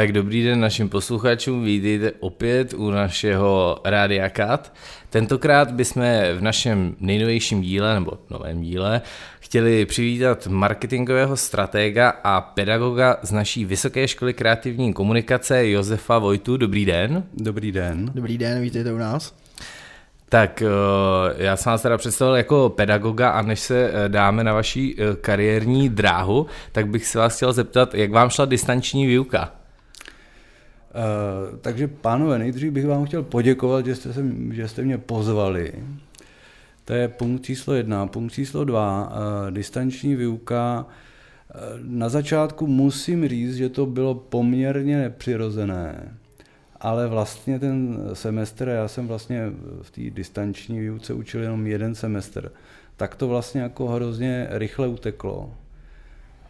Tak 0.00 0.12
dobrý 0.12 0.44
den 0.44 0.60
našim 0.60 0.88
posluchačům, 0.88 1.64
vítejte 1.64 2.12
opět 2.20 2.74
u 2.74 2.90
našeho 2.90 3.78
Rádia 3.84 4.28
Kat. 4.28 4.72
Tentokrát 5.10 5.70
bychom 5.70 6.02
v 6.36 6.40
našem 6.40 6.96
nejnovějším 7.00 7.60
díle, 7.60 7.94
nebo 7.94 8.12
novém 8.30 8.60
díle, 8.60 9.00
chtěli 9.40 9.86
přivítat 9.86 10.46
marketingového 10.46 11.36
stratega 11.36 12.12
a 12.24 12.40
pedagoga 12.40 13.16
z 13.22 13.32
naší 13.32 13.64
Vysoké 13.64 14.08
školy 14.08 14.34
kreativní 14.34 14.92
komunikace 14.92 15.68
Josefa 15.68 16.18
Vojtu. 16.18 16.56
Dobrý 16.56 16.84
den. 16.84 17.24
Dobrý 17.34 17.72
den. 17.72 18.10
Dobrý 18.14 18.38
den, 18.38 18.62
vítejte 18.62 18.92
u 18.92 18.98
nás. 18.98 19.34
Tak 20.28 20.62
eh, 20.62 20.66
já 21.36 21.56
jsem 21.56 21.70
vás 21.70 21.82
teda 21.82 21.98
představil 21.98 22.34
jako 22.34 22.68
pedagoga 22.68 23.30
a 23.30 23.42
než 23.42 23.60
se 23.60 23.90
eh, 23.92 24.08
dáme 24.08 24.44
na 24.44 24.52
vaší 24.52 24.96
eh, 24.98 25.16
kariérní 25.16 25.88
dráhu, 25.88 26.46
tak 26.72 26.88
bych 26.88 27.06
se 27.06 27.18
vás 27.18 27.36
chtěl 27.36 27.52
zeptat, 27.52 27.94
jak 27.94 28.10
vám 28.10 28.30
šla 28.30 28.44
distanční 28.44 29.06
výuka? 29.06 29.59
Uh, 30.94 31.58
takže 31.58 31.88
pánové, 31.88 32.38
nejdřív 32.38 32.72
bych 32.72 32.86
vám 32.86 33.04
chtěl 33.04 33.22
poděkovat, 33.22 33.86
že 33.86 33.94
jste, 33.94 34.12
se, 34.12 34.24
že 34.50 34.68
jste 34.68 34.82
mě 34.82 34.98
pozvali. 34.98 35.72
To 36.84 36.92
je 36.92 37.08
punkt 37.08 37.44
číslo 37.44 37.74
jedna. 37.74 38.06
Punkt 38.06 38.32
číslo 38.32 38.64
dva, 38.64 39.08
uh, 39.08 39.50
distanční 39.50 40.16
výuka. 40.16 40.86
Uh, 40.86 41.80
na 41.82 42.08
začátku 42.08 42.66
musím 42.66 43.28
říct, 43.28 43.56
že 43.56 43.68
to 43.68 43.86
bylo 43.86 44.14
poměrně 44.14 44.98
nepřirozené, 44.98 46.14
ale 46.80 47.08
vlastně 47.08 47.58
ten 47.58 47.98
semestr, 48.12 48.68
já 48.68 48.88
jsem 48.88 49.08
vlastně 49.08 49.52
v 49.82 49.90
té 49.90 50.10
distanční 50.10 50.80
výuce 50.80 51.14
učil 51.14 51.42
jenom 51.42 51.66
jeden 51.66 51.94
semestr, 51.94 52.52
tak 52.96 53.14
to 53.14 53.28
vlastně 53.28 53.60
jako 53.60 53.88
hrozně 53.88 54.46
rychle 54.50 54.88
uteklo. 54.88 55.54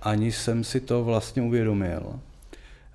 Ani 0.03 0.33
jsem 0.33 0.65
si 0.65 0.81
to 0.81 1.05
vlastně 1.05 1.43
uvědomil. 1.43 2.21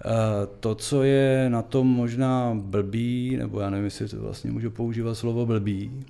Eh, 0.02 0.48
to, 0.60 0.76
co 0.76 1.04
je 1.04 1.50
na 1.50 1.62
tom 1.62 1.88
možná 1.88 2.52
blbý, 2.56 3.38
nebo 3.38 3.60
já 3.60 3.70
nevím, 3.70 3.86
jestli 3.86 4.08
to 4.08 4.22
vlastně 4.22 4.52
můžu 4.52 4.72
používat 4.72 5.16
slovo 5.16 5.46
blbý, 5.46 6.06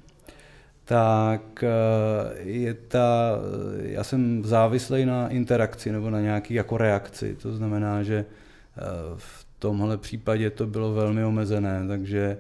tak 0.86 1.64
eh, 1.64 2.42
je 2.42 2.74
ta, 2.74 3.32
já 3.78 4.04
jsem 4.04 4.44
závislý 4.46 5.06
na 5.06 5.30
interakci 5.30 5.92
nebo 5.92 6.10
na 6.10 6.22
nějaký 6.22 6.54
jako 6.54 6.78
reakci. 6.78 7.36
To 7.42 7.52
znamená, 7.52 8.04
že 8.04 8.26
eh, 8.78 8.82
v 9.18 9.46
tomhle 9.60 9.98
případě 9.98 10.50
to 10.50 10.68
bylo 10.68 10.94
velmi 10.94 11.24
omezené, 11.24 11.88
takže 11.88 12.38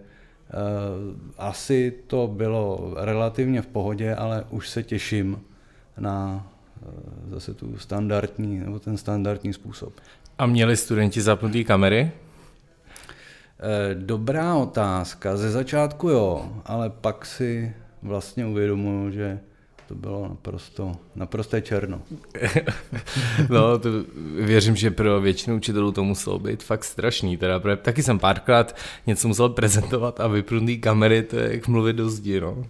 asi 1.37 1.93
to 2.07 2.27
bylo 2.27 2.93
relativně 2.97 3.61
v 3.61 3.67
pohodě, 3.67 4.15
ale 4.15 4.45
už 4.49 4.69
se 4.69 4.83
těším 4.83 5.41
na 5.97 6.47
zase 7.29 7.53
tu 7.53 7.77
standardní, 7.77 8.59
nebo 8.59 8.79
ten 8.79 8.97
standardní 8.97 9.53
způsob. 9.53 9.93
A 10.37 10.45
měli 10.45 10.77
studenti 10.77 11.21
zapnuté 11.21 11.63
kamery? 11.63 12.11
Eh, 13.59 13.95
dobrá 13.95 14.55
otázka. 14.55 15.37
Ze 15.37 15.51
začátku 15.51 16.09
jo, 16.09 16.51
ale 16.65 16.89
pak 16.89 17.25
si 17.25 17.73
vlastně 18.01 18.45
uvědomuji, 18.45 19.11
že 19.11 19.39
to 19.87 19.95
bylo 19.95 20.27
naprosto, 20.29 20.91
naprosté 21.15 21.61
černo. 21.61 22.01
no, 23.49 23.79
to 23.79 23.89
věřím, 24.35 24.75
že 24.75 24.91
pro 24.91 25.21
většinu 25.21 25.55
učitelů 25.55 25.91
to 25.91 26.03
muselo 26.03 26.39
být 26.39 26.63
fakt 26.63 26.83
strašný. 26.83 27.37
Teda, 27.37 27.61
taky 27.81 28.03
jsem 28.03 28.19
párkrát 28.19 28.75
něco 29.07 29.27
musel 29.27 29.49
prezentovat 29.49 30.19
a 30.19 30.27
vypnutý 30.27 30.77
kamery, 30.77 31.23
to 31.23 31.35
je 31.35 31.53
jak 31.53 31.67
mluvit 31.67 31.95
do 31.95 32.09
zdi, 32.09 32.41
no. 32.41 32.65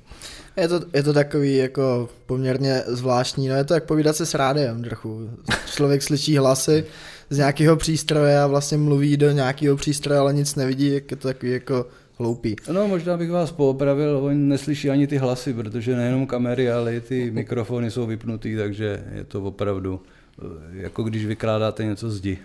Je 0.57 0.67
to, 0.67 0.81
je 0.94 1.03
to 1.03 1.13
takový 1.13 1.55
jako 1.55 2.09
poměrně 2.25 2.83
zvláštní, 2.88 3.47
no 3.47 3.55
je 3.55 3.63
to 3.63 3.73
jak 3.73 3.83
povídat 3.83 4.16
se 4.16 4.25
s 4.25 4.33
rádiem 4.33 4.83
trochu. 4.83 5.29
Člověk 5.75 6.03
slyší 6.03 6.38
hlasy 6.38 6.85
z 7.30 7.38
nějakého 7.38 7.75
přístroje 7.75 8.40
a 8.40 8.47
vlastně 8.47 8.78
mluví 8.78 9.18
do 9.18 9.31
nějakého 9.31 9.78
přístroje, 9.78 10.19
ale 10.19 10.34
nic 10.34 10.56
nevidí, 10.56 10.94
jak 10.94 11.12
je 11.12 11.18
to 11.18 11.28
takový 11.28 11.52
jako 11.52 11.86
hloupý. 12.18 12.56
No 12.72 12.88
možná 12.88 13.18
bych 13.18 13.31
vás 13.31 13.52
poopravil, 13.52 14.19
oni 14.24 14.40
neslyší 14.40 14.90
ani 14.90 15.08
ty 15.08 15.18
hlasy, 15.18 15.53
protože 15.53 15.96
nejenom 15.96 16.28
kamery, 16.28 16.72
ale 16.72 16.96
i 16.96 17.02
ty 17.02 17.31
mikrofony 17.31 17.91
jsou 17.91 18.06
vypnutý, 18.06 18.56
takže 18.56 19.03
je 19.16 19.24
to 19.24 19.41
opravdu 19.41 20.02
eh, 20.40 20.44
jako 20.72 21.03
když 21.03 21.25
vykládáte 21.25 21.85
něco 21.85 22.09
zdi. 22.09 22.38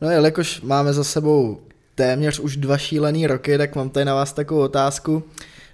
No 0.00 0.10
jelikož 0.10 0.60
máme 0.60 0.92
za 0.92 1.04
sebou 1.04 1.60
téměř 1.94 2.40
už 2.40 2.56
dva 2.56 2.78
šílený 2.78 3.26
roky, 3.26 3.58
tak 3.58 3.76
mám 3.76 3.90
tady 3.90 4.04
na 4.04 4.14
vás 4.14 4.32
takovou 4.32 4.60
otázku. 4.60 5.22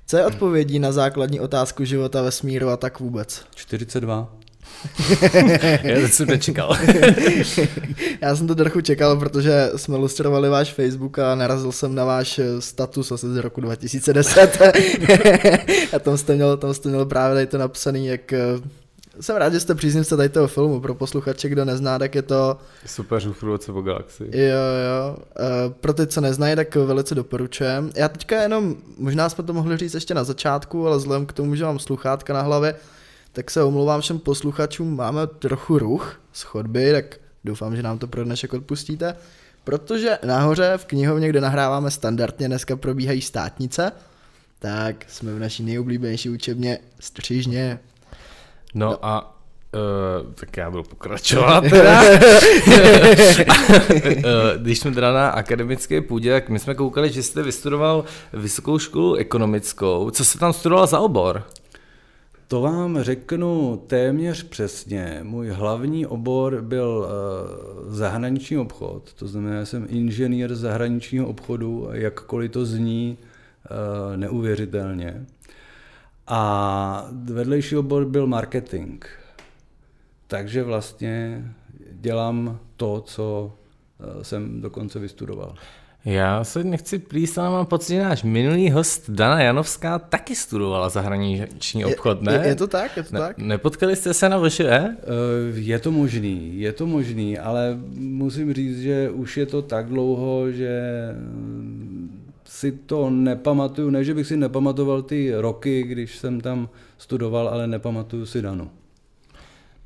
Co 0.06 0.16
je 0.16 0.26
odpovědí 0.26 0.78
na 0.78 0.92
základní 0.92 1.40
otázku 1.40 1.84
života 1.84 2.22
ve 2.22 2.30
smíru 2.30 2.68
a 2.68 2.76
tak 2.76 3.00
vůbec? 3.00 3.44
42. 3.54 4.41
Já 5.82 6.00
to 6.00 6.08
jsem 6.08 6.26
nečekal. 6.26 6.76
Já 8.20 8.36
jsem 8.36 8.46
to 8.46 8.54
trochu 8.54 8.80
čekal, 8.80 9.16
protože 9.16 9.70
jsme 9.76 9.96
lustrovali 9.96 10.48
váš 10.48 10.72
Facebook 10.72 11.18
a 11.18 11.34
narazil 11.34 11.72
jsem 11.72 11.94
na 11.94 12.04
váš 12.04 12.40
status 12.58 13.12
asi 13.12 13.26
z 13.26 13.36
roku 13.36 13.60
2010. 13.60 14.62
a 15.96 15.98
tam 15.98 16.16
jste 16.16 16.34
měl, 16.34 16.56
tam 16.56 16.74
jste 16.74 16.88
měl 16.88 17.06
právě 17.06 17.34
tady 17.34 17.46
to 17.46 17.58
napsaný, 17.58 18.06
jak 18.06 18.32
jsem 19.20 19.36
rád, 19.36 19.52
že 19.52 19.60
jste 19.60 19.74
příznivce 19.74 20.16
tady 20.16 20.28
toho 20.28 20.48
filmu. 20.48 20.80
Pro 20.80 20.94
posluchače, 20.94 21.48
kdo 21.48 21.64
nezná, 21.64 21.98
tak 21.98 22.14
je 22.14 22.22
to... 22.22 22.56
Super 22.86 23.20
žufruvace 23.20 23.72
po 23.72 23.82
galaxii. 23.82 24.30
Jo, 24.32 24.58
jo. 24.86 25.16
Uh, 25.16 25.72
pro 25.72 25.92
ty, 25.92 26.06
co 26.06 26.20
neznají, 26.20 26.56
tak 26.56 26.74
velice 26.74 27.14
doporučujem. 27.14 27.90
Já 27.96 28.08
teďka 28.08 28.42
jenom, 28.42 28.76
možná 28.98 29.28
jsme 29.28 29.44
to 29.44 29.52
mohli 29.52 29.76
říct 29.76 29.94
ještě 29.94 30.14
na 30.14 30.24
začátku, 30.24 30.86
ale 30.86 30.96
vzhledem 30.96 31.26
k 31.26 31.32
tomu, 31.32 31.54
že 31.54 31.64
mám 31.64 31.78
sluchátka 31.78 32.32
na 32.32 32.42
hlavě, 32.42 32.74
tak 33.32 33.50
se 33.50 33.62
omlouvám 33.62 34.00
všem 34.00 34.18
posluchačům, 34.18 34.96
máme 34.96 35.26
trochu 35.26 35.78
ruch 35.78 36.20
z 36.32 36.42
chodby, 36.42 36.92
tak 36.92 37.04
doufám, 37.44 37.76
že 37.76 37.82
nám 37.82 37.98
to 37.98 38.06
pro 38.06 38.24
dnešek 38.24 38.54
odpustíte. 38.54 39.16
Protože 39.64 40.18
nahoře 40.26 40.72
v 40.76 40.84
knihovně, 40.84 41.28
kde 41.28 41.40
nahráváme 41.40 41.90
standardně, 41.90 42.48
dneska 42.48 42.76
probíhají 42.76 43.20
státnice, 43.22 43.92
tak 44.58 45.04
jsme 45.08 45.34
v 45.34 45.38
naší 45.38 45.62
nejoblíbenější 45.62 46.30
učebně 46.30 46.78
Střižně 47.00 47.78
No, 48.74 48.90
no. 48.90 49.06
a 49.06 49.38
Uh, 49.74 50.32
tak 50.34 50.56
já 50.56 50.70
budu 50.70 50.82
pokračovat 50.82 51.60
teda. 51.70 52.02
Eh, 54.04 54.58
když 54.58 54.78
jsme 54.78 54.90
teda 54.90 55.12
na 55.12 55.28
akademické 55.28 56.00
půdě, 56.00 56.32
tak 56.32 56.48
my 56.48 56.58
jsme 56.58 56.74
koukali, 56.74 57.12
že 57.12 57.22
jste 57.22 57.42
vystudoval 57.42 58.04
vysokou 58.32 58.78
školu 58.78 59.14
ekonomickou. 59.14 60.10
Co 60.10 60.24
jste 60.24 60.38
tam 60.38 60.52
studoval 60.52 60.86
za 60.86 61.00
obor? 61.00 61.44
To 62.48 62.60
vám 62.60 63.02
řeknu 63.02 63.82
téměř 63.86 64.42
přesně. 64.42 65.20
Můj 65.22 65.48
hlavní 65.48 66.06
obor 66.06 66.62
byl 66.62 67.08
uh, 67.86 67.94
zahraniční 67.94 68.58
obchod, 68.58 69.14
to 69.14 69.28
znamená, 69.28 69.60
že 69.60 69.66
jsem 69.66 69.86
inženýr 69.88 70.54
zahraničního 70.54 71.26
obchodu, 71.26 71.88
jakkoliv 71.92 72.50
to 72.50 72.66
zní 72.66 73.18
uh, 73.18 74.16
neuvěřitelně. 74.16 75.26
A 76.26 77.06
vedlejší 77.12 77.76
obor 77.76 78.04
byl 78.04 78.26
marketing. 78.26 79.04
Takže 80.26 80.62
vlastně 80.62 81.44
dělám 81.92 82.58
to, 82.76 83.00
co 83.00 83.52
eh, 84.00 84.24
jsem 84.24 84.60
dokonce 84.60 84.98
vystudoval. 84.98 85.54
Já 86.04 86.44
se 86.44 86.64
nechci 86.64 86.98
plíst, 86.98 87.38
ale 87.38 87.50
mám 87.50 87.66
pocit, 87.66 87.94
že 87.94 88.02
náš 88.02 88.22
minulý 88.22 88.70
host 88.70 89.10
Dana 89.10 89.42
Janovská 89.42 89.98
taky 89.98 90.36
studovala 90.36 90.88
zahraniční 90.88 91.84
obchod, 91.84 92.22
ne? 92.22 92.32
Je, 92.32 92.48
je 92.48 92.54
to 92.54 92.66
tak, 92.66 92.96
je 92.96 93.02
to 93.02 93.08
ne, 93.14 93.20
tak. 93.20 93.38
Nepotkali 93.38 93.96
jste 93.96 94.14
se 94.14 94.28
na 94.28 94.38
VŠE? 94.38 94.70
Eh, 94.70 94.96
je 95.54 95.78
to 95.78 95.90
možný, 95.90 96.60
je 96.60 96.72
to 96.72 96.86
možný, 96.86 97.38
ale 97.38 97.78
musím 97.94 98.54
říct, 98.54 98.82
že 98.82 99.10
už 99.10 99.36
je 99.36 99.46
to 99.46 99.62
tak 99.62 99.86
dlouho, 99.86 100.50
že 100.50 100.80
si 102.44 102.72
to 102.72 103.10
nepamatuju, 103.10 103.90
ne, 103.90 104.04
že 104.04 104.14
bych 104.14 104.26
si 104.26 104.36
nepamatoval 104.36 105.02
ty 105.02 105.34
roky, 105.34 105.82
když 105.82 106.18
jsem 106.18 106.40
tam 106.40 106.68
studoval, 106.98 107.48
ale 107.48 107.66
nepamatuju 107.66 108.26
si 108.26 108.42
Danu. 108.42 108.70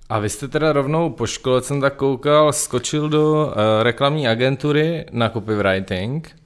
A 0.09 0.19
vy 0.19 0.29
jste 0.29 0.49
teda 0.49 0.73
rovnou 0.73 1.11
po 1.11 1.27
škole, 1.27 1.63
jsem 1.63 1.81
tak 1.81 1.97
koukal, 1.97 2.53
skočil 2.53 3.09
do 3.09 3.47
uh, 3.47 3.53
reklamní 3.83 4.29
agentury 4.29 5.07
na 5.13 5.29
copywriting. 5.29 6.37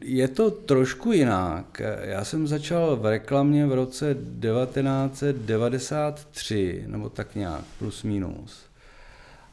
Je 0.00 0.28
to 0.28 0.50
trošku 0.50 1.12
jinak. 1.12 1.82
Já 2.00 2.24
jsem 2.24 2.46
začal 2.46 2.96
v 2.96 3.06
reklamě 3.06 3.66
v 3.66 3.72
roce 3.72 4.14
1993, 4.14 6.84
nebo 6.86 7.08
tak 7.08 7.34
nějak, 7.34 7.60
plus 7.78 8.02
minus. 8.02 8.62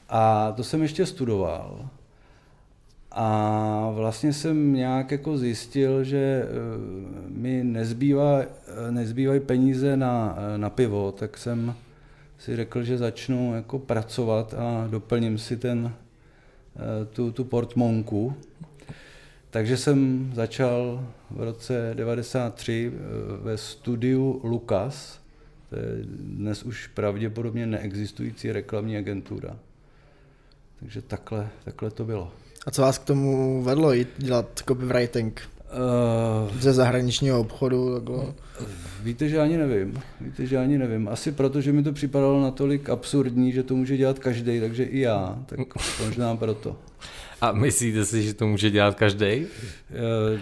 A 0.10 0.52
to 0.52 0.64
jsem 0.64 0.82
ještě 0.82 1.06
studoval. 1.06 1.90
A 3.12 3.90
vlastně 3.94 4.34
jsem 4.34 4.74
nějak 4.74 5.12
jako 5.12 5.38
zjistil, 5.38 6.04
že 6.04 6.18
eh, 6.18 6.48
mi 7.28 7.64
nezbývá, 7.64 8.42
eh, 8.42 8.48
nezbývají 8.92 9.40
peníze 9.40 9.98
na, 9.98 10.38
na 10.58 10.70
pivo, 10.70 11.12
tak 11.12 11.38
jsem 11.38 11.76
si 12.42 12.56
řekl, 12.56 12.84
že 12.84 12.98
začnu 12.98 13.56
jako 13.56 13.80
pracovat 13.80 14.54
a 14.54 14.88
doplním 14.88 15.38
si 15.38 15.58
ten, 15.58 15.94
tu, 17.14 17.32
tu 17.32 17.44
portmonku. 17.44 18.34
Takže 19.50 19.78
jsem 19.78 20.32
začal 20.36 21.08
v 21.32 21.44
roce 21.44 21.94
93 21.94 22.92
ve 23.42 23.58
studiu 23.58 24.42
Lukas, 24.44 25.20
to 25.70 25.76
je 25.76 25.86
dnes 26.18 26.64
už 26.64 26.88
pravděpodobně 26.88 27.68
neexistující 27.68 28.52
reklamní 28.52 28.98
agentura. 28.98 29.58
Takže 30.80 31.02
takhle, 31.02 31.50
takhle 31.64 31.92
to 31.92 32.06
bylo. 32.06 32.32
A 32.66 32.72
co 32.72 32.82
vás 32.82 32.98
k 32.98 33.04
tomu 33.04 33.64
vedlo 33.64 33.94
jít 33.94 34.10
dělat 34.18 34.64
copywriting? 34.68 35.42
Uh, 35.72 36.58
Ze 36.60 36.74
zahraničního 36.74 37.40
obchodu? 37.40 37.94
Takhle? 38.00 38.34
Víte, 39.04 39.30
že 39.30 39.40
ani 39.40 39.58
nevím. 39.58 40.02
Víte, 40.22 40.46
že 40.46 40.58
ani 40.58 40.78
nevím. 40.78 41.08
Asi 41.08 41.32
proto, 41.32 41.62
že 41.62 41.72
mi 41.72 41.84
to 41.84 41.94
připadalo 41.94 42.42
natolik 42.42 42.90
absurdní, 42.90 43.52
že 43.52 43.64
to 43.64 43.76
může 43.76 43.98
dělat 43.98 44.20
každý, 44.20 44.60
takže 44.60 44.84
i 44.84 45.00
já. 45.00 45.40
Tak 45.46 45.60
možná 46.06 46.36
proto. 46.36 46.78
A 47.42 47.52
myslíte 47.52 48.06
si, 48.06 48.24
že 48.24 48.34
to 48.34 48.48
může 48.48 48.70
dělat 48.70 48.96
každý? 48.96 49.26
Eh, 49.26 49.46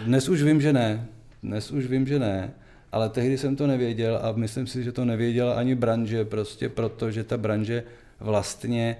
dnes 0.04 0.28
už 0.28 0.42
vím, 0.42 0.60
že 0.60 0.72
ne. 0.72 1.06
Dnes 1.42 1.70
už 1.70 1.86
vím, 1.86 2.06
že 2.06 2.18
ne. 2.18 2.52
Ale 2.92 3.08
tehdy 3.08 3.38
jsem 3.38 3.56
to 3.56 3.66
nevěděl 3.66 4.20
a 4.22 4.32
myslím 4.32 4.66
si, 4.66 4.84
že 4.84 4.92
to 4.92 5.04
nevěděla 5.04 5.54
ani 5.54 5.74
branže, 5.74 6.24
prostě 6.24 6.68
proto, 6.68 7.10
že 7.10 7.24
ta 7.24 7.38
branže 7.38 7.84
vlastně 8.20 8.96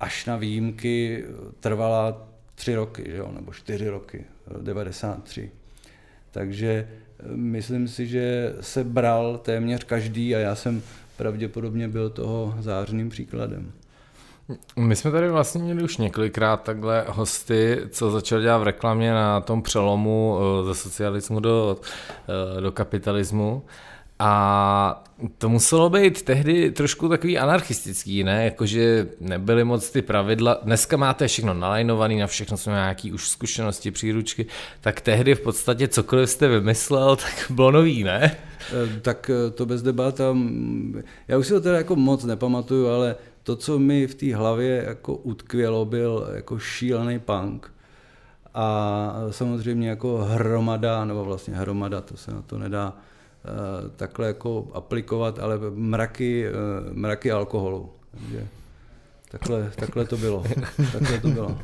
až 0.00 0.26
na 0.26 0.36
výjimky 0.36 1.24
trvala 1.60 2.28
tři 2.54 2.74
roky, 2.74 3.04
že 3.06 3.16
jo, 3.16 3.30
nebo 3.34 3.52
čtyři 3.52 3.88
roky, 3.88 4.24
93. 4.62 5.50
Takže 6.30 6.88
eh, 6.88 7.24
myslím 7.34 7.88
si, 7.88 8.06
že 8.06 8.54
se 8.60 8.84
bral 8.84 9.38
téměř 9.38 9.84
každý 9.84 10.36
a 10.36 10.38
já 10.38 10.54
jsem 10.54 10.82
pravděpodobně 11.16 11.88
byl 11.88 12.10
toho 12.10 12.54
zářným 12.60 13.08
příkladem. 13.08 13.72
My 14.76 14.96
jsme 14.96 15.10
tady 15.10 15.28
vlastně 15.28 15.62
měli 15.62 15.82
už 15.82 15.96
několikrát 15.96 16.62
takhle 16.62 17.04
hosty, 17.08 17.78
co 17.90 18.10
začali 18.10 18.42
dělat 18.42 18.58
v 18.58 18.62
reklamě 18.62 19.12
na 19.12 19.40
tom 19.40 19.62
přelomu 19.62 20.38
eh, 20.40 20.64
ze 20.64 20.74
socialismu 20.74 21.40
do, 21.40 21.76
eh, 22.58 22.60
do 22.60 22.72
kapitalismu. 22.72 23.62
A 24.22 25.04
to 25.38 25.48
muselo 25.48 25.90
být 25.90 26.22
tehdy 26.22 26.70
trošku 26.70 27.08
takový 27.08 27.38
anarchistický, 27.38 28.24
ne? 28.24 28.44
Jakože 28.44 29.08
nebyly 29.20 29.64
moc 29.64 29.90
ty 29.90 30.02
pravidla. 30.02 30.58
Dneska 30.62 30.96
máte 30.96 31.28
všechno 31.28 31.54
nalajnovaný, 31.54 32.18
na 32.18 32.26
všechno 32.26 32.56
jsme 32.56 32.72
nějaký 32.72 33.12
už 33.12 33.28
zkušenosti, 33.28 33.90
příručky. 33.90 34.46
Tak 34.80 35.00
tehdy 35.00 35.34
v 35.34 35.40
podstatě 35.40 35.88
cokoliv 35.88 36.30
jste 36.30 36.48
vymyslel, 36.48 37.16
tak 37.16 37.50
bylo 37.50 37.70
nový, 37.70 38.04
ne? 38.04 38.36
Eh, 38.72 39.00
tak 39.00 39.30
to 39.54 39.66
bez 39.66 39.82
debat. 39.82 40.20
Já 41.28 41.38
už 41.38 41.46
si 41.46 41.52
to 41.52 41.60
teda 41.60 41.76
jako 41.76 41.96
moc 41.96 42.24
nepamatuju, 42.24 42.88
ale 42.88 43.16
to, 43.42 43.56
co 43.56 43.78
mi 43.78 44.06
v 44.06 44.14
té 44.14 44.34
hlavě 44.34 44.84
jako 44.86 45.14
utkvělo, 45.14 45.84
byl 45.84 46.28
jako 46.34 46.58
šílený 46.58 47.18
punk. 47.18 47.72
A 48.54 49.14
samozřejmě 49.30 49.88
jako 49.88 50.18
hromada, 50.18 51.04
nebo 51.04 51.24
vlastně 51.24 51.54
hromada, 51.54 52.00
to 52.00 52.16
se 52.16 52.30
na 52.30 52.42
to 52.42 52.58
nedá 52.58 52.96
takhle 53.96 54.26
jako 54.26 54.68
aplikovat, 54.74 55.38
ale 55.38 55.58
mraky, 55.70 56.46
uh, 56.48 56.96
mraky 56.96 57.30
alkoholu. 57.30 57.90
Takže 58.10 58.46
takhle, 59.30 59.72
takhle 59.76 60.04
to 60.04 60.16
bylo. 60.16 60.44
takhle 60.92 61.18
to 61.18 61.28
bylo. 61.28 61.58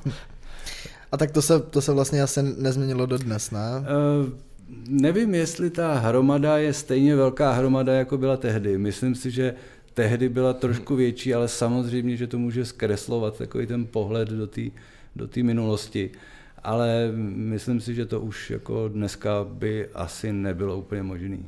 A 1.12 1.16
tak 1.16 1.30
to 1.30 1.42
se, 1.42 1.60
to 1.60 1.80
se 1.80 1.92
vlastně 1.92 2.22
asi 2.22 2.42
nezměnilo 2.42 3.06
do 3.06 3.18
dnes, 3.18 3.50
ne? 3.50 3.60
Uh, 3.80 4.28
nevím, 4.88 5.34
jestli 5.34 5.70
ta 5.70 5.94
hromada 5.94 6.58
je 6.58 6.72
stejně 6.72 7.16
velká 7.16 7.52
hromada, 7.52 7.92
jako 7.92 8.18
byla 8.18 8.36
tehdy. 8.36 8.78
Myslím 8.78 9.14
si, 9.14 9.30
že 9.30 9.54
tehdy 9.94 10.28
byla 10.28 10.52
trošku 10.52 10.96
větší, 10.96 11.34
ale 11.34 11.48
samozřejmě, 11.48 12.16
že 12.16 12.26
to 12.26 12.38
může 12.38 12.64
zkreslovat 12.64 13.38
takový 13.38 13.66
ten 13.66 13.86
pohled 13.86 14.28
do 14.28 14.46
té 14.46 14.62
do 15.16 15.28
minulosti. 15.42 16.10
Ale 16.62 17.12
myslím 17.34 17.80
si, 17.80 17.94
že 17.94 18.06
to 18.06 18.20
už 18.20 18.50
jako 18.50 18.88
dneska 18.88 19.44
by 19.44 19.88
asi 19.94 20.32
nebylo 20.32 20.78
úplně 20.78 21.02
možné. 21.02 21.38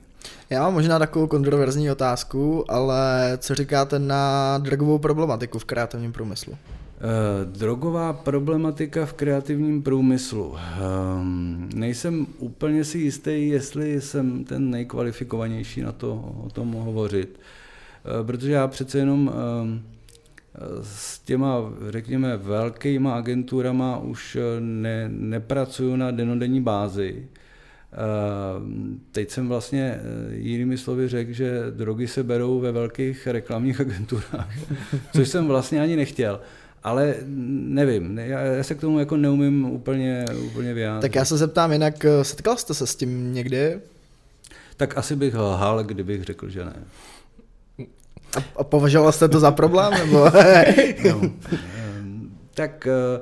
Já 0.51 0.63
mám 0.63 0.75
možná 0.75 0.99
takovou 0.99 1.27
kontroverzní 1.27 1.91
otázku, 1.91 2.65
ale 2.69 3.33
co 3.39 3.55
říkáte 3.55 3.99
na 3.99 4.59
drogovou 4.59 4.99
problematiku 4.99 5.59
v 5.59 5.65
kreativním 5.65 6.13
průmyslu? 6.13 6.53
Uh, 6.53 6.59
drogová 7.53 8.13
problematika 8.13 9.07
v 9.07 9.13
kreativním 9.13 9.83
průmyslu. 9.83 10.55
Um, 10.55 11.69
nejsem 11.75 12.27
úplně 12.39 12.85
si 12.85 12.99
jistý, 12.99 13.49
jestli 13.49 14.01
jsem 14.01 14.45
ten 14.45 14.71
nejkvalifikovanější 14.71 15.83
na 15.83 15.93
to 15.93 16.35
o 16.47 16.51
tom 16.51 16.73
hovořit. 16.73 17.39
Eh, 18.09 18.25
protože 18.25 18.53
já 18.53 18.69
přece 18.69 18.99
jenom 18.99 19.33
ehm, 19.35 19.83
s 20.83 21.19
těma, 21.19 21.73
řekněme, 21.89 22.37
velkýma 22.37 23.15
agenturama 23.15 23.99
už 23.99 24.37
eh, 24.37 24.61
ne, 24.61 25.09
nepracuju 25.09 25.97
na 25.97 26.11
denodenní 26.11 26.61
bázi. 26.61 27.29
Teď 29.13 29.31
jsem 29.31 29.49
vlastně 29.49 30.01
eh, 30.01 30.35
jinými 30.35 30.79
slovy 30.79 31.09
řekl, 31.09 31.33
že 31.33 31.63
drogy 31.71 32.09
se 32.09 32.23
berou 32.23 32.61
ve 32.61 32.73
velkých 32.73 33.27
reklamních 33.27 33.81
agenturách, 33.87 34.51
což 35.13 35.29
jsem 35.29 35.47
vlastně 35.47 35.81
ani 35.81 35.97
nechtěl. 35.97 36.41
Ale 36.83 37.15
nevím, 37.27 38.19
já, 38.19 38.41
já 38.41 38.65
se 38.65 38.75
k 38.75 38.81
tomu 38.81 38.99
jako 38.99 39.17
neumím 39.17 39.65
úplně, 39.65 40.25
úplně 40.47 40.75
vyjádřit. 40.75 41.03
Tak 41.03 41.15
já 41.15 41.25
se 41.25 41.37
zeptám 41.37 41.73
jinak, 41.73 42.07
setkal 42.23 42.57
jste 42.57 42.75
se 42.75 42.87
s 42.87 42.97
tím 42.97 43.35
někdy? 43.35 43.81
Tak 44.77 44.99
asi 44.99 45.17
bych 45.17 45.35
lhal, 45.35 45.85
kdybych 45.85 46.25
řekl, 46.25 46.49
že 46.49 46.65
ne. 46.65 46.75
A, 48.37 48.45
a 48.57 48.65
považoval 48.65 49.13
jste 49.13 49.29
to 49.29 49.41
za 49.41 49.51
problém? 49.51 49.93
Nebo? 49.93 50.25
no, 51.09 51.31
tak 52.55 52.87
eh, 52.87 53.21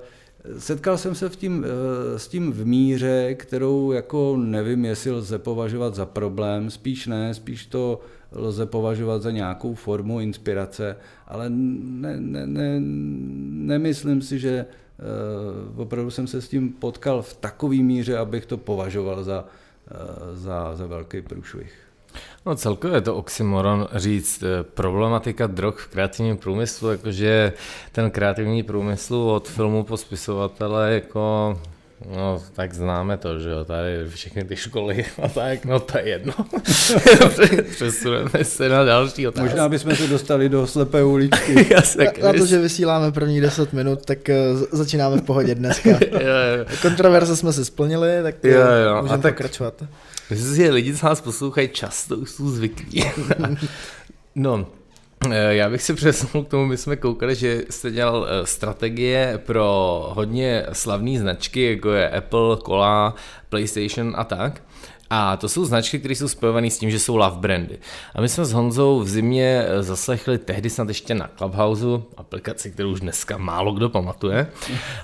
setkal 0.58 0.98
jsem 0.98 1.14
se 1.14 1.28
v 1.28 1.36
tím, 1.36 1.64
eh, 1.64 2.18
s 2.18 2.28
tím 2.28 2.52
v 2.52 2.66
míře, 2.66 3.34
kterou 3.34 3.92
jako 3.92 4.36
nevím, 4.36 4.84
jestli 4.84 5.10
lze 5.10 5.38
považovat 5.38 5.94
za 5.94 6.06
problém, 6.06 6.70
spíš 6.70 7.06
ne, 7.06 7.34
spíš 7.34 7.66
to 7.66 8.00
lze 8.32 8.66
považovat 8.66 9.22
za 9.22 9.30
nějakou 9.30 9.74
formu 9.74 10.20
inspirace, 10.20 10.96
ale 11.26 11.50
ne, 11.50 12.16
ne, 12.20 12.46
ne, 12.46 12.76
nemyslím 13.66 14.22
si, 14.22 14.38
že 14.38 14.66
uh, 15.74 15.80
opravdu 15.80 16.10
jsem 16.10 16.26
se 16.26 16.42
s 16.42 16.48
tím 16.48 16.72
potkal 16.72 17.22
v 17.22 17.36
takový 17.36 17.82
míře, 17.82 18.18
abych 18.18 18.46
to 18.46 18.56
považoval 18.56 19.24
za, 19.24 19.44
uh, 19.44 20.36
za, 20.36 20.76
za 20.76 20.86
velký 20.86 21.22
průšvih. 21.22 21.85
No 22.46 22.56
celkově 22.56 22.96
je 22.96 23.00
to 23.00 23.16
oxymoron 23.16 23.88
říct 23.94 24.42
eh, 24.42 24.62
problematika 24.62 25.46
drog 25.46 25.74
v 25.76 25.88
kreativním 25.88 26.36
průmyslu, 26.36 26.90
jakože 26.90 27.52
ten 27.92 28.10
kreativní 28.10 28.62
průmysl 28.62 29.14
od 29.14 29.48
filmu 29.48 29.82
po 29.82 29.96
spisovatele 29.96 30.94
jako 30.94 31.56
No, 32.16 32.42
tak 32.52 32.74
známe 32.74 33.16
to, 33.16 33.38
že 33.38 33.50
jo, 33.50 33.64
tady 33.64 34.08
všechny 34.08 34.44
ty 34.44 34.56
školy 34.56 35.04
a 35.22 35.28
tak, 35.28 35.64
no 35.64 35.80
to 35.80 35.98
je 35.98 36.08
jedno. 36.08 36.32
Přesuneme 37.70 38.44
se 38.44 38.68
na 38.68 38.84
další 38.84 39.28
otázku. 39.28 39.48
Možná 39.48 39.68
bychom 39.68 39.96
se 39.96 40.06
dostali 40.06 40.48
do 40.48 40.66
slepé 40.66 41.04
uličky. 41.04 41.54
na, 41.98 42.04
na 42.22 42.32
to, 42.32 42.46
že 42.46 42.58
vysíláme 42.58 43.12
první 43.12 43.40
10 43.40 43.72
minut, 43.72 44.04
tak 44.04 44.18
uh, 44.28 44.62
začínáme 44.72 45.16
v 45.16 45.22
pohodě 45.22 45.54
dneska. 45.54 45.90
jo, 45.90 45.98
jo. 46.58 46.76
Kontroverze 46.82 47.36
jsme 47.36 47.52
si 47.52 47.64
splnili, 47.64 48.08
tak 48.22 48.34
jo, 48.44 48.60
jo. 48.60 49.02
můžeme 49.02 49.22
tak, 49.22 49.34
pokračovat. 49.34 49.82
Myslím 50.30 50.50
si, 50.50 50.56
že 50.56 50.70
lidi, 50.70 50.94
co 50.94 51.06
nás 51.06 51.20
poslouchají, 51.20 51.68
často 51.68 52.16
už 52.16 52.30
jsou 52.30 52.48
zvyklí. 52.48 53.04
no, 54.34 54.66
eh, 55.30 55.54
já 55.54 55.70
bych 55.70 55.82
si 55.82 55.94
přesunul 55.94 56.44
k 56.44 56.48
tomu, 56.48 56.66
my 56.66 56.76
jsme 56.76 56.96
koukali, 56.96 57.34
že 57.34 57.64
jste 57.70 57.90
dělal 57.90 58.26
eh, 58.28 58.46
strategie 58.46 59.40
pro 59.46 60.02
hodně 60.14 60.66
slavné 60.72 61.18
značky, 61.18 61.70
jako 61.70 61.90
je 61.90 62.10
Apple, 62.10 62.56
Cola, 62.66 63.14
PlayStation 63.48 64.14
a 64.16 64.24
tak. 64.24 64.62
A 65.10 65.36
to 65.36 65.48
jsou 65.48 65.64
značky, 65.64 65.98
které 65.98 66.14
jsou 66.14 66.28
spojované 66.28 66.70
s 66.70 66.78
tím, 66.78 66.90
že 66.90 66.98
jsou 66.98 67.16
love 67.16 67.36
brandy. 67.36 67.78
A 68.14 68.20
my 68.20 68.28
jsme 68.28 68.44
s 68.44 68.52
Honzou 68.52 69.00
v 69.00 69.08
zimě 69.08 69.64
eh, 69.66 69.82
zaslechli 69.82 70.38
tehdy 70.38 70.70
snad 70.70 70.88
ještě 70.88 71.14
na 71.14 71.30
Clubhouse, 71.38 71.86
aplikaci, 72.16 72.70
kterou 72.70 72.90
už 72.90 73.00
dneska 73.00 73.38
málo 73.38 73.72
kdo 73.72 73.88
pamatuje. 73.88 74.46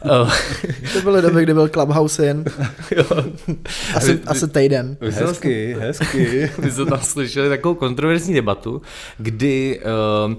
to 0.92 1.00
byly 1.02 1.22
doby, 1.22 1.42
kdy 1.42 1.54
byl 1.54 1.68
Clubhouse 1.68 2.26
jen. 2.26 2.44
asi, 3.94 4.20
asi 4.26 4.48
týden. 4.48 4.96
Hezky, 5.00 5.76
hezky. 5.78 6.50
My 6.58 6.70
jsme 6.70 6.86
tam 6.86 7.00
slyšeli 7.00 7.48
takovou 7.48 7.74
kontroverzní 7.74 8.34
debatu, 8.34 8.82
kdy 9.18 9.80
uh, 10.26 10.34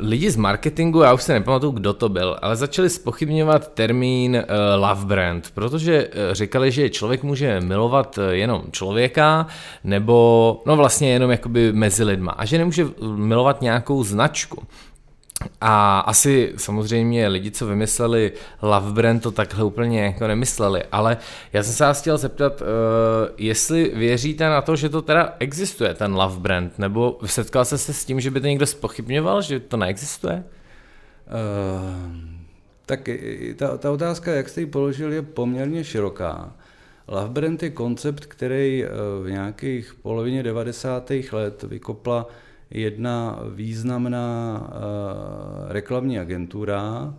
lidi 0.00 0.30
z 0.30 0.36
marketingu, 0.36 1.00
já 1.00 1.12
už 1.12 1.22
se 1.22 1.32
nepamatuju, 1.32 1.72
kdo 1.72 1.92
to 1.92 2.08
byl, 2.08 2.36
ale 2.42 2.56
začali 2.56 2.90
spochybňovat 2.90 3.74
termín 3.74 4.36
uh, 4.36 4.82
love 4.88 5.04
brand, 5.04 5.50
protože 5.54 6.08
uh, 6.08 6.12
říkali, 6.32 6.70
že 6.70 6.90
člověk 6.90 7.22
může 7.22 7.60
milovat 7.60 8.18
jenom 8.30 8.62
člověka, 8.70 9.46
nebo 9.84 10.62
no 10.66 10.76
vlastně 10.76 11.12
jenom 11.12 11.30
jakoby 11.30 11.72
mezi 11.72 12.04
lidma 12.04 12.32
a 12.32 12.44
že 12.44 12.58
nemůže 12.58 12.86
milovat 13.16 13.62
nějakou 13.62 14.04
značku. 14.04 14.62
A 15.60 16.00
asi 16.00 16.52
samozřejmě 16.56 17.28
lidi, 17.28 17.50
co 17.50 17.66
vymysleli 17.66 18.32
Love 18.62 18.92
Brand, 18.92 19.22
to 19.22 19.30
takhle 19.30 19.64
úplně 19.64 20.04
jako 20.04 20.26
nemysleli, 20.26 20.82
ale 20.92 21.16
já 21.52 21.62
jsem 21.62 21.72
se 21.72 21.84
vás 21.84 22.00
chtěl 22.00 22.18
zeptat, 22.18 22.60
uh, 22.60 22.66
jestli 23.38 23.92
věříte 23.94 24.48
na 24.48 24.62
to, 24.62 24.76
že 24.76 24.88
to 24.88 25.02
teda 25.02 25.36
existuje, 25.38 25.94
ten 25.94 26.14
Love 26.14 26.40
Brand, 26.40 26.78
nebo 26.78 27.18
setkal 27.26 27.64
jste 27.64 27.78
se 27.78 27.92
s 27.92 28.04
tím, 28.04 28.20
že 28.20 28.30
by 28.30 28.40
to 28.40 28.46
někdo 28.46 28.66
spochybňoval, 28.66 29.42
že 29.42 29.60
to 29.60 29.76
neexistuje? 29.76 30.44
Uh, 31.26 32.38
tak 32.86 33.08
ta, 33.56 33.78
ta 33.78 33.90
otázka, 33.90 34.32
jak 34.32 34.48
jste 34.48 34.60
ji 34.60 34.66
položil, 34.66 35.12
je 35.12 35.22
poměrně 35.22 35.84
široká. 35.84 36.52
Love 37.08 37.28
Brand 37.28 37.62
je 37.62 37.70
koncept, 37.70 38.26
který 38.26 38.84
eh, 38.84 38.88
v 39.22 39.30
nějakých 39.30 39.94
polovině 40.02 40.42
90. 40.42 41.12
let 41.32 41.62
vykopla 41.62 42.26
jedna 42.70 43.38
významná 43.54 44.60
uh, 44.60 45.72
reklamní 45.72 46.18
agentura, 46.18 47.14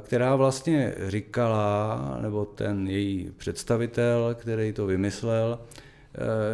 která 0.00 0.36
vlastně 0.36 0.94
říkala, 1.06 2.18
nebo 2.22 2.44
ten 2.44 2.86
její 2.86 3.32
představitel, 3.36 4.36
který 4.40 4.72
to 4.72 4.86
vymyslel, 4.86 5.58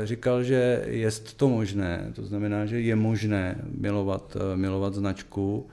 říkal, 0.04 0.42
že 0.42 0.84
je 0.86 1.10
to 1.36 1.48
možné, 1.48 2.12
to 2.14 2.24
znamená, 2.24 2.66
že 2.66 2.80
je 2.80 2.96
možné 2.96 3.58
milovat, 3.78 4.36
milovat 4.54 4.94
značku, 4.94 5.66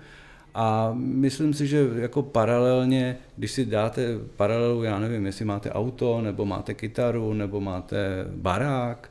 a 0.54 0.92
myslím 0.96 1.54
si, 1.54 1.68
že 1.68 1.90
jako 1.96 2.24
paralelně, 2.24 3.18
když 3.38 3.52
si 3.52 3.66
dáte 3.66 4.02
paralelu, 4.36 4.84
já 4.84 5.00
nevím, 5.00 5.26
jestli 5.26 5.46
máte 5.46 5.72
auto, 5.72 6.22
nebo 6.22 6.46
máte 6.46 6.74
kytaru, 6.74 7.34
nebo 7.34 7.62
máte 7.62 8.26
barák, 8.36 9.11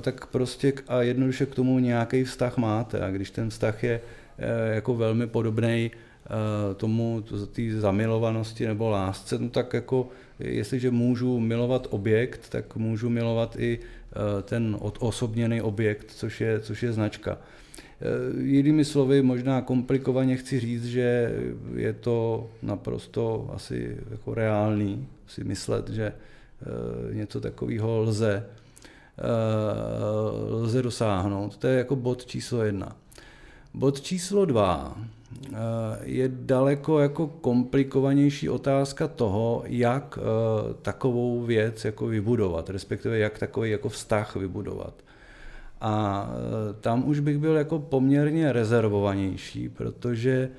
tak 0.00 0.26
prostě 0.26 0.72
a 0.88 1.02
jednoduše 1.02 1.46
k 1.46 1.54
tomu 1.54 1.78
nějaký 1.78 2.24
vztah 2.24 2.56
máte. 2.56 3.00
A 3.00 3.10
když 3.10 3.30
ten 3.30 3.50
vztah 3.50 3.84
je 3.84 4.00
eh, 4.38 4.74
jako 4.74 4.94
velmi 4.94 5.26
podobný 5.26 5.90
eh, 5.90 6.74
tomu, 6.74 7.24
té 7.52 7.62
zamilovanosti 7.72 8.66
nebo 8.66 8.88
lásce, 8.90 9.38
no 9.38 9.48
tak 9.48 9.74
jako 9.74 10.08
jestliže 10.38 10.90
můžu 10.90 11.40
milovat 11.40 11.86
objekt, 11.90 12.48
tak 12.48 12.76
můžu 12.76 13.08
milovat 13.08 13.56
i 13.58 13.78
ten 14.42 14.76
odosobněný 14.80 15.62
objekt, 15.62 16.10
což 16.10 16.40
je, 16.40 16.60
což 16.60 16.82
je 16.82 16.92
značka. 16.92 17.38
Eh, 18.00 18.42
jinými 18.42 18.84
slovy, 18.84 19.22
možná 19.22 19.60
komplikovaně 19.60 20.36
chci 20.36 20.60
říct, 20.60 20.84
že 20.84 21.32
je 21.74 21.92
to 21.92 22.50
naprosto 22.62 23.50
asi 23.54 23.96
jako 24.10 24.34
reálný 24.34 25.08
si 25.26 25.44
myslet, 25.44 25.88
že 25.88 26.12
eh, 26.12 27.14
něco 27.14 27.40
takového 27.40 27.98
lze, 27.98 28.46
eh, 28.46 28.63
lze 30.50 30.82
dosáhnout. 30.82 31.56
To 31.56 31.66
je 31.66 31.78
jako 31.78 31.96
bod 31.96 32.26
číslo 32.26 32.62
jedna. 32.62 32.96
Bod 33.74 34.00
číslo 34.00 34.44
dva 34.44 34.98
je 36.02 36.30
daleko 36.32 37.00
jako 37.00 37.26
komplikovanější 37.26 38.48
otázka 38.48 39.08
toho, 39.08 39.62
jak 39.66 40.18
takovou 40.82 41.42
věc 41.42 41.84
jako 41.84 42.06
vybudovat, 42.06 42.70
respektive 42.70 43.18
jak 43.18 43.38
takový 43.38 43.70
jako 43.70 43.88
vztah 43.88 44.36
vybudovat. 44.36 44.94
A 45.80 46.28
tam 46.80 47.08
už 47.08 47.20
bych 47.20 47.38
byl 47.38 47.56
jako 47.56 47.78
poměrně 47.78 48.52
rezervovanější, 48.52 49.68
protože 49.68 50.50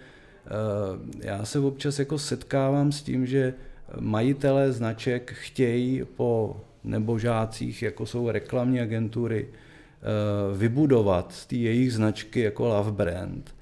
já 1.20 1.46
se 1.46 1.60
občas 1.60 2.00
jako 2.00 2.18
setkávám 2.18 2.92
s 2.92 3.02
tím, 3.02 3.26
že 3.26 3.54
majitelé 4.00 4.72
značek 4.72 5.34
chtějí 5.34 6.04
po 6.16 6.58
nebožácích, 6.86 7.82
jako 7.82 8.06
jsou 8.06 8.30
reklamní 8.30 8.82
agentury, 8.82 9.48
e, 9.48 10.58
vybudovat 10.58 11.34
z 11.34 11.46
té 11.46 11.56
jejich 11.56 11.94
značky 11.94 12.40
jako 12.40 12.68
love 12.68 12.92
brand. 12.92 13.56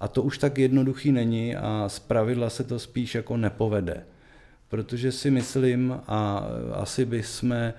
A 0.00 0.08
to 0.08 0.22
už 0.22 0.38
tak 0.38 0.58
jednoduchý 0.58 1.12
není 1.12 1.56
a 1.56 1.84
z 1.88 1.98
pravidla 1.98 2.50
se 2.50 2.64
to 2.64 2.78
spíš 2.78 3.14
jako 3.14 3.36
nepovede. 3.36 4.04
Protože 4.68 5.12
si 5.12 5.30
myslím, 5.30 6.00
a 6.06 6.48
asi 6.72 7.04
bychom 7.04 7.72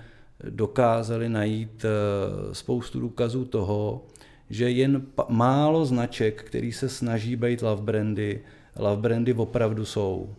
dokázali 0.48 1.28
najít 1.28 1.84
eh, 1.84 2.54
spoustu 2.54 3.00
důkazů 3.00 3.44
toho, 3.44 4.06
že 4.50 4.70
jen 4.70 5.06
málo 5.28 5.84
značek, 5.84 6.42
který 6.42 6.72
se 6.72 6.88
snaží 6.88 7.36
být 7.36 7.62
love 7.62 7.82
brandy, 7.82 8.40
love 8.76 9.02
brandy 9.02 9.32
opravdu 9.34 9.84
jsou. 9.84 10.34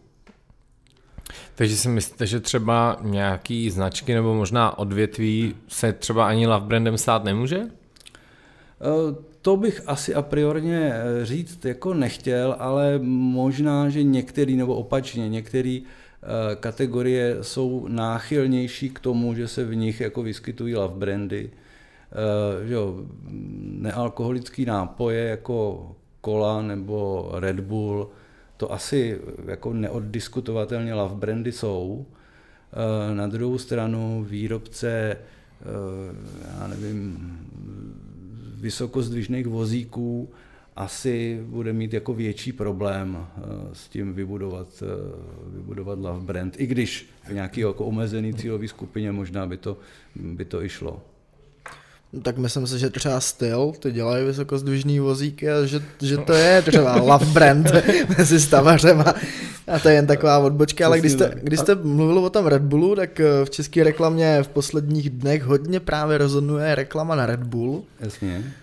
Takže 1.62 1.78
si 1.78 1.90
myslíte, 1.90 2.26
že 2.26 2.40
třeba 2.40 2.98
nějaký 3.02 3.70
značky 3.70 4.14
nebo 4.14 4.36
možná 4.36 4.78
odvětví 4.78 5.56
se 5.68 5.94
třeba 5.94 6.28
ani 6.28 6.48
love 6.48 6.66
brandem 6.66 6.98
stát 6.98 7.24
nemůže? 7.24 7.62
Eh, 7.62 9.16
to 9.42 9.58
bych 9.58 9.82
asi 9.86 10.16
a 10.16 10.22
priorně 10.22 10.94
eh, 10.94 11.26
říct 11.26 11.66
jako 11.66 11.94
nechtěl, 11.94 12.56
ale 12.60 13.00
možná, 13.04 13.90
že 13.90 14.04
některý 14.04 14.56
nebo 14.56 14.76
opačně, 14.76 15.30
některý 15.30 15.84
Eh, 16.24 16.56
kategorie 16.56 17.38
jsou 17.42 17.88
náchylnější 17.88 18.90
k 18.90 19.00
tomu, 19.00 19.34
že 19.36 19.48
se 19.48 19.66
v 19.66 19.76
nich 19.76 20.02
jako 20.02 20.24
vyskytují 20.24 20.76
love 20.76 20.96
brandy. 20.96 21.50
Že 22.66 22.74
jo, 22.74 22.96
nealkoholický 23.62 24.66
nápoje 24.66 25.26
jako 25.26 25.92
kola 26.22 26.62
nebo 26.62 27.30
Red 27.34 27.60
Bull, 27.60 28.10
to 28.62 28.74
asi 28.74 29.20
jako 29.46 29.74
neoddiskutovatelně 29.74 30.94
love 30.94 31.16
brandy 31.16 31.52
jsou. 31.52 32.06
Eh, 32.72 33.16
na 33.16 33.28
druhou 33.28 33.58
stranu 33.58 34.26
výrobce, 34.30 35.18
já 36.60 36.68
nevím, 36.68 37.18
vysokozdvižných 38.56 39.48
vozíků 39.48 40.30
asi 40.76 41.42
bude 41.46 41.74
mít 41.74 41.94
jako 41.94 42.14
větší 42.14 42.52
problém 42.54 43.18
eh, 43.18 43.42
s 43.74 43.88
tím 43.90 44.14
vybudovat, 44.14 44.84
eh, 44.84 44.86
vybudovat 45.56 46.00
love 46.00 46.26
brand, 46.26 46.60
i 46.60 46.66
když 46.66 47.10
v 47.30 47.34
nějaký 47.34 47.62
jako 47.62 47.86
omezený 47.86 48.34
cílový 48.34 48.68
skupině 48.68 49.12
možná 49.12 49.48
by 49.48 49.58
to, 49.58 49.78
by 50.16 50.46
to 50.46 50.64
i 50.64 50.70
šlo. 50.70 51.02
Tak 52.22 52.38
myslím 52.38 52.68
si, 52.68 52.80
že 52.80 52.90
třeba 52.90 53.20
styl, 53.20 53.74
ty 53.80 53.92
dělají 53.92 54.26
vysokozdvižný 54.26 55.00
vozíky 55.00 55.52
a 55.52 55.66
že, 55.66 55.82
že 56.02 56.18
to 56.18 56.34
je 56.34 56.62
třeba 56.62 56.96
love 56.96 57.26
brand 57.26 57.72
mezi 58.18 58.40
stavařem 58.40 59.02
a, 59.02 59.14
a 59.68 59.80
to 59.80 59.90
je 59.90 59.96
jen 59.96 60.08
taková 60.08 60.40
odbočka, 60.40 60.86
ale 60.86 61.00
když 61.00 61.12
jste, 61.12 61.32
když 61.44 61.60
jste 61.60 61.76
mluvil 61.76 62.20
o 62.20 62.30
tom 62.30 62.46
Red 62.46 62.62
Bullu, 62.62 62.96
tak 62.96 63.20
eh, 63.20 63.46
v 63.46 63.50
české 63.50 63.84
reklamě 63.84 64.44
v 64.44 64.48
posledních 64.48 65.10
dnech 65.10 65.44
hodně 65.44 65.80
právě 65.80 66.18
rozhoduje 66.18 66.76
reklama 66.76 67.16
na 67.16 67.26
Red 67.26 67.44
Bull. 67.44 67.84
Jasně. 68.00 68.54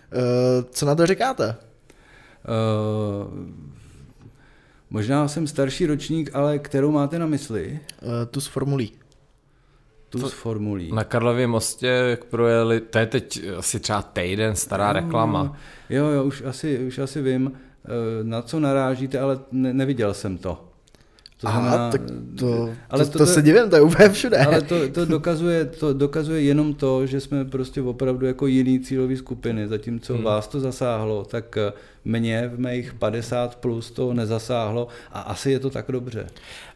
Co 0.70 0.86
na 0.86 0.94
to 0.94 1.06
říkáte? 1.06 1.56
Uh, 2.48 3.32
možná 4.90 5.28
jsem 5.28 5.46
starší 5.46 5.86
ročník, 5.86 6.30
ale 6.32 6.58
kterou 6.58 6.90
máte 6.90 7.18
na 7.18 7.26
mysli? 7.26 7.80
Uh, 8.02 8.08
tu 8.30 8.40
s 8.40 8.46
formulí. 8.46 8.92
Tu 10.08 10.28
s 10.28 10.32
formulí. 10.32 10.92
Na 10.92 11.04
Karlově 11.04 11.46
mostě, 11.46 11.86
jak 11.86 12.24
projeli, 12.24 12.80
to 12.80 12.98
je 12.98 13.06
teď 13.06 13.42
asi 13.58 13.80
třeba 13.80 14.02
týden 14.02 14.56
stará 14.56 14.86
no, 14.86 14.92
reklama. 14.92 15.56
Jo, 15.90 16.06
jo, 16.06 16.24
už 16.24 16.42
asi, 16.46 16.78
už 16.78 16.98
asi 16.98 17.22
vím, 17.22 17.52
eh, 17.54 17.88
na 18.22 18.42
co 18.42 18.60
narážíte, 18.60 19.20
ale 19.20 19.38
ne, 19.52 19.72
neviděl 19.72 20.14
jsem 20.14 20.38
to. 20.38 20.68
To 21.40 21.48
Aha, 21.48 21.60
znamená, 21.60 21.90
tak 21.90 22.00
to, 22.38 22.70
ale 22.90 23.04
to, 23.04 23.10
to, 23.10 23.18
to, 23.18 23.26
se 23.26 23.42
divím, 23.42 23.70
to 23.70 23.76
je 23.76 23.82
úplně 23.82 24.08
všude. 24.08 24.38
Ale 24.38 24.62
to, 24.62 24.88
to, 24.88 25.04
dokazuje, 25.04 25.64
to 25.64 25.92
dokazuje 25.92 26.42
jenom 26.42 26.74
to, 26.74 27.06
že 27.06 27.20
jsme 27.20 27.44
prostě 27.44 27.82
opravdu 27.82 28.26
jako 28.26 28.46
jiný 28.46 28.80
cílový 28.80 29.16
skupiny, 29.16 29.68
zatímco 29.68 30.14
hmm. 30.14 30.22
vás 30.22 30.48
to 30.48 30.60
zasáhlo, 30.60 31.24
tak 31.24 31.56
eh, 31.56 31.72
mě 32.04 32.50
v 32.54 32.58
mých 32.58 32.94
50 32.94 33.56
plus 33.56 33.90
to 33.90 34.14
nezasáhlo 34.14 34.88
a 35.12 35.20
asi 35.20 35.50
je 35.50 35.58
to 35.58 35.70
tak 35.70 35.84
dobře. 35.88 36.26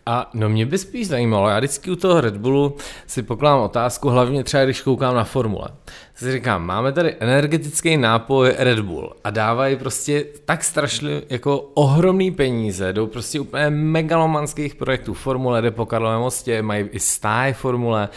A 0.06 0.30
no 0.34 0.48
mě 0.48 0.66
by 0.66 0.78
spíš 0.78 1.08
zajímalo, 1.08 1.48
já 1.48 1.58
vždycky 1.58 1.90
u 1.90 1.96
toho 1.96 2.20
Red 2.20 2.36
Bullu 2.36 2.76
si 3.06 3.22
pokládám 3.22 3.60
otázku, 3.60 4.08
hlavně 4.08 4.44
třeba 4.44 4.64
když 4.64 4.80
koukám 4.80 5.14
na 5.14 5.24
formule. 5.24 5.68
Si 6.14 6.32
říkám, 6.32 6.66
máme 6.66 6.92
tady 6.92 7.16
energetický 7.20 7.96
nápoj 7.96 8.54
Red 8.58 8.80
Bull 8.80 9.12
a 9.24 9.30
dávají 9.30 9.76
prostě 9.76 10.24
tak 10.44 10.64
strašně 10.64 11.22
jako 11.30 11.58
ohromný 11.58 12.30
peníze, 12.30 12.92
jdou 12.92 13.06
prostě 13.06 13.40
úplně 13.40 13.70
megalomanských 13.70 14.74
projektů. 14.74 15.14
Formule 15.14 15.62
jde 15.62 15.70
po 15.70 15.86
Karlovém 15.86 16.20
mostě, 16.20 16.62
mají 16.62 16.84
i 16.84 17.00
stáje 17.00 17.54
formule 17.54 18.08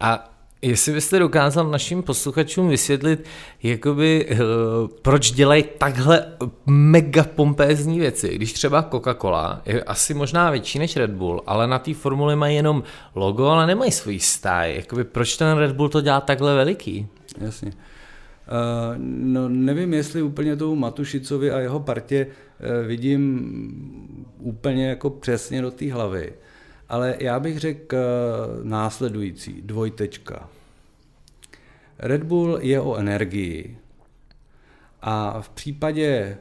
a 0.00 0.33
Jestli 0.64 0.92
byste 0.92 1.18
dokázal 1.18 1.70
našim 1.70 2.02
posluchačům 2.02 2.68
vysvětlit, 2.68 3.24
jakoby, 3.62 4.26
uh, 4.30 4.38
proč 5.02 5.30
dělají 5.30 5.64
takhle 5.78 6.26
mega 6.66 7.24
pompézní 7.24 8.00
věci, 8.00 8.34
když 8.34 8.52
třeba 8.52 8.82
Coca-Cola 8.90 9.60
je 9.66 9.82
asi 9.82 10.14
možná 10.14 10.50
větší 10.50 10.78
než 10.78 10.96
Red 10.96 11.10
Bull, 11.10 11.42
ale 11.46 11.66
na 11.66 11.78
té 11.78 11.94
formuli 11.94 12.36
mají 12.36 12.56
jenom 12.56 12.82
logo, 13.14 13.46
ale 13.46 13.66
nemají 13.66 13.92
svůj 13.92 14.20
stáj. 14.20 14.76
Jakoby, 14.76 15.04
proč 15.04 15.36
ten 15.36 15.58
Red 15.58 15.72
Bull 15.72 15.88
to 15.88 16.00
dělá 16.00 16.20
takhle 16.20 16.54
veliký? 16.54 17.06
Jasně. 17.40 17.68
Uh, 17.70 17.74
no 18.98 19.48
nevím, 19.48 19.94
jestli 19.94 20.22
úplně 20.22 20.56
tou 20.56 20.74
Matušicovi 20.74 21.50
a 21.50 21.58
jeho 21.58 21.80
partě 21.80 22.26
uh, 22.26 22.86
vidím 22.86 24.24
úplně 24.38 24.88
jako 24.88 25.10
přesně 25.10 25.62
do 25.62 25.70
té 25.70 25.92
hlavy. 25.92 26.32
Ale 26.88 27.16
já 27.18 27.40
bych 27.40 27.58
řekl 27.58 27.96
následující, 28.62 29.62
dvojtečka. 29.62 30.48
Red 32.04 32.22
Bull 32.22 32.58
je 32.60 32.80
o 32.80 32.96
energii. 32.96 33.78
A 35.02 35.40
v 35.40 35.48
případě 35.48 36.36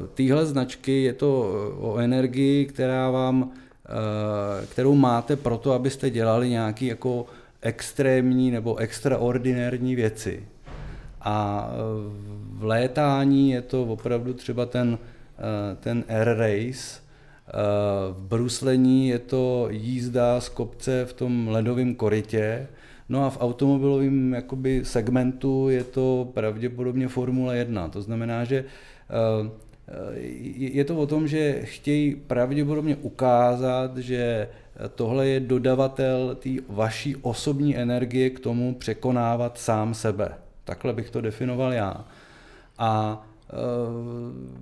uh, 0.00 0.06
téhle 0.06 0.46
značky 0.46 1.02
je 1.02 1.12
to 1.12 1.52
eh, 1.52 1.80
o 1.80 1.98
energii, 1.98 2.66
která 2.66 3.10
vám, 3.10 3.42
uh, 3.42 3.50
kterou 4.66 4.94
máte 4.94 5.36
proto, 5.36 5.72
abyste 5.72 6.10
dělali 6.10 6.50
nějaké 6.50 6.84
jako 6.84 7.26
extrémní 7.62 8.50
nebo 8.50 8.76
extraordinární 8.76 9.94
věci. 9.94 10.44
A 11.20 11.68
v 12.52 12.64
létání 12.64 13.50
je 13.50 13.62
to 13.62 13.82
opravdu 13.82 14.34
třeba 14.34 14.66
ten, 14.66 14.98
ten 15.80 16.04
air 16.08 16.28
race, 16.28 17.00
v 18.12 18.20
bruslení 18.20 19.08
je 19.08 19.18
to 19.18 19.66
jízda 19.70 20.40
z 20.40 20.48
kopce 20.48 21.04
v 21.04 21.12
tom 21.12 21.48
ledovém 21.48 21.94
korytě, 21.94 22.68
No 23.10 23.24
a 23.24 23.30
v 23.30 23.40
automobilovém 23.40 24.32
jakoby 24.32 24.80
segmentu 24.84 25.68
je 25.68 25.84
to 25.84 26.30
pravděpodobně 26.34 27.08
Formule 27.08 27.56
1. 27.56 27.88
To 27.88 28.02
znamená, 28.02 28.44
že 28.44 28.64
uh, 28.64 29.48
je 30.56 30.84
to 30.84 30.96
o 30.96 31.06
tom, 31.06 31.28
že 31.28 31.60
chtějí 31.62 32.14
pravděpodobně 32.14 32.96
ukázat, 32.96 33.96
že 33.96 34.48
tohle 34.94 35.28
je 35.28 35.40
dodavatel 35.40 36.34
té 36.34 36.50
vaší 36.68 37.16
osobní 37.16 37.76
energie 37.76 38.30
k 38.30 38.40
tomu 38.40 38.74
překonávat 38.74 39.58
sám 39.58 39.94
sebe. 39.94 40.34
Takhle 40.64 40.92
bych 40.92 41.10
to 41.10 41.20
definoval 41.20 41.72
já. 41.72 42.04
A 42.78 43.22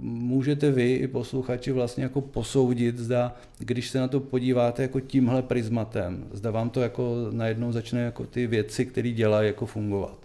můžete 0.00 0.70
vy 0.70 0.94
i 0.94 1.08
posluchači 1.08 1.72
vlastně 1.72 2.02
jako 2.02 2.20
posoudit, 2.20 2.98
zda, 2.98 3.36
když 3.58 3.90
se 3.90 3.98
na 3.98 4.08
to 4.08 4.20
podíváte 4.20 4.82
jako 4.82 5.00
tímhle 5.00 5.42
prismatem, 5.42 6.24
zda 6.32 6.50
vám 6.50 6.70
to 6.70 6.80
jako 6.80 7.14
najednou 7.30 7.72
začne 7.72 8.00
jako 8.00 8.26
ty 8.26 8.46
věci, 8.46 8.86
které 8.86 9.10
dělají, 9.10 9.46
jako 9.46 9.66
fungovat. 9.66 10.18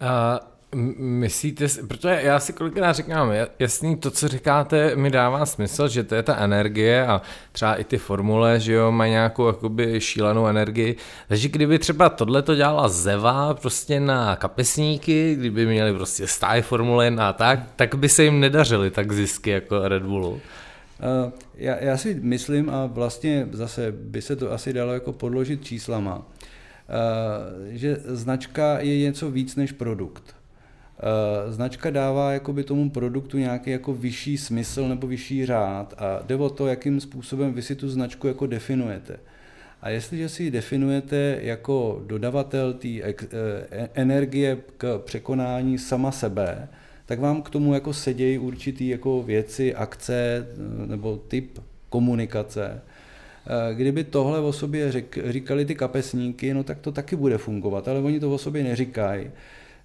A 0.00 0.40
Myslíte, 0.98 1.66
protože 1.88 2.20
já 2.22 2.40
si 2.40 2.52
kolikrát 2.52 2.92
říkám, 2.92 3.32
jasný, 3.58 3.96
to, 3.96 4.10
co 4.10 4.28
říkáte, 4.28 4.96
mi 4.96 5.10
dává 5.10 5.46
smysl, 5.46 5.88
že 5.88 6.04
to 6.04 6.14
je 6.14 6.22
ta 6.22 6.36
energie 6.36 7.06
a 7.06 7.22
třeba 7.52 7.74
i 7.74 7.84
ty 7.84 7.98
formule, 7.98 8.60
že 8.60 8.72
jo, 8.72 8.92
mají 8.92 9.10
nějakou 9.10 9.46
jakoby 9.46 10.00
šílenou 10.00 10.46
energii. 10.46 10.96
Takže 11.28 11.48
kdyby 11.48 11.78
třeba 11.78 12.08
tohle 12.08 12.42
to 12.42 12.54
dělala 12.54 12.88
Zeva 12.88 13.54
prostě 13.54 14.00
na 14.00 14.36
kapesníky, 14.36 15.34
kdyby 15.34 15.66
měli 15.66 15.92
prostě 15.94 16.26
stáj 16.26 16.62
formule 16.62 17.08
a 17.08 17.32
tak, 17.32 17.60
tak 17.76 17.94
by 17.94 18.08
se 18.08 18.24
jim 18.24 18.40
nedařily 18.40 18.90
tak 18.90 19.12
zisky 19.12 19.50
jako 19.50 19.88
Red 19.88 20.02
Bullu. 20.02 20.40
Já, 21.54 21.84
já 21.84 21.96
si 21.96 22.18
myslím, 22.22 22.70
a 22.70 22.86
vlastně 22.86 23.48
zase 23.52 23.92
by 23.92 24.22
se 24.22 24.36
to 24.36 24.52
asi 24.52 24.72
dalo 24.72 24.92
jako 24.92 25.12
podložit 25.12 25.64
číslama, 25.64 26.22
že 27.68 27.96
značka 28.04 28.78
je 28.78 28.98
něco 28.98 29.30
víc 29.30 29.56
než 29.56 29.72
produkt. 29.72 30.35
Eh, 30.98 31.52
značka 31.52 31.90
dává 31.90 32.32
jakoby 32.32 32.64
tomu 32.64 32.90
produktu 32.90 33.38
nějaký 33.38 33.70
jako 33.70 33.94
vyšší 33.94 34.38
smysl 34.38 34.88
nebo 34.88 35.06
vyšší 35.06 35.46
řád 35.46 35.94
a 35.98 36.22
jde 36.26 36.36
o 36.36 36.50
to, 36.50 36.66
jakým 36.66 37.00
způsobem 37.00 37.52
vy 37.52 37.62
si 37.62 37.74
tu 37.74 37.88
značku 37.88 38.26
jako 38.26 38.46
definujete. 38.46 39.16
A 39.82 39.88
jestliže 39.88 40.28
si 40.28 40.42
ji 40.42 40.50
definujete 40.50 41.38
jako 41.42 42.02
dodavatel 42.06 42.72
té 42.72 42.88
eh, 42.88 43.14
energie 43.94 44.58
k 44.76 45.00
překonání 45.04 45.78
sama 45.78 46.12
sebe, 46.12 46.68
tak 47.06 47.20
vám 47.20 47.42
k 47.42 47.50
tomu 47.50 47.74
jako 47.74 47.92
sedějí 47.92 48.38
určitý 48.38 48.88
jako 48.88 49.22
věci, 49.22 49.74
akce 49.74 50.46
eh, 50.48 50.86
nebo 50.86 51.16
typ 51.16 51.58
komunikace. 51.88 52.82
Kdyby 53.74 54.04
tohle 54.04 54.40
o 54.40 54.52
sobě 54.52 54.92
říkali 55.26 55.64
ty 55.64 55.74
kapesníky, 55.74 56.54
no 56.54 56.64
tak 56.64 56.78
to 56.78 56.92
taky 56.92 57.16
bude 57.16 57.38
fungovat, 57.38 57.88
ale 57.88 58.00
oni 58.00 58.20
to 58.20 58.32
o 58.32 58.38
sobě 58.38 58.62
neříkají. 58.62 59.30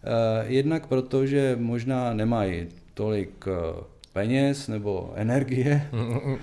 Eh, 0.03 0.45
jednak 0.47 0.87
proto, 0.87 1.25
že 1.25 1.57
možná 1.59 2.13
nemají 2.13 2.67
tolik 2.93 3.45
eh, 3.47 3.83
peněz 4.13 4.67
nebo 4.67 5.13
energie, 5.15 5.87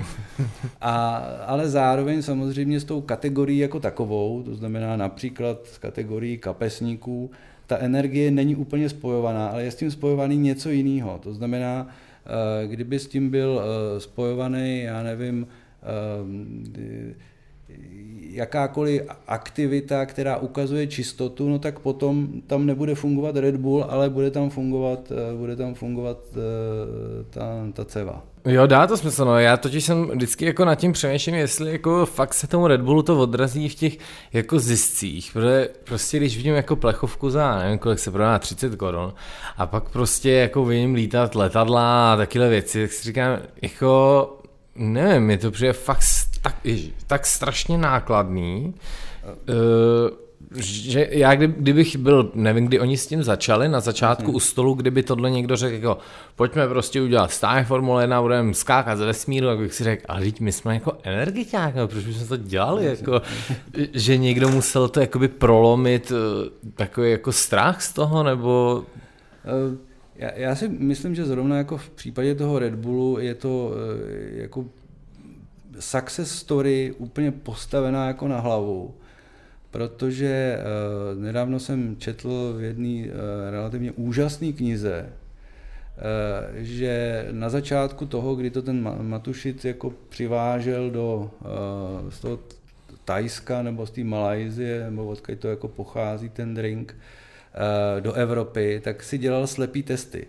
a, 0.81 1.17
ale 1.47 1.69
zároveň 1.69 2.23
samozřejmě 2.23 2.81
s 2.81 2.85
tou 2.85 3.01
kategorií 3.01 3.59
jako 3.59 3.81
takovou, 3.81 4.43
to 4.43 4.55
znamená 4.55 4.97
například 4.97 5.67
s 5.67 5.79
kategorií 5.79 6.39
kapesníků, 6.39 7.31
ta 7.67 7.79
energie 7.79 8.31
není 8.31 8.57
úplně 8.57 8.89
spojovaná, 8.89 9.49
ale 9.49 9.65
je 9.65 9.71
s 9.71 9.77
tím 9.77 9.91
spojovaný 9.91 10.37
něco 10.37 10.71
jiného. 10.71 11.21
To 11.23 11.35
znamená, 11.35 11.89
eh, 11.89 12.67
kdyby 12.67 12.99
s 12.99 13.09
tím 13.09 13.31
byl 13.31 13.63
spojovaný, 13.99 14.83
já 14.83 15.03
nevím, 15.03 15.47
jakákoliv 18.39 19.03
aktivita, 19.27 20.07
která 20.07 20.37
ukazuje 20.37 20.87
čistotu, 20.87 21.49
no 21.49 21.59
tak 21.59 21.79
potom 21.79 22.29
tam 22.47 22.67
nebude 22.67 22.95
fungovat 22.95 23.37
Red 23.37 23.57
Bull, 23.57 23.87
ale 23.89 24.11
bude 24.11 24.31
tam 24.31 24.51
fungovat, 24.51 25.13
eh, 25.13 25.37
bude 25.37 25.57
tam 25.57 25.75
fungovat 25.75 26.19
eh, 26.33 27.25
ta, 27.31 27.67
ta 27.73 27.85
ceva. 27.85 28.25
Jo, 28.45 28.67
dá 28.67 28.87
to 28.87 28.97
smysl, 28.97 29.25
no. 29.25 29.39
Já 29.39 29.57
totiž 29.57 29.85
jsem 29.85 30.09
vždycky 30.09 30.45
jako 30.45 30.65
nad 30.65 30.75
tím 30.75 30.93
přemýšlím, 30.93 31.35
jestli 31.35 31.73
jako 31.73 32.07
fakt 32.07 32.35
se 32.35 32.47
tomu 32.47 32.67
Red 32.67 32.81
Bullu 32.81 33.03
to 33.03 33.21
odrazí 33.21 33.69
v 33.69 33.75
těch 33.75 33.97
jako 34.33 34.59
ziscích, 34.59 35.31
protože 35.33 35.69
prostě 35.85 36.17
když 36.17 36.37
vidím 36.37 36.55
jako 36.55 36.77
plechovku 36.77 37.31
za, 37.31 37.59
nevím 37.59 37.79
kolik 37.79 37.99
se 37.99 38.11
prodá, 38.11 38.39
30 38.39 38.77
korun, 38.77 39.15
a 39.57 39.67
pak 39.67 39.89
prostě 39.89 40.31
jako 40.31 40.65
vidím 40.65 40.95
lítat 40.95 41.35
letadla 41.35 42.13
a 42.13 42.17
takové 42.17 42.49
věci, 42.49 42.83
tak 42.83 42.93
si 42.93 43.05
říkám, 43.05 43.39
jako 43.63 44.39
nevím, 44.77 45.23
mi 45.23 45.39
to 45.39 45.51
přijde 45.51 45.73
fakt 45.73 46.03
tak, 46.43 46.57
tak 47.07 47.27
strašně 47.27 47.79
nákladný, 47.79 48.75
uh, 49.49 50.29
že 50.57 51.09
já 51.11 51.35
kdy, 51.35 51.47
kdybych 51.47 51.97
byl, 51.97 52.31
nevím, 52.35 52.67
kdy 52.67 52.81
oni 52.81 52.97
s 52.97 53.07
tím 53.07 53.23
začali, 53.23 53.69
na 53.69 53.81
začátku 53.81 54.27
hmm. 54.27 54.35
u 54.35 54.41
stolu, 54.41 54.75
kdyby 54.75 55.03
tohle 55.03 55.31
někdo 55.31 55.57
řekl, 55.57 55.75
jako 55.75 55.99
pojďme 56.37 56.69
prostě 56.69 57.03
udělat 57.03 57.31
stáje 57.31 57.65
Formule 57.65 58.03
1, 58.03 58.23
budeme 58.23 58.55
skákat 58.55 58.99
z 58.99 59.01
vesmíru, 59.01 59.47
tak 59.47 59.59
bych 59.59 59.75
si 59.75 59.85
řekl, 59.85 60.05
ale 60.09 60.21
teď 60.21 60.41
my 60.41 60.53
jsme 60.53 60.75
jako 60.75 60.93
energiťák, 61.03 61.75
no, 61.75 61.89
proč 61.89 62.05
bychom 62.05 62.29
to 62.29 62.37
dělali, 62.37 62.87
jako, 62.87 63.23
že 63.93 64.17
někdo 64.17 64.49
musel 64.49 64.89
to 64.89 65.01
jakoby 65.01 65.29
prolomit, 65.29 66.13
eh, 66.13 66.51
takový 66.75 67.11
jako 67.11 67.33
strach 67.33 67.83
z 67.83 67.93
toho, 67.93 68.23
nebo... 68.23 68.85
Uh. 69.45 69.89
Já, 70.17 70.31
já 70.35 70.55
si 70.55 70.69
myslím, 70.69 71.15
že 71.15 71.25
zrovna 71.25 71.57
jako 71.57 71.77
v 71.77 71.91
případě 71.91 72.35
toho 72.35 72.59
Red 72.59 72.75
Bullu 72.75 73.19
je 73.19 73.35
to 73.35 73.73
jako 74.31 74.65
success 75.79 76.31
story 76.31 76.95
úplně 76.99 77.33
postavená 77.33 78.07
jako 78.07 78.29
na 78.29 78.41
hlavu, 78.41 78.95
protože 79.71 80.59
uh, 80.59 81.23
nedávno 81.23 81.61
jsem 81.61 81.97
četl 81.99 82.55
v 82.57 82.63
jedné 82.63 83.07
uh, 83.07 83.15
relativně 83.51 83.93
úžasné 83.93 84.53
knize, 84.53 85.07
uh, 85.07 86.57
že 86.57 87.27
na 87.31 87.49
začátku 87.49 88.07
toho, 88.07 88.35
kdy 88.35 88.51
to 88.51 88.63
ten 88.63 89.03
Matušit 89.03 89.65
jako 89.65 89.93
přivážel 90.09 90.91
do 90.91 91.31
z 92.09 92.21
toho 92.21 92.39
Tajska 93.05 93.63
nebo 93.63 93.87
z 93.87 93.91
té 93.91 94.05
Malajzie, 94.05 94.85
nebo 94.85 95.07
odkud 95.07 95.39
to 95.39 95.49
jako 95.49 95.69
pochází 95.69 96.29
ten 96.29 96.55
drink, 96.55 96.97
do 98.01 98.13
Evropy, 98.13 98.81
tak 98.85 99.03
si 99.03 99.19
dělal 99.19 99.47
slepý 99.47 99.83
testy. 99.83 100.27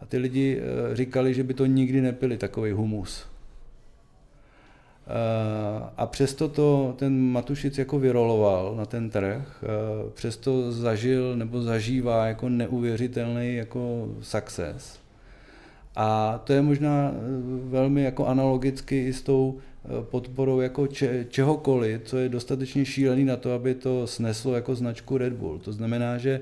A 0.00 0.06
ty 0.06 0.18
lidi 0.18 0.60
říkali, 0.92 1.34
že 1.34 1.42
by 1.42 1.54
to 1.54 1.66
nikdy 1.66 2.00
nepili, 2.00 2.36
takový 2.36 2.72
humus. 2.72 3.26
Eh, 5.06 5.90
a 5.96 6.06
přesto 6.06 6.48
to 6.48 6.94
ten 6.98 7.20
Matušic 7.20 7.78
jako 7.78 7.98
vyroloval 7.98 8.74
na 8.76 8.86
ten 8.86 9.10
trh, 9.10 9.64
eh, 9.64 9.66
přesto 10.14 10.72
zažil 10.72 11.36
nebo 11.36 11.62
zažívá 11.62 12.26
jako 12.26 12.48
neuvěřitelný 12.48 13.54
jako 13.54 14.08
success. 14.20 14.98
A 15.96 16.38
to 16.44 16.52
je 16.52 16.62
možná 16.62 17.12
eh, 17.14 17.18
velmi 17.68 18.02
jako 18.02 18.26
analogicky 18.26 19.06
i 19.06 19.12
s 19.12 19.22
tou 19.22 19.58
podporou 20.10 20.60
jako 20.60 20.86
če, 20.86 21.26
čehokoliv, 21.28 22.00
co 22.04 22.18
je 22.18 22.28
dostatečně 22.28 22.84
šílený 22.84 23.24
na 23.24 23.36
to, 23.36 23.52
aby 23.52 23.74
to 23.74 24.06
sneslo 24.06 24.54
jako 24.54 24.74
značku 24.74 25.18
Red 25.18 25.32
Bull. 25.32 25.58
To 25.58 25.72
znamená, 25.72 26.18
že 26.18 26.40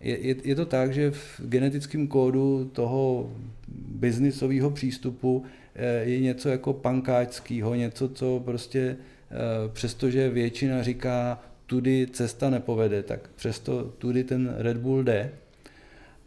je, 0.00 0.18
je, 0.18 0.36
je 0.44 0.54
to 0.54 0.66
tak, 0.66 0.94
že 0.94 1.10
v 1.10 1.40
genetickém 1.44 2.06
kódu 2.06 2.70
toho 2.72 3.30
biznisového 3.68 4.70
přístupu 4.70 5.44
je 6.02 6.20
něco 6.20 6.48
jako 6.48 6.72
pankáčského, 6.72 7.74
něco, 7.74 8.08
co 8.08 8.42
prostě 8.44 8.96
eh, 9.30 9.36
přestože 9.72 10.30
většina 10.30 10.82
říká, 10.82 11.42
tudy 11.66 12.06
cesta 12.12 12.50
nepovede, 12.50 13.02
tak 13.02 13.30
přesto 13.36 13.84
tudy 13.84 14.24
ten 14.24 14.54
Red 14.58 14.76
Bull 14.76 15.02
jde. 15.02 15.30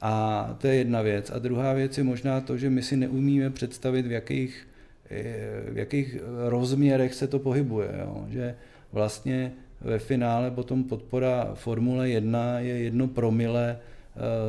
A 0.01 0.55
to 0.61 0.67
je 0.67 0.75
jedna 0.75 1.01
věc. 1.01 1.31
A 1.31 1.39
druhá 1.39 1.73
věc 1.73 1.97
je 1.97 2.03
možná 2.03 2.41
to, 2.41 2.57
že 2.57 2.69
my 2.69 2.83
si 2.83 2.97
neumíme 2.97 3.49
představit, 3.49 4.07
v 4.07 4.11
jakých, 4.11 4.67
eh, 5.09 5.71
v 5.71 5.77
jakých 5.77 6.17
rozměrech 6.47 7.13
se 7.13 7.27
to 7.27 7.39
pohybuje. 7.39 7.89
Jo? 7.99 8.25
Že 8.29 8.55
vlastně 8.91 9.51
ve 9.81 9.99
finále 9.99 10.51
potom 10.51 10.83
podpora 10.83 11.51
Formule 11.53 12.09
1 12.09 12.59
je 12.59 12.77
jedno 12.77 13.07
promile 13.07 13.79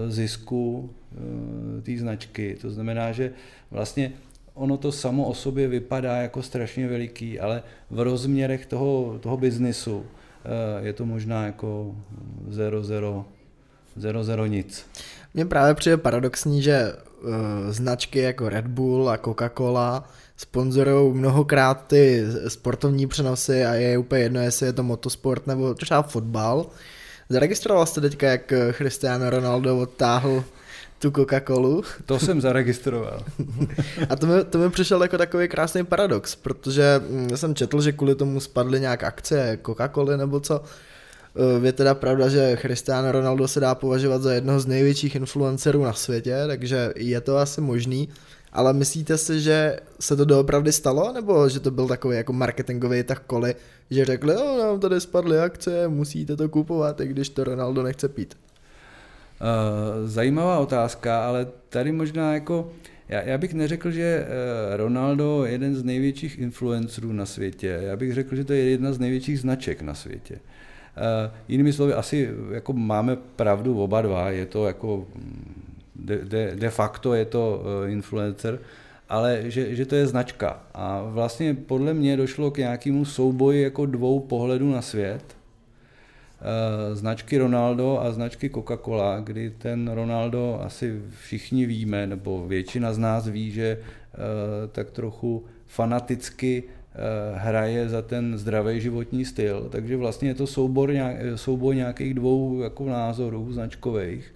zisku 0.08 0.90
té 1.82 1.96
značky. 1.96 2.56
To 2.60 2.70
znamená, 2.70 3.12
že 3.12 3.32
vlastně 3.70 4.12
ono 4.58 4.76
to 4.76 4.92
samo 4.92 5.24
o 5.24 5.34
sobě 5.34 5.68
vypadá 5.68 6.16
jako 6.16 6.42
strašně 6.42 6.88
veliký, 6.88 7.40
ale 7.40 7.62
v 7.90 8.00
rozměrech 8.00 8.66
toho, 8.66 9.18
toho 9.20 9.36
biznisu 9.36 10.04
eh, 10.04 10.86
je 10.86 10.92
to 10.92 11.06
možná 11.06 11.46
jako 11.46 11.94
zero, 12.48 12.84
zero, 12.84 13.24
zero, 14.24 14.46
nic. 14.46 14.86
Mně 15.34 15.46
právě 15.46 15.74
přijde 15.74 15.96
paradoxní, 15.96 16.62
že 16.62 16.92
uh, 16.92 17.30
značky 17.70 18.18
jako 18.18 18.48
Red 18.48 18.66
Bull 18.66 19.10
a 19.10 19.16
Coca-Cola 19.16 20.02
sponzorují 20.36 21.14
mnohokrát 21.14 21.86
ty 21.86 22.24
sportovní 22.48 23.06
přenosy 23.06 23.64
a 23.64 23.74
je 23.74 23.98
úplně 23.98 24.22
jedno, 24.22 24.40
jestli 24.40 24.66
je 24.66 24.72
to 24.72 24.82
motosport 24.82 25.46
nebo 25.46 25.74
třeba 25.74 26.02
fotbal. 26.02 26.66
Zaregistroval 27.28 27.86
jste 27.86 28.00
teďka, 28.00 28.26
jak 28.26 28.52
Cristiano 28.76 29.30
Ronaldo 29.30 29.78
odtáhl 29.78 30.44
tu 30.98 31.10
Coca-Colu. 31.10 31.82
To 32.06 32.18
jsem 32.18 32.40
zaregistroval. 32.40 33.22
a 34.08 34.16
to 34.16 34.26
mi, 34.26 34.44
to 34.44 34.58
mi 34.58 34.70
přišel 34.70 35.02
jako 35.02 35.18
takový 35.18 35.48
krásný 35.48 35.84
paradox, 35.84 36.34
protože 36.34 37.00
mm, 37.08 37.36
jsem 37.36 37.54
četl, 37.54 37.80
že 37.80 37.92
kvůli 37.92 38.14
tomu 38.14 38.40
spadly 38.40 38.80
nějak 38.80 39.04
akce 39.04 39.58
Coca-Coly 39.62 40.16
nebo 40.16 40.40
co. 40.40 40.62
Eh, 41.36 41.66
je 41.66 41.72
teda 41.72 41.94
pravda, 41.94 42.28
že 42.28 42.58
Cristiano 42.60 43.12
Ronaldo 43.12 43.48
se 43.48 43.60
dá 43.60 43.74
považovat 43.74 44.22
za 44.22 44.32
jednoho 44.32 44.60
z 44.60 44.66
největších 44.66 45.14
influencerů 45.14 45.84
na 45.84 45.92
světě, 45.92 46.44
takže 46.46 46.92
je 46.96 47.20
to 47.20 47.36
asi 47.36 47.60
možný, 47.60 48.08
Ale 48.52 48.72
myslíte 48.72 49.18
si, 49.18 49.40
že 49.40 49.80
se 50.00 50.16
to 50.16 50.24
doopravdy 50.24 50.72
stalo, 50.72 51.12
nebo 51.12 51.48
že 51.48 51.60
to 51.60 51.70
byl 51.70 51.88
takový 51.88 52.16
jako 52.16 52.32
marketingový 52.32 53.02
tak 53.02 53.22
koli, 53.26 53.54
že 53.90 54.04
řekli, 54.04 54.34
jo, 54.34 54.58
nám 54.58 54.80
tady 54.80 55.00
spadly 55.00 55.38
akce, 55.38 55.88
musíte 55.88 56.36
to 56.36 56.48
kupovat, 56.48 57.00
i 57.00 57.06
když 57.06 57.28
to 57.28 57.44
Ronaldo 57.44 57.82
nechce 57.82 58.08
pít? 58.08 58.34
Uh, 59.40 60.08
zajímavá 60.08 60.58
otázka, 60.58 61.26
ale 61.26 61.46
tady 61.68 61.92
možná 61.92 62.34
jako, 62.34 62.70
já, 63.08 63.22
já 63.22 63.38
bych 63.38 63.54
neřekl, 63.54 63.90
že 63.90 64.26
uh, 64.26 64.76
Ronaldo 64.76 65.44
je 65.44 65.52
jeden 65.52 65.76
z 65.76 65.84
největších 65.84 66.38
influencerů 66.38 67.12
na 67.12 67.26
světě, 67.26 67.78
já 67.82 67.96
bych 67.96 68.14
řekl, 68.14 68.36
že 68.36 68.44
to 68.44 68.52
je 68.52 68.64
jedna 68.64 68.92
z 68.92 68.98
největších 68.98 69.40
značek 69.40 69.82
na 69.82 69.94
světě. 69.94 70.34
Uh, 70.34 71.34
jinými 71.48 71.72
slovy, 71.72 71.92
asi 71.92 72.30
jako 72.50 72.72
máme 72.72 73.16
pravdu 73.16 73.82
oba 73.82 74.02
dva, 74.02 74.30
je 74.30 74.46
to 74.46 74.66
jako 74.66 75.06
de, 75.96 76.18
de, 76.24 76.52
de 76.54 76.70
facto 76.70 77.14
je 77.14 77.24
to 77.24 77.62
influencer, 77.86 78.58
ale 79.08 79.42
že, 79.44 79.74
že 79.74 79.86
to 79.86 79.94
je 79.94 80.06
značka. 80.06 80.62
A 80.74 81.02
vlastně 81.02 81.54
podle 81.54 81.94
mě 81.94 82.16
došlo 82.16 82.50
k 82.50 82.58
nějakému 82.58 83.04
souboji 83.04 83.62
jako 83.62 83.86
dvou 83.86 84.20
pohledů 84.20 84.72
na 84.72 84.82
svět. 84.82 85.37
Uh, 86.38 86.96
značky 86.96 87.38
Ronaldo 87.38 88.00
a 88.00 88.12
značky 88.12 88.48
Coca-Cola, 88.48 89.20
kdy 89.24 89.50
ten 89.50 89.88
Ronaldo 89.88 90.60
asi 90.62 91.02
všichni 91.20 91.66
víme, 91.66 92.06
nebo 92.06 92.48
většina 92.48 92.92
z 92.92 92.98
nás 92.98 93.28
ví, 93.28 93.50
že 93.50 93.78
uh, 93.78 94.70
tak 94.72 94.90
trochu 94.90 95.44
fanaticky 95.66 96.62
hraje 97.34 97.88
za 97.88 98.02
ten 98.02 98.38
zdravý 98.38 98.80
životní 98.80 99.24
styl, 99.24 99.68
takže 99.70 99.96
vlastně 99.96 100.28
je 100.28 100.34
to 100.34 100.46
soubor, 100.46 100.92
soubor 101.34 101.74
nějakých 101.74 102.14
dvou 102.14 102.60
jako 102.60 102.86
názorů 102.88 103.52
značkových 103.52 104.34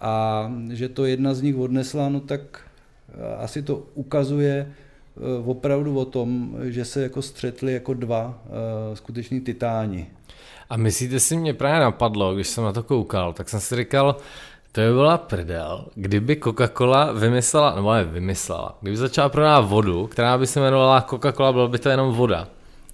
a 0.00 0.52
že 0.72 0.88
to 0.88 1.04
jedna 1.04 1.34
z 1.34 1.42
nich 1.42 1.56
odnesla, 1.56 2.08
no 2.08 2.20
tak 2.20 2.40
eh, 3.08 3.36
asi 3.36 3.62
to 3.62 3.86
ukazuje 3.94 4.66
eh, 4.68 5.20
opravdu 5.44 5.98
o 5.98 6.04
tom, 6.04 6.56
že 6.62 6.84
se 6.84 7.02
jako 7.02 7.22
střetli 7.22 7.72
jako 7.72 7.94
dva 7.94 8.42
skuteční 8.94 9.40
titáni. 9.40 10.06
A 10.70 10.76
myslíte 10.76 11.20
si, 11.20 11.36
mě 11.36 11.54
právě 11.54 11.80
napadlo, 11.80 12.34
když 12.34 12.48
jsem 12.48 12.64
na 12.64 12.72
to 12.72 12.82
koukal, 12.82 13.32
tak 13.32 13.48
jsem 13.48 13.60
si 13.60 13.76
říkal, 13.76 14.16
to 14.72 14.80
by 14.80 14.92
byla 14.92 15.18
prdel, 15.18 15.84
kdyby 15.94 16.36
Coca-Cola 16.36 17.12
vymyslela, 17.18 17.74
nebo 17.74 17.92
ne 17.92 18.04
vymyslela, 18.04 18.78
kdyby 18.80 18.96
začala 18.96 19.28
prodávat 19.28 19.60
vodu, 19.60 20.06
která 20.06 20.38
by 20.38 20.46
se 20.46 20.60
jmenovala 20.60 21.06
Coca-Cola, 21.10 21.52
byla 21.52 21.68
by 21.68 21.78
to 21.78 21.88
jenom 21.88 22.14
voda. 22.14 22.48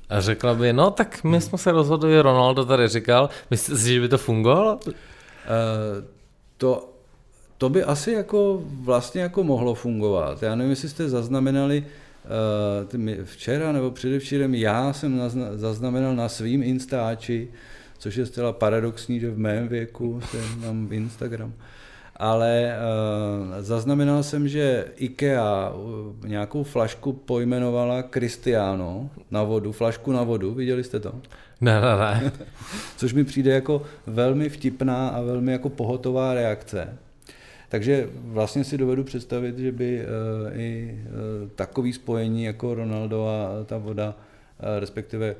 A 0.08 0.20
řekla 0.20 0.54
by, 0.54 0.72
no 0.72 0.90
tak 0.90 1.24
my 1.24 1.40
jsme 1.40 1.58
se 1.58 1.72
rozhodli, 1.72 2.20
Ronaldo 2.20 2.64
tady 2.64 2.88
říkal, 2.88 3.28
myslíte 3.50 3.80
si, 3.80 3.94
že 3.94 4.00
by 4.00 4.08
to 4.08 4.18
fungovalo? 4.18 4.80
Uh, 4.86 4.92
to 6.56 6.86
to 7.58 7.68
by 7.68 7.84
asi 7.84 8.12
jako 8.12 8.62
vlastně 8.64 9.22
jako 9.22 9.44
mohlo 9.44 9.74
fungovat. 9.74 10.42
Já 10.42 10.54
nevím, 10.54 10.70
jestli 10.70 10.88
jste 10.88 11.08
zaznamenali 11.08 11.78
uh, 11.78 12.09
včera 13.24 13.72
nebo 13.72 13.90
předevčírem, 13.90 14.54
já 14.54 14.92
jsem 14.92 15.22
zaznamenal 15.54 16.16
na 16.16 16.28
svým 16.28 16.62
Instači, 16.62 17.48
což 17.98 18.16
je 18.16 18.26
zcela 18.26 18.52
paradoxní, 18.52 19.20
že 19.20 19.30
v 19.30 19.38
mém 19.38 19.68
věku 19.68 20.20
jsem 20.30 20.60
mám 20.60 20.88
Instagram, 20.92 21.52
ale 22.16 22.76
uh, 22.76 23.62
zaznamenal 23.62 24.22
jsem, 24.22 24.48
že 24.48 24.84
IKEA 24.96 25.72
nějakou 26.26 26.62
flašku 26.62 27.12
pojmenovala 27.12 28.02
Cristiano 28.02 29.10
na 29.30 29.42
vodu, 29.42 29.72
flašku 29.72 30.12
na 30.12 30.22
vodu, 30.22 30.54
viděli 30.54 30.84
jste 30.84 31.00
to? 31.00 31.12
Ne, 31.60 31.80
ne, 31.80 31.96
ne. 31.96 32.32
Což 32.96 33.12
mi 33.12 33.24
přijde 33.24 33.52
jako 33.52 33.82
velmi 34.06 34.48
vtipná 34.48 35.08
a 35.08 35.20
velmi 35.20 35.52
jako 35.52 35.68
pohotová 35.68 36.34
reakce. 36.34 36.98
Takže 37.70 38.08
vlastně 38.14 38.64
si 38.64 38.78
dovedu 38.78 39.04
představit, 39.04 39.58
že 39.58 39.72
by 39.72 40.00
eh, 40.00 40.04
i 40.54 40.98
eh, 40.98 41.50
takový 41.54 41.92
spojení 41.92 42.44
jako 42.44 42.74
Ronaldo 42.74 43.26
a 43.26 43.64
ta 43.64 43.78
voda, 43.78 44.14
eh, 44.60 44.80
respektive 44.80 45.36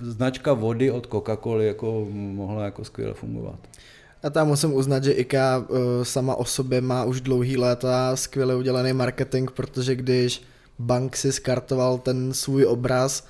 značka 0.00 0.52
vody 0.52 0.90
od 0.90 1.06
Coca-Coly 1.06 1.62
jako 1.62 2.06
mohla 2.12 2.64
jako 2.64 2.84
skvěle 2.84 3.14
fungovat. 3.14 3.58
A 4.22 4.30
tam 4.30 4.48
musím 4.48 4.74
uznat, 4.74 5.04
že 5.04 5.12
IKEA 5.12 5.64
sama 6.02 6.34
o 6.34 6.44
sobě 6.44 6.80
má 6.80 7.04
už 7.04 7.20
dlouhý 7.20 7.56
léta 7.56 8.16
skvěle 8.16 8.56
udělaný 8.56 8.92
marketing, 8.92 9.50
protože 9.50 9.94
když 9.94 10.42
bank 10.78 11.16
si 11.16 11.32
skartoval 11.32 11.98
ten 11.98 12.32
svůj 12.32 12.66
obraz, 12.66 13.26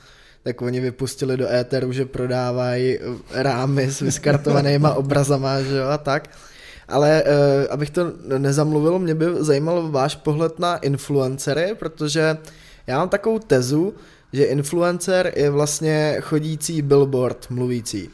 tak 0.46 0.62
oni 0.62 0.80
vypustili 0.80 1.36
do 1.36 1.50
éteru, 1.50 1.92
že 1.92 2.04
prodávají 2.06 2.98
rámy 3.34 3.90
s 3.90 4.00
vyskartovanýma 4.00 4.94
obrazama, 5.02 5.62
že 5.62 5.76
jo, 5.76 5.86
a 5.90 5.98
tak. 5.98 6.30
Ale 6.88 7.22
uh, 7.22 7.30
abych 7.70 7.90
to 7.90 8.12
nezamluvil, 8.38 8.98
mě 8.98 9.14
by 9.14 9.26
zajímal 9.38 9.90
váš 9.90 10.16
pohled 10.16 10.58
na 10.58 10.76
influencery, 10.76 11.74
protože 11.78 12.38
já 12.86 12.98
mám 12.98 13.08
takovou 13.08 13.38
tezu, 13.38 13.94
že 14.32 14.44
influencer 14.44 15.32
je 15.36 15.50
vlastně 15.50 16.16
chodící 16.20 16.82
billboard 16.82 17.46
mluvící. 17.50 18.10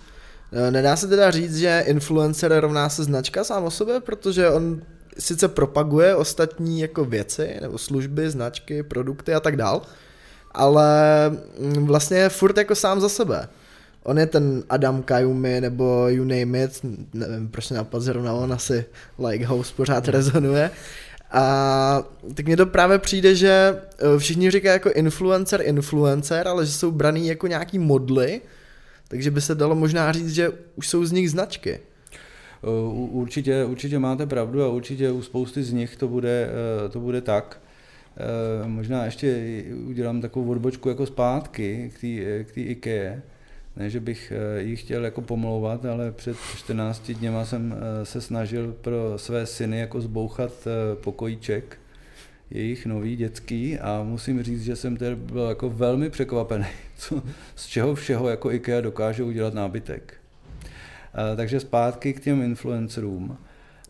Eh, 0.52 0.70
nedá 0.70 0.96
se 0.96 1.08
teda 1.08 1.30
říct, 1.30 1.56
že 1.56 1.84
influencer 1.86 2.60
rovná 2.60 2.88
se 2.88 3.04
značka 3.04 3.44
sám 3.44 3.64
o 3.64 3.70
sobě, 3.70 4.00
protože 4.00 4.50
on 4.50 4.82
sice 5.18 5.48
propaguje 5.48 6.16
ostatní 6.16 6.80
jako 6.80 7.04
věci, 7.04 7.56
nebo 7.60 7.78
služby, 7.78 8.30
značky, 8.30 8.82
produkty 8.82 9.34
a 9.34 9.40
tak 9.40 9.56
dál, 9.56 9.82
ale 10.54 10.92
mm, 11.58 11.86
vlastně 11.86 12.16
je 12.16 12.28
furt 12.28 12.56
jako 12.56 12.74
sám 12.74 13.00
za 13.00 13.08
sebe. 13.08 13.48
On 14.02 14.18
je 14.18 14.26
ten 14.26 14.62
Adam 14.68 15.02
Kayumi 15.02 15.60
nebo 15.60 16.08
you 16.08 16.24
name 16.24 16.64
it, 16.64 16.80
nevím 17.14 17.48
proč 17.48 17.70
napad 17.70 18.02
zrovna 18.02 18.32
on 18.32 18.52
asi 18.52 18.84
like 19.18 19.46
house 19.46 19.72
pořád 19.76 20.08
rezonuje. 20.08 20.70
A 21.32 22.02
tak 22.34 22.46
mně 22.46 22.56
to 22.56 22.66
právě 22.66 22.98
přijde, 22.98 23.34
že 23.34 23.50
eh, 23.98 24.18
všichni 24.18 24.50
říkají 24.50 24.72
jako 24.72 24.90
influencer, 24.90 25.62
influencer, 25.64 26.48
ale 26.48 26.66
že 26.66 26.72
jsou 26.72 26.90
braný 26.90 27.26
jako 27.26 27.46
nějaký 27.46 27.78
modly, 27.78 28.40
takže 29.08 29.30
by 29.30 29.40
se 29.40 29.54
dalo 29.54 29.74
možná 29.74 30.12
říct, 30.12 30.34
že 30.34 30.50
už 30.76 30.88
jsou 30.88 31.04
z 31.04 31.12
nich 31.12 31.30
značky. 31.30 31.80
Eh, 32.64 32.68
určitě, 33.10 33.64
určitě 33.64 33.98
máte 33.98 34.26
pravdu 34.26 34.62
a 34.62 34.68
určitě 34.68 35.10
u 35.10 35.22
spousty 35.22 35.62
z 35.62 35.72
nich 35.72 35.96
to 35.96 36.08
bude, 36.08 36.48
eh, 36.86 36.88
to 36.88 37.00
bude 37.00 37.20
tak. 37.20 37.61
Možná 38.66 39.04
ještě 39.04 39.62
udělám 39.86 40.20
takovou 40.20 40.50
odbočku 40.50 40.88
jako 40.88 41.06
zpátky 41.06 41.92
k 41.96 42.52
té 42.52 42.60
IKEA. 42.60 43.22
Ne, 43.76 43.90
že 43.90 44.00
bych 44.00 44.32
eh, 44.32 44.62
jí 44.62 44.76
chtěl 44.76 45.04
jako 45.04 45.20
pomlouvat, 45.20 45.84
ale 45.84 46.12
před 46.12 46.36
14 46.56 47.10
dněma 47.10 47.44
jsem 47.44 47.74
eh, 47.76 48.04
se 48.04 48.20
snažil 48.20 48.72
pro 48.80 49.18
své 49.18 49.46
syny 49.46 49.78
jako 49.78 50.00
zbouchat 50.00 50.52
eh, 50.66 50.96
pokojíček, 50.96 51.78
jejich 52.50 52.86
nový 52.86 53.16
dětský 53.16 53.78
a 53.78 54.02
musím 54.02 54.42
říct, 54.42 54.62
že 54.62 54.76
jsem 54.76 54.96
tedy 54.96 55.16
byl 55.16 55.42
jako 55.42 55.70
velmi 55.70 56.10
překvapený, 56.10 56.66
co, 56.96 57.22
z 57.54 57.66
čeho 57.66 57.94
všeho 57.94 58.28
jako 58.28 58.50
IKEA 58.50 58.80
dokáže 58.80 59.22
udělat 59.22 59.54
nábytek. 59.54 60.14
Takže 61.36 61.60
zpátky 61.60 62.12
k 62.12 62.20
těm 62.20 62.42
influencerům. 62.42 63.38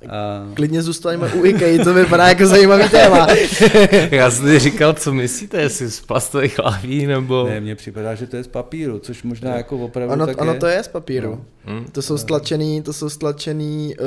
A... 0.09 0.51
Klidně 0.55 0.83
zůstaneme 0.83 1.33
u 1.33 1.45
IKEA, 1.45 1.85
to 1.85 1.95
vypadá 1.95 2.29
jako 2.29 2.47
zajímavý 2.47 2.89
téma. 2.89 3.27
Já 4.11 4.31
jsem 4.31 4.47
si 4.47 4.59
říkal, 4.59 4.93
co 4.93 5.13
myslíte, 5.13 5.61
jestli 5.61 5.91
z 5.91 6.01
plastových 6.01 6.59
lahví 6.59 7.07
nebo... 7.07 7.47
Ne, 7.49 7.61
mně 7.61 7.75
připadá, 7.75 8.15
že 8.15 8.27
to 8.27 8.37
je 8.37 8.45
z 8.45 8.49
papíru, 8.49 8.99
což 8.99 9.23
možná 9.23 9.57
jako 9.57 9.79
opravdu 9.79 10.13
ono, 10.13 10.27
tak 10.27 10.41
ono 10.41 10.53
je. 10.53 10.59
to 10.59 10.67
je 10.67 10.83
z 10.83 10.89
papíru. 10.89 11.31
No. 11.31 11.45
Hmm. 11.73 11.85
To 11.85 12.03
jsou 12.03 12.19
stlačený, 12.19 12.83
to 12.83 12.93
jsou 12.93 13.11
stlačený, 13.11 13.95
uh, 14.01 14.07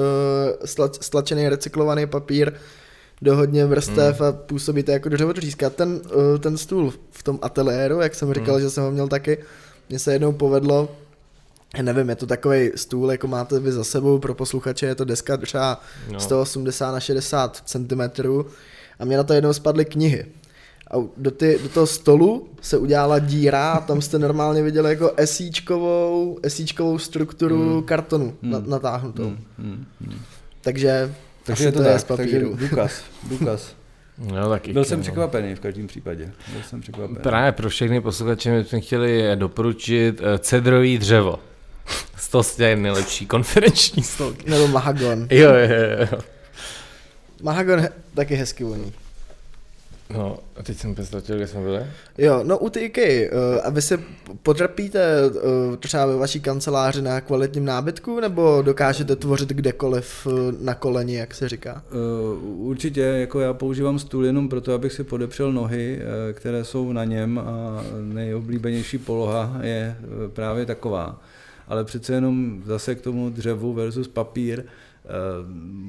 stla, 0.65 0.89
stlačený 1.01 1.49
recyklovaný 1.49 2.07
papír 2.07 2.53
do 3.21 3.35
hodně 3.35 3.65
vrstev 3.65 4.19
hmm. 4.19 4.29
a 4.29 4.31
působí 4.31 4.83
to 4.83 4.91
jako 4.91 5.09
dřevodřízka. 5.09 5.69
Ten, 5.69 6.01
uh, 6.15 6.37
ten 6.39 6.57
stůl 6.57 6.93
v 7.11 7.23
tom 7.23 7.39
ateliéru, 7.41 7.99
jak 7.99 8.15
jsem 8.15 8.33
říkal, 8.33 8.55
hmm. 8.55 8.63
že 8.63 8.69
jsem 8.69 8.83
ho 8.83 8.91
měl 8.91 9.07
taky, 9.07 9.37
mně 9.89 9.99
se 9.99 10.13
jednou 10.13 10.31
povedlo 10.31 10.89
nevím, 11.81 12.09
je 12.09 12.15
to 12.15 12.25
takový 12.25 12.71
stůl, 12.75 13.11
jako 13.11 13.27
máte 13.27 13.59
vy 13.59 13.71
za 13.71 13.83
sebou, 13.83 14.19
pro 14.19 14.35
posluchače 14.35 14.85
je 14.85 14.95
to 14.95 15.05
deska 15.05 15.37
třeba 15.37 15.81
no. 16.11 16.19
180 16.19 16.91
na 16.91 16.99
60 16.99 17.63
cm 17.65 18.01
a 18.99 19.05
mě 19.05 19.17
na 19.17 19.23
to 19.23 19.33
jednou 19.33 19.53
spadly 19.53 19.85
knihy. 19.85 20.25
A 20.91 20.95
do, 21.17 21.31
ty, 21.31 21.59
do 21.63 21.69
toho 21.69 21.87
stolu 21.87 22.49
se 22.61 22.77
udělala 22.77 23.19
díra 23.19 23.71
a 23.71 23.81
tam 23.81 24.01
jste 24.01 24.19
normálně 24.19 24.63
viděli 24.63 24.89
jako 24.89 25.11
esíčkovou, 25.17 26.39
esíčkovou 26.43 26.97
strukturu 26.97 27.75
mm. 27.75 27.83
kartonu 27.83 28.33
mm. 28.41 28.69
natáhnutou. 28.69 29.29
Mm. 29.57 29.85
Mm. 29.99 30.19
Takže, 30.61 31.13
takže 31.43 31.63
je 31.63 31.71
to, 31.71 31.83
to 31.83 31.89
je 31.89 31.99
z 31.99 32.03
papíru. 32.03 32.49
Takže 32.49 32.69
důkaz, 32.69 33.01
důkaz. 33.23 33.75
No, 34.17 34.49
tak 34.49 34.67
Byl 34.67 34.85
jsem 34.85 35.01
překvapený 35.01 35.55
v 35.55 35.59
každém 35.59 35.87
případě. 35.87 36.31
Byl 36.53 36.61
jsem 36.63 36.81
překvapený. 36.81 37.19
Právě 37.23 37.51
pro 37.51 37.69
všechny 37.69 38.01
posluchače 38.01 38.63
jsme 38.63 38.81
chtěli 38.81 39.31
doporučit 39.35 40.21
eh, 40.23 40.39
cedrový 40.39 40.97
dřevo. 40.97 41.39
Z 42.17 42.27
toho 42.29 42.43
se 42.43 42.57
dělají 42.57 42.75
nejlepší 42.81 43.25
konferenční 43.25 44.03
stolky. 44.03 44.49
Nebo 44.49 44.67
Mahagon. 44.67 45.27
Jo, 45.31 45.49
jo, 45.53 46.07
jo. 46.11 46.19
Mahagon 47.41 47.79
he, 47.79 47.89
taky 48.15 48.35
hezky 48.35 48.63
voní. 48.63 48.93
No, 50.09 50.37
a 50.55 50.63
teď 50.63 50.77
jsem 50.77 50.95
představil, 50.95 51.37
kde 51.37 51.47
jsme 51.47 51.61
byli. 51.61 51.85
Jo, 52.17 52.39
no 52.43 52.57
u 52.57 52.69
ty 52.69 52.79
IKEA, 52.79 53.31
uh, 53.31 53.59
a 53.63 53.69
vy 53.69 53.81
se 53.81 53.99
potrpíte 54.43 55.21
uh, 55.25 55.75
třeba 55.75 56.05
ve 56.05 56.15
vaší 56.15 56.41
kanceláři 56.41 57.01
na 57.01 57.21
kvalitním 57.21 57.65
nábytku, 57.65 58.19
nebo 58.19 58.61
dokážete 58.61 59.15
tvořit 59.15 59.49
kdekoliv 59.49 60.25
uh, 60.25 60.33
na 60.61 60.73
koleni, 60.73 61.15
jak 61.15 61.35
se 61.35 61.49
říká? 61.49 61.83
Uh, 62.43 62.67
určitě, 62.67 63.01
jako 63.01 63.39
já 63.39 63.53
používám 63.53 63.99
stůl 63.99 64.25
jenom 64.25 64.49
proto, 64.49 64.73
abych 64.73 64.93
si 64.93 65.03
podepřel 65.03 65.53
nohy, 65.53 65.99
uh, 65.99 66.33
které 66.33 66.63
jsou 66.63 66.91
na 66.91 67.03
něm 67.03 67.39
a 67.39 67.83
nejoblíbenější 68.01 68.97
poloha 68.97 69.57
je 69.61 69.97
uh, 69.99 70.31
právě 70.31 70.65
taková. 70.65 71.21
Ale 71.67 71.83
přece 71.83 72.13
jenom 72.13 72.61
zase 72.65 72.95
k 72.95 73.01
tomu 73.01 73.29
dřevu 73.29 73.73
versus 73.73 74.07
papír, 74.07 74.63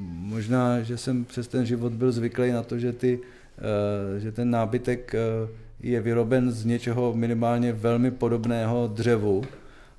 možná, 0.09 0.83
že 0.83 0.99
jsem 0.99 1.25
přes 1.25 1.49
ten 1.49 1.67
život 1.67 1.93
byl 1.93 2.13
zvyklý 2.13 2.53
na 2.53 2.63
to, 2.63 2.79
že 2.79 2.93
ty 2.93 3.21
Eh, 3.59 4.21
že 4.21 4.33
ten 4.33 4.51
nábytek 4.51 5.15
eh, 5.15 5.49
je 5.81 6.01
vyroben 6.01 6.53
z 6.53 6.65
něčeho 6.65 7.15
minimálně 7.15 7.73
velmi 7.73 8.11
podobného 8.11 8.91
dřevu, 8.95 9.45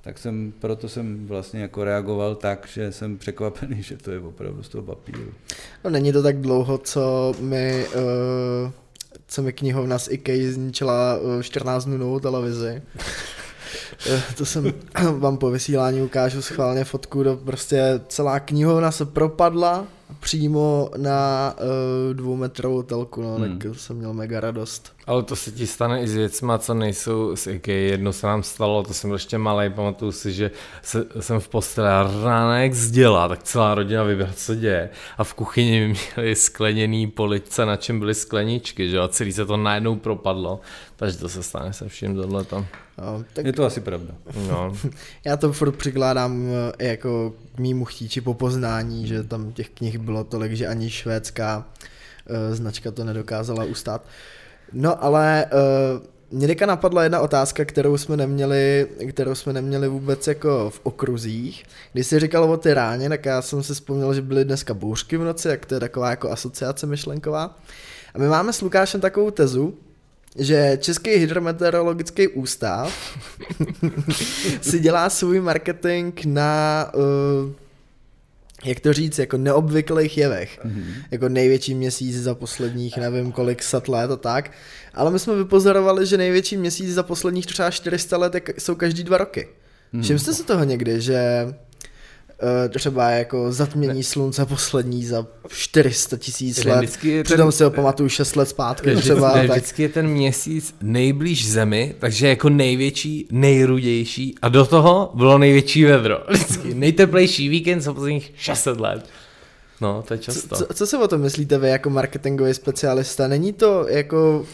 tak 0.01 0.17
jsem, 0.17 0.53
proto 0.59 0.89
jsem 0.89 1.27
vlastně 1.27 1.61
jako 1.61 1.83
reagoval 1.83 2.35
tak, 2.35 2.67
že 2.73 2.91
jsem 2.91 3.17
překvapený, 3.17 3.83
že 3.83 3.97
to 3.97 4.11
je 4.11 4.19
opravdu 4.19 4.63
z 4.63 4.69
toho 4.69 4.83
papíru. 4.83 5.33
No 5.83 5.89
není 5.89 6.13
to 6.13 6.23
tak 6.23 6.37
dlouho, 6.37 6.77
co 6.77 7.33
mi, 7.39 7.85
uh, 7.95 8.71
co 9.27 9.41
mi 9.41 9.53
knihovna 9.53 9.99
z 9.99 10.07
IKEA 10.11 10.51
zničila 10.51 11.19
14 11.41 11.85
dnů 11.85 12.19
televizi. 12.19 12.81
To 14.37 14.45
jsem 14.45 14.73
vám 15.19 15.37
po 15.37 15.49
vysílání 15.49 16.01
ukážu 16.01 16.41
schválně 16.41 16.83
fotku, 16.83 17.23
do 17.23 17.37
prostě 17.37 18.01
celá 18.07 18.39
knihovna 18.39 18.91
se 18.91 19.05
propadla 19.05 19.85
přímo 20.19 20.89
na 20.97 21.53
uh, 21.59 22.15
dvoumetrovou 22.15 22.81
telku, 22.81 23.21
no, 23.21 23.35
hmm. 23.35 23.59
tak 23.59 23.75
jsem 23.75 23.97
měl 23.97 24.13
mega 24.13 24.39
radost. 24.39 24.93
Ale 25.07 25.23
to 25.23 25.35
se 25.35 25.51
ti 25.51 25.67
stane 25.67 26.01
i 26.01 26.07
s 26.07 26.15
věcma, 26.15 26.57
co 26.57 26.73
nejsou 26.73 27.35
z 27.35 27.47
IKEA. 27.47 27.91
Jedno 27.91 28.13
se 28.13 28.27
nám 28.27 28.43
stalo, 28.43 28.83
to 28.83 28.93
jsem 28.93 29.09
byl 29.09 29.15
ještě 29.15 29.37
malý, 29.37 29.69
pamatuju 29.69 30.11
si, 30.11 30.33
že 30.33 30.51
se, 30.81 31.05
jsem 31.19 31.39
v 31.39 31.47
posteli 31.47 31.87
a 31.87 32.11
ráno 32.23 32.53
jak 32.53 32.73
zděla, 32.73 33.27
tak 33.27 33.43
celá 33.43 33.75
rodina 33.75 34.03
vybrat, 34.03 34.37
co 34.37 34.55
děje. 34.55 34.89
A 35.17 35.23
v 35.23 35.33
kuchyni 35.33 35.95
měli 36.15 36.35
skleněný 36.35 37.07
police, 37.07 37.65
na 37.65 37.75
čem 37.75 37.99
byly 37.99 38.13
skleničky, 38.13 38.89
že 38.89 38.99
a 38.99 39.07
celý 39.07 39.33
se 39.33 39.45
to 39.45 39.57
najednou 39.57 39.95
propadlo. 39.95 40.59
Takže 40.95 41.17
to 41.17 41.29
se 41.29 41.43
stane 41.43 41.73
se 41.73 41.89
vším 41.89 42.15
tohleto. 42.15 42.65
No, 43.01 43.23
tak... 43.33 43.45
Je 43.45 43.53
to 43.53 43.65
asi 43.65 43.81
pravda. 43.81 44.13
No. 44.47 44.73
Já 45.25 45.37
to 45.37 45.53
furt 45.53 45.71
přikládám 45.71 46.47
eh, 46.79 46.87
jako 46.87 47.33
k 47.55 47.59
mýmu 47.59 47.85
chtíči 47.85 48.21
po 48.21 48.33
poznání, 48.33 49.07
že 49.07 49.23
tam 49.23 49.51
těch 49.51 49.69
knih 49.69 49.97
bylo 49.97 50.23
tolik, 50.23 50.53
že 50.53 50.67
ani 50.67 50.89
švédská 50.89 51.65
uh, 52.29 52.55
značka 52.55 52.91
to 52.91 53.03
nedokázala 53.03 53.63
ustát. 53.63 54.05
No 54.73 55.03
ale 55.03 55.45
uh, 55.53 56.01
mě 56.31 56.47
teďka 56.47 56.65
napadla 56.65 57.03
jedna 57.03 57.19
otázka, 57.19 57.65
kterou 57.65 57.97
jsme 57.97 58.17
neměli, 58.17 58.87
kterou 59.09 59.35
jsme 59.35 59.53
neměli 59.53 59.87
vůbec 59.87 60.27
jako 60.27 60.69
v 60.69 60.79
okruzích. 60.83 61.63
Když 61.93 62.07
jsi 62.07 62.19
říkal 62.19 62.43
o 62.43 62.57
ty 62.57 62.73
ráně, 62.73 63.09
tak 63.09 63.25
já 63.25 63.41
jsem 63.41 63.63
si 63.63 63.73
vzpomněl, 63.73 64.13
že 64.13 64.21
byly 64.21 64.45
dneska 64.45 64.73
bouřky 64.73 65.17
v 65.17 65.23
noci, 65.23 65.47
jak 65.47 65.65
to 65.65 65.73
je 65.73 65.79
taková 65.79 66.09
jako 66.09 66.31
asociace 66.31 66.87
myšlenková. 66.87 67.57
A 68.13 68.17
my 68.17 68.27
máme 68.27 68.53
s 68.53 68.61
Lukášem 68.61 69.01
takovou 69.01 69.31
tezu, 69.31 69.77
že 70.37 70.77
Český 70.81 71.09
hydrometeorologický 71.09 72.27
ústav 72.27 73.17
si 74.61 74.79
dělá 74.79 75.09
svůj 75.09 75.41
marketing 75.41 76.19
na 76.25 76.85
uh, 76.95 77.51
jak 78.65 78.79
to 78.79 78.93
říct, 78.93 79.19
jako 79.19 79.37
neobvyklých 79.37 80.17
jevech. 80.17 80.59
Mm-hmm. 80.65 80.83
Jako 81.11 81.29
největší 81.29 81.75
měsíc 81.75 82.23
za 82.23 82.35
posledních, 82.35 82.97
nevím 82.97 83.31
kolik 83.31 83.63
set 83.63 83.87
let 83.87 84.11
a 84.11 84.15
tak. 84.15 84.51
Ale 84.93 85.11
my 85.11 85.19
jsme 85.19 85.35
vypozorovali, 85.35 86.05
že 86.05 86.17
největší 86.17 86.57
měsíc 86.57 86.93
za 86.93 87.03
posledních 87.03 87.45
třeba 87.45 87.71
400 87.71 88.17
let 88.17 88.35
jsou 88.57 88.75
každý 88.75 89.03
dva 89.03 89.17
roky. 89.17 89.47
Mm-hmm. 89.93 90.01
Všiml 90.01 90.19
jste 90.19 90.33
se 90.33 90.43
toho 90.43 90.63
někdy, 90.63 91.01
že 91.01 91.47
třeba 92.69 93.09
jako 93.09 93.51
zatmění 93.51 93.93
ne. 93.93 94.03
slunce 94.03 94.45
poslední 94.45 95.05
za 95.05 95.27
400 95.49 96.17
tisíc 96.17 96.63
let. 96.63 96.77
Vždycky 96.77 97.23
Přitom 97.23 97.45
ten, 97.45 97.51
si 97.51 97.63
ho 97.63 97.71
pamatuju 97.71 98.09
6 98.09 98.35
let 98.35 98.49
zpátky 98.49 98.89
vždycky, 98.89 99.09
třeba. 99.11 99.35
Ne, 99.35 99.47
tak. 99.47 99.57
Vždycky 99.57 99.83
je 99.83 99.89
ten 99.89 100.07
měsíc 100.07 100.75
nejblíž 100.81 101.49
zemi, 101.49 101.95
takže 101.99 102.27
jako 102.27 102.49
největší, 102.49 103.27
nejrudější 103.31 104.35
a 104.41 104.49
do 104.49 104.65
toho 104.65 105.11
bylo 105.13 105.37
největší 105.37 105.85
vedro. 105.85 106.19
Vždycky 106.29 106.73
nejteplejší 106.73 107.49
víkend 107.49 107.81
za 107.81 107.93
posledních 107.93 108.33
600 108.35 108.79
let. 108.79 109.05
No, 109.81 110.03
to 110.07 110.13
je 110.13 110.17
často. 110.17 110.55
Co, 110.55 110.65
co, 110.65 110.73
co 110.73 110.87
si 110.87 110.97
o 110.97 111.07
tom 111.07 111.21
myslíte 111.21 111.57
vy 111.57 111.69
jako 111.69 111.89
marketingový 111.89 112.53
specialista? 112.53 113.27
Není 113.27 113.53
to 113.53 113.87
jako 113.89 114.45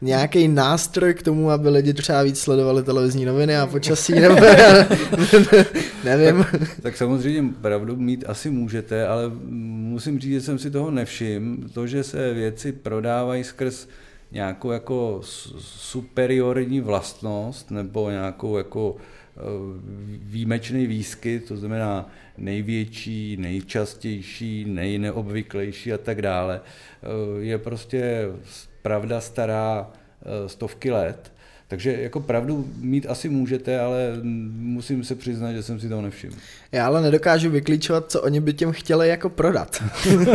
nějaký 0.00 0.48
nástroj 0.48 1.14
k 1.14 1.22
tomu, 1.22 1.50
aby 1.50 1.68
lidi 1.68 1.94
třeba 1.94 2.22
víc 2.22 2.40
sledovali 2.40 2.82
televizní 2.82 3.24
noviny 3.24 3.56
a 3.56 3.66
počasí, 3.66 4.12
nebo 4.20 4.36
nevím. 6.04 6.46
Tak, 6.50 6.80
tak 6.82 6.96
samozřejmě 6.96 7.52
pravdu 7.60 7.96
mít 7.96 8.24
asi 8.26 8.50
můžete, 8.50 9.06
ale 9.06 9.22
musím 9.48 10.20
říct, 10.20 10.32
že 10.32 10.40
jsem 10.40 10.58
si 10.58 10.70
toho 10.70 10.90
nevšiml. 10.90 11.68
To, 11.68 11.86
že 11.86 12.04
se 12.04 12.34
věci 12.34 12.72
prodávají 12.72 13.44
skrz 13.44 13.88
nějakou 14.32 14.70
jako 14.70 15.20
superiorní 15.58 16.80
vlastnost 16.80 17.70
nebo 17.70 18.10
nějakou 18.10 18.56
jako 18.58 18.96
e, 18.96 19.40
výjimečný 20.06 20.86
výskyt, 20.86 21.48
to 21.48 21.56
znamená 21.56 22.10
největší, 22.38 23.36
nejčastější, 23.36 24.64
nejneobvyklejší 24.64 25.92
a 25.92 25.98
tak 25.98 26.22
dále, 26.22 26.60
e, 26.60 27.44
je 27.44 27.58
prostě 27.58 28.28
pravda 28.86 29.20
stará 29.20 29.86
eh, 29.86 30.48
stovky 30.48 30.90
let. 30.90 31.32
Takže 31.68 32.02
jako 32.02 32.20
pravdu 32.20 32.68
mít 32.80 33.06
asi 33.08 33.28
můžete, 33.28 33.80
ale 33.80 34.12
musím 34.52 35.04
se 35.04 35.14
přiznat, 35.14 35.52
že 35.52 35.62
jsem 35.62 35.80
si 35.80 35.88
toho 35.88 36.02
nevšiml. 36.02 36.34
Já 36.72 36.86
ale 36.86 37.02
nedokážu 37.02 37.50
vyklíčovat, 37.50 38.10
co 38.10 38.22
oni 38.22 38.40
by 38.40 38.52
těm 38.52 38.72
chtěli 38.72 39.08
jako 39.08 39.28
prodat. 39.28 39.82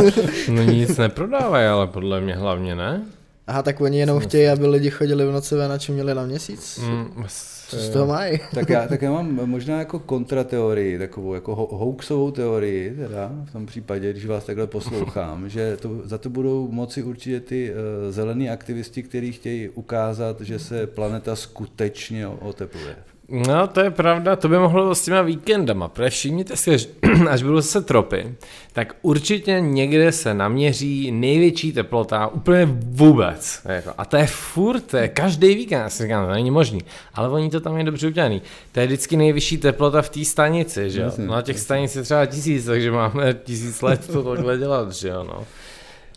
no 0.51 0.63
nic 0.63 0.97
neprodávají, 0.97 1.67
ale 1.67 1.87
podle 1.87 2.21
mě 2.21 2.35
hlavně 2.35 2.75
ne. 2.75 3.01
Aha, 3.47 3.63
tak 3.63 3.81
oni 3.81 3.99
jenom 3.99 4.19
chtějí, 4.19 4.47
aby 4.47 4.67
lidi 4.67 4.89
chodili 4.89 5.25
v 5.25 5.31
noci 5.31 5.55
ven 5.55 5.71
a 5.71 5.77
čuměli 5.77 6.15
na 6.15 6.25
měsíc. 6.25 6.79
Mm, 6.83 7.25
co 7.67 7.77
z 7.77 7.89
toho 7.89 8.07
mají? 8.07 8.39
tak, 8.53 8.69
já, 8.69 8.87
tak 8.87 9.01
já 9.01 9.11
mám 9.21 9.49
možná 9.49 9.79
jako 9.79 9.99
kontrateorii, 9.99 10.97
takovou 10.99 11.33
jako 11.33 11.55
hoaxovou 11.55 12.31
teorii, 12.31 12.95
teda 12.95 13.31
v 13.45 13.51
tom 13.51 13.65
případě, 13.65 14.11
když 14.11 14.25
vás 14.25 14.45
takhle 14.45 14.67
poslouchám, 14.67 15.49
že 15.49 15.77
to, 15.77 16.01
za 16.03 16.17
to 16.17 16.29
budou 16.29 16.67
moci 16.71 17.03
určitě 17.03 17.39
ty 17.39 17.71
uh, 17.71 17.77
zelení 18.11 18.49
aktivisti, 18.49 19.03
kteří 19.03 19.31
chtějí 19.31 19.69
ukázat, 19.69 20.41
že 20.41 20.59
se 20.59 20.87
planeta 20.87 21.35
skutečně 21.35 22.27
otepluje. 22.27 22.95
No, 23.29 23.67
to 23.67 23.79
je 23.79 23.91
pravda, 23.91 24.35
to 24.35 24.49
by 24.49 24.57
mohlo 24.57 24.95
s 24.95 25.01
těma 25.01 25.21
víkendama, 25.21 25.87
protože 25.87 26.09
všimněte 26.09 26.55
si, 26.57 26.77
až 27.29 27.43
budou 27.43 27.61
se 27.61 27.81
tropy, 27.81 28.35
tak 28.73 28.95
určitě 29.01 29.61
někde 29.61 30.11
se 30.11 30.33
naměří 30.33 31.11
největší 31.11 31.73
teplota 31.73 32.27
úplně 32.27 32.65
vůbec. 32.85 33.61
Jako, 33.65 33.93
a 33.97 34.05
to 34.05 34.17
je 34.17 34.27
furt, 34.27 34.81
to 34.81 34.97
je 34.97 35.07
každý 35.07 35.55
víkend, 35.55 35.79
já 35.79 35.89
si 35.89 36.03
říkám, 36.03 36.25
to 36.25 36.31
není 36.31 36.51
možný, 36.51 36.81
ale 37.13 37.29
oni 37.29 37.49
to 37.49 37.59
tam 37.59 37.77
je 37.77 37.83
dobře 37.83 38.07
udělaný. 38.07 38.41
To 38.71 38.79
je 38.79 38.85
vždycky 38.85 39.17
nejvyšší 39.17 39.57
teplota 39.57 40.01
v 40.01 40.09
té 40.09 40.25
stanici, 40.25 40.89
že 40.89 41.01
jo? 41.01 41.11
No 41.17 41.33
a 41.33 41.41
těch 41.41 41.59
stanic 41.59 41.95
je 41.95 42.01
třeba 42.01 42.25
tisíc, 42.25 42.65
takže 42.65 42.91
máme 42.91 43.33
tisíc 43.33 43.81
let 43.81 44.07
to 44.07 44.23
takhle 44.23 44.57
dělat, 44.57 44.91
že 44.91 45.07
jo, 45.07 45.23
no. 45.23 45.45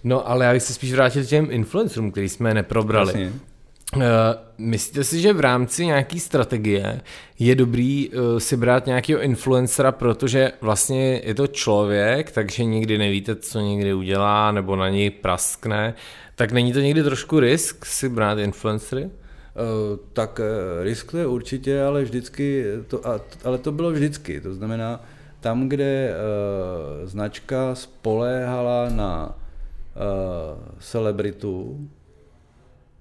No 0.05 0.31
ale 0.31 0.45
já 0.45 0.53
bych 0.53 0.63
se 0.63 0.75
spíš 0.75 0.93
vrátil 0.93 1.25
k 1.25 1.29
těm 1.29 1.49
influencerům, 1.51 2.11
který 2.11 2.29
jsme 2.29 2.55
neprobrali. 2.55 3.09
Jasně. 3.09 3.33
Uh, 3.97 4.03
myslíte 4.59 5.05
si, 5.05 5.21
že 5.21 5.33
v 5.33 5.41
rámci 5.41 5.87
nějaký 5.87 6.21
strategie 6.21 7.01
je 7.39 7.55
dobrý 7.55 8.11
uh, 8.11 8.39
si 8.39 8.57
brát 8.57 8.87
nějakého 8.87 9.21
influencera, 9.21 9.93
protože 9.93 10.53
vlastně 10.61 11.21
je 11.25 11.35
to 11.35 11.47
člověk, 11.47 12.31
takže 12.31 12.65
nikdy 12.65 12.99
nevíte, 12.99 13.37
co 13.37 13.61
někdy 13.61 13.95
udělá, 13.95 14.53
nebo 14.53 14.77
na 14.77 14.89
něj 14.89 15.11
praskne, 15.11 15.95
tak 16.35 16.53
není 16.53 16.73
to 16.73 16.81
někdy 16.81 17.03
trošku 17.03 17.41
risk 17.41 17.85
si 17.85 18.09
brát 18.09 18.39
influencery? 18.39 19.05
Uh, 19.05 19.11
tak 20.13 20.41
risk 20.83 21.11
to 21.11 21.19
je 21.19 21.27
určitě, 21.27 21.83
ale 21.83 22.03
vždycky, 22.03 22.65
to, 22.89 23.01
ale 23.45 23.59
to 23.59 23.73
bylo 23.73 23.91
vždycky, 23.91 24.41
to 24.41 24.55
znamená, 24.55 25.05
tam, 25.41 25.69
kde 25.69 26.11
uh, 26.11 27.09
značka 27.09 27.75
spoléhala 27.75 28.89
na 28.89 29.27
uh, 29.27 30.59
celebritu, 30.81 31.89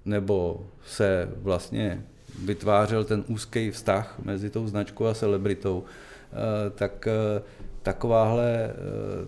nebo 0.04 0.66
se 0.86 1.28
vlastně 1.36 2.04
vytvářel 2.44 3.04
ten 3.04 3.24
úzký 3.28 3.70
vztah 3.70 4.18
mezi 4.24 4.50
tou 4.50 4.66
značkou 4.66 5.06
a 5.06 5.14
celebritou, 5.14 5.84
eh, 6.32 6.70
tak 6.70 7.06
eh, 7.06 7.42
takováhle, 7.82 8.70
eh, 8.70 8.74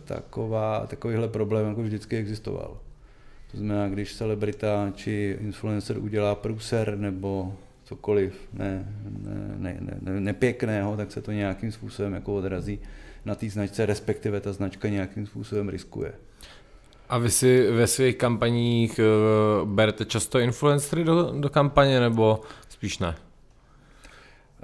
taková, 0.04 0.86
takovýhle 0.86 1.28
problém 1.28 1.68
jako 1.68 1.82
vždycky 1.82 2.16
existoval. 2.16 2.78
To 3.50 3.58
znamená, 3.58 3.88
když 3.88 4.16
celebrita 4.16 4.92
či 4.94 5.38
influencer 5.40 5.98
udělá 5.98 6.34
průser 6.34 6.98
nebo 6.98 7.54
cokoliv 7.84 8.34
ne, 8.52 8.92
ne, 9.58 9.76
ne, 9.80 9.98
ne, 10.00 10.20
nepěkného, 10.20 10.96
tak 10.96 11.12
se 11.12 11.22
to 11.22 11.32
nějakým 11.32 11.72
způsobem 11.72 12.12
jako 12.12 12.36
odrazí 12.36 12.78
na 13.24 13.34
té 13.34 13.50
značce, 13.50 13.86
respektive 13.86 14.40
ta 14.40 14.52
značka 14.52 14.88
nějakým 14.88 15.26
způsobem 15.26 15.68
riskuje. 15.68 16.12
A 17.08 17.18
vy 17.18 17.30
si 17.30 17.70
ve 17.70 17.86
svých 17.86 18.16
kampaních 18.16 19.00
uh, 19.00 19.68
berete 19.68 20.04
často 20.04 20.38
influencery 20.38 21.04
do, 21.04 21.34
do 21.40 21.48
kampaně, 21.48 22.00
nebo 22.00 22.40
spíš 22.68 22.98
ne? 22.98 23.14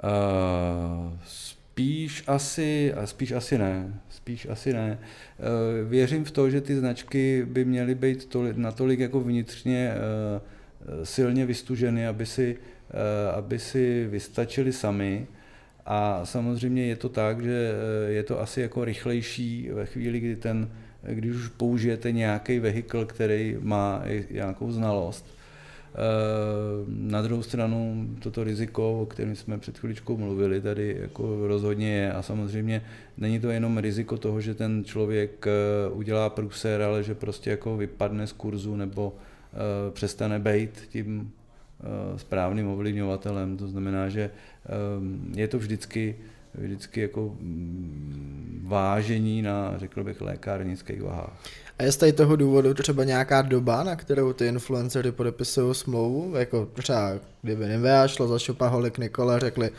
Uh, 0.03 1.13
spíš 1.25 2.23
asi, 2.27 2.93
spíš 3.05 3.31
asi 3.31 3.57
ne. 3.57 4.01
Spíš 4.09 4.47
asi 4.49 4.73
ne. 4.73 4.99
Uh, 4.99 5.89
věřím 5.89 6.25
v 6.25 6.31
to, 6.31 6.49
že 6.49 6.61
ty 6.61 6.75
značky 6.75 7.45
by 7.49 7.65
měly 7.65 7.95
být 7.95 8.25
tolik, 8.25 8.57
natolik 8.57 8.99
jako 8.99 9.19
vnitřně 9.19 9.93
uh, 9.93 11.03
silně 11.03 11.45
vystuženy, 11.45 12.07
aby 12.07 12.25
si, 12.25 12.57
uh, 12.57 13.37
aby 13.37 13.59
si 13.59 14.07
vystačili 14.07 14.73
sami. 14.73 15.27
A 15.85 16.25
samozřejmě 16.25 16.85
je 16.85 16.95
to 16.95 17.09
tak, 17.09 17.43
že 17.43 17.71
je 18.07 18.23
to 18.23 18.41
asi 18.41 18.61
jako 18.61 18.85
rychlejší 18.85 19.69
ve 19.73 19.85
chvíli, 19.85 20.19
kdy 20.19 20.35
ten 20.35 20.69
když 21.07 21.35
už 21.35 21.47
použijete 21.47 22.11
nějaký 22.11 22.59
vehikl, 22.59 23.05
který 23.05 23.57
má 23.61 24.03
nějakou 24.31 24.71
znalost. 24.71 25.25
Eh, 25.93 26.85
na 26.87 27.21
druhou 27.21 27.43
stranu 27.43 28.07
toto 28.19 28.43
riziko, 28.43 29.01
o 29.01 29.05
kterém 29.05 29.35
jsme 29.35 29.57
před 29.57 29.77
chviličkou 29.77 30.17
mluvili, 30.17 30.61
tady 30.61 30.97
jako 31.01 31.47
rozhodně 31.47 31.95
je 31.95 32.13
a 32.13 32.21
samozřejmě 32.21 32.81
není 33.17 33.39
to 33.39 33.49
jenom 33.49 33.77
riziko 33.77 34.17
toho, 34.17 34.41
že 34.41 34.55
ten 34.55 34.83
člověk 34.85 35.47
eh, 35.47 35.89
udělá 35.93 36.29
průser, 36.29 36.81
ale 36.81 37.03
že 37.03 37.15
prostě 37.15 37.49
jako 37.49 37.77
vypadne 37.77 38.27
z 38.27 38.31
kurzu 38.31 38.75
nebo 38.75 39.13
eh, 39.13 39.57
přestane 39.91 40.39
být 40.39 40.87
tím 40.89 41.31
správným 42.15 42.67
ovlivňovatelem. 42.67 43.57
To 43.57 43.67
znamená, 43.67 44.09
že 44.09 44.29
je 45.35 45.47
to 45.47 45.59
vždycky 45.59 46.15
vždycky 46.55 47.01
jako 47.01 47.35
mm, 47.39 48.65
vážení 48.67 49.41
na, 49.41 49.77
řekl 49.77 50.03
bych, 50.03 50.21
lékárnických 50.21 51.01
vahách. 51.01 51.33
A 51.79 51.83
je 51.83 51.91
z 51.91 51.97
tady 51.97 52.13
toho 52.13 52.35
důvodu 52.35 52.73
třeba 52.73 53.03
nějaká 53.03 53.41
doba, 53.41 53.83
na 53.83 53.95
kterou 53.95 54.33
ty 54.33 54.47
influencery 54.47 55.11
podepisují 55.11 55.75
smlouvu? 55.75 56.35
Jako 56.35 56.65
třeba, 56.73 57.13
kdyby 57.41 57.65
Nivea 57.65 58.07
šlo 58.07 58.27
za 58.27 58.39
Šopaholik 58.39 58.97
Nikola, 58.97 59.39
řekli, 59.39 59.69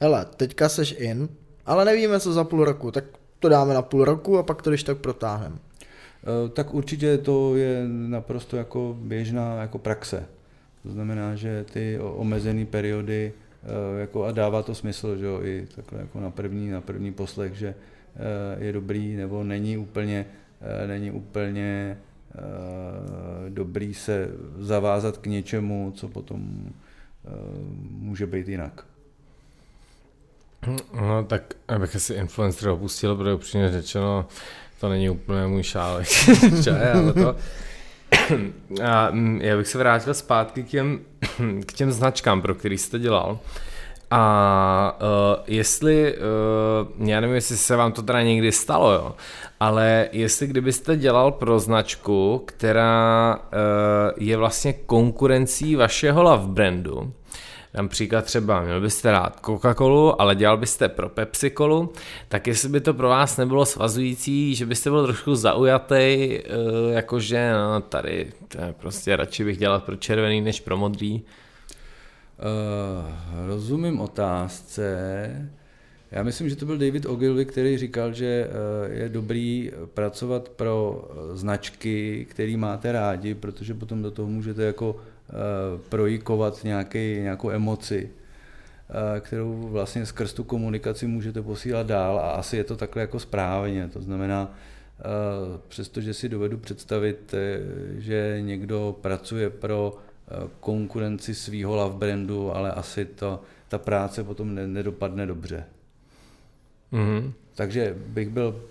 hele, 0.00 0.26
teďka 0.36 0.68
seš 0.68 0.94
in, 0.98 1.28
ale 1.66 1.84
nevíme, 1.84 2.20
co 2.20 2.32
za 2.32 2.44
půl 2.44 2.64
roku, 2.64 2.90
tak 2.90 3.04
to 3.38 3.48
dáme 3.48 3.74
na 3.74 3.82
půl 3.82 4.04
roku 4.04 4.38
a 4.38 4.42
pak 4.42 4.62
to 4.62 4.70
když 4.70 4.82
tak 4.82 4.98
protáhneme. 4.98 5.56
Eh, 5.56 6.48
tak 6.48 6.74
určitě 6.74 7.18
to 7.18 7.56
je 7.56 7.84
naprosto 7.88 8.56
jako 8.56 8.96
běžná 9.00 9.56
jako 9.60 9.78
praxe. 9.78 10.26
To 10.82 10.92
znamená, 10.92 11.34
že 11.34 11.64
ty 11.72 11.98
omezené 12.00 12.64
periody 12.64 13.32
jako 13.98 14.24
a 14.24 14.32
dává 14.32 14.62
to 14.62 14.74
smysl, 14.74 15.16
že 15.16 15.26
jo, 15.26 15.40
i 15.42 15.66
takhle 15.76 16.00
jako 16.00 16.20
na 16.20 16.30
první, 16.30 16.70
na 16.70 16.80
první 16.80 17.12
poslech, 17.12 17.54
že 17.54 17.74
eh, 18.16 18.64
je 18.64 18.72
dobrý 18.72 19.16
nebo 19.16 19.44
není 19.44 19.76
úplně, 19.76 20.26
eh, 20.60 20.86
není 20.86 21.10
úplně 21.10 21.98
dobrý 23.48 23.94
se 23.94 24.28
zavázat 24.58 25.18
k 25.18 25.26
něčemu, 25.26 25.92
co 25.96 26.08
potom 26.08 26.70
může 27.90 28.26
být 28.26 28.48
jinak. 28.48 28.84
No 30.94 31.24
tak 31.24 31.54
abych 31.68 31.96
asi 31.96 32.14
influencer 32.14 32.68
opustil, 32.68 33.16
protože 33.16 33.34
upřímně 33.34 33.70
řečeno, 33.70 34.26
to 34.80 34.88
není 34.88 35.10
úplně 35.10 35.46
můj 35.46 35.62
šálek 35.62 36.08
ale 36.94 37.12
to... 37.12 37.36
A 38.84 39.10
mm, 39.10 39.40
já 39.42 39.56
bych 39.56 39.68
se 39.68 39.78
vrátil 39.78 40.14
zpátky 40.14 40.62
k 40.62 40.68
těm, 40.68 41.00
k 41.66 41.72
těm 41.72 41.92
značkám, 41.92 42.42
pro 42.42 42.54
který 42.54 42.78
jste 42.78 42.98
dělal. 42.98 43.38
A 44.10 44.98
uh, 45.00 45.44
jestli, 45.46 46.14
uh, 46.16 47.08
já 47.08 47.20
nevím, 47.20 47.34
jestli 47.34 47.56
se 47.56 47.76
vám 47.76 47.92
to 47.92 48.02
teda 48.02 48.22
někdy 48.22 48.52
stalo, 48.52 48.92
jo, 48.92 49.14
ale 49.60 50.08
jestli 50.12 50.46
kdybyste 50.46 50.96
dělal 50.96 51.32
pro 51.32 51.58
značku, 51.58 52.42
která 52.46 53.36
uh, 53.36 54.24
je 54.24 54.36
vlastně 54.36 54.72
konkurencí 54.72 55.76
vašeho 55.76 56.22
love 56.22 56.46
brandu, 56.46 57.12
například 57.76 58.24
třeba 58.24 58.60
měl 58.60 58.80
byste 58.80 59.10
rád 59.12 59.40
Coca-Colu, 59.42 60.14
ale 60.18 60.34
dělal 60.34 60.56
byste 60.56 60.88
pro 60.88 61.08
Pepsi 61.08 61.50
Colu, 61.50 61.92
tak 62.28 62.46
jestli 62.46 62.68
by 62.68 62.80
to 62.80 62.94
pro 62.94 63.08
vás 63.08 63.36
nebylo 63.36 63.66
svazující, 63.66 64.54
že 64.54 64.66
byste 64.66 64.90
byl 64.90 65.04
trošku 65.04 65.34
zaujatý, 65.34 66.38
jakože 66.90 67.52
no, 67.52 67.80
tady 67.80 68.32
to 68.48 68.60
je 68.60 68.74
prostě 68.80 69.16
radši 69.16 69.44
bych 69.44 69.58
dělal 69.58 69.80
pro 69.80 69.96
červený 69.96 70.40
než 70.40 70.60
pro 70.60 70.76
modrý. 70.76 71.22
Uh, 72.38 73.46
rozumím 73.46 74.00
otázce. 74.00 75.50
Já 76.10 76.22
myslím, 76.22 76.48
že 76.48 76.56
to 76.56 76.66
byl 76.66 76.78
David 76.78 77.06
Ogilvy, 77.06 77.44
který 77.44 77.78
říkal, 77.78 78.12
že 78.12 78.48
uh, 78.48 78.92
je 78.92 79.08
dobrý 79.08 79.72
pracovat 79.94 80.48
pro 80.48 81.08
značky, 81.32 82.26
který 82.30 82.56
máte 82.56 82.92
rádi, 82.92 83.34
protože 83.34 83.74
potom 83.74 84.02
do 84.02 84.10
toho 84.10 84.28
můžete 84.28 84.62
jako 84.62 84.96
projikovat 85.88 86.64
nějaký, 86.64 86.98
nějakou 86.98 87.50
emoci, 87.50 88.10
kterou 89.20 89.68
vlastně 89.68 90.06
skrz 90.06 90.32
tu 90.32 90.44
komunikaci 90.44 91.06
můžete 91.06 91.42
posílat 91.42 91.86
dál 91.86 92.18
a 92.18 92.30
asi 92.30 92.56
je 92.56 92.64
to 92.64 92.76
takhle 92.76 93.02
jako 93.02 93.20
správně. 93.20 93.88
To 93.88 94.02
znamená, 94.02 94.54
přestože 95.68 96.14
si 96.14 96.28
dovedu 96.28 96.58
představit, 96.58 97.34
že 97.98 98.38
někdo 98.40 98.96
pracuje 99.00 99.50
pro 99.50 99.98
konkurenci 100.60 101.34
svého 101.34 101.76
love 101.76 101.96
brandu, 101.96 102.56
ale 102.56 102.72
asi 102.72 103.04
to, 103.04 103.42
ta 103.68 103.78
práce 103.78 104.24
potom 104.24 104.54
ne, 104.54 104.66
nedopadne 104.66 105.26
dobře. 105.26 105.64
Mm-hmm. 106.92 107.32
Takže 107.54 107.96
bych 108.06 108.28
byl 108.28 108.62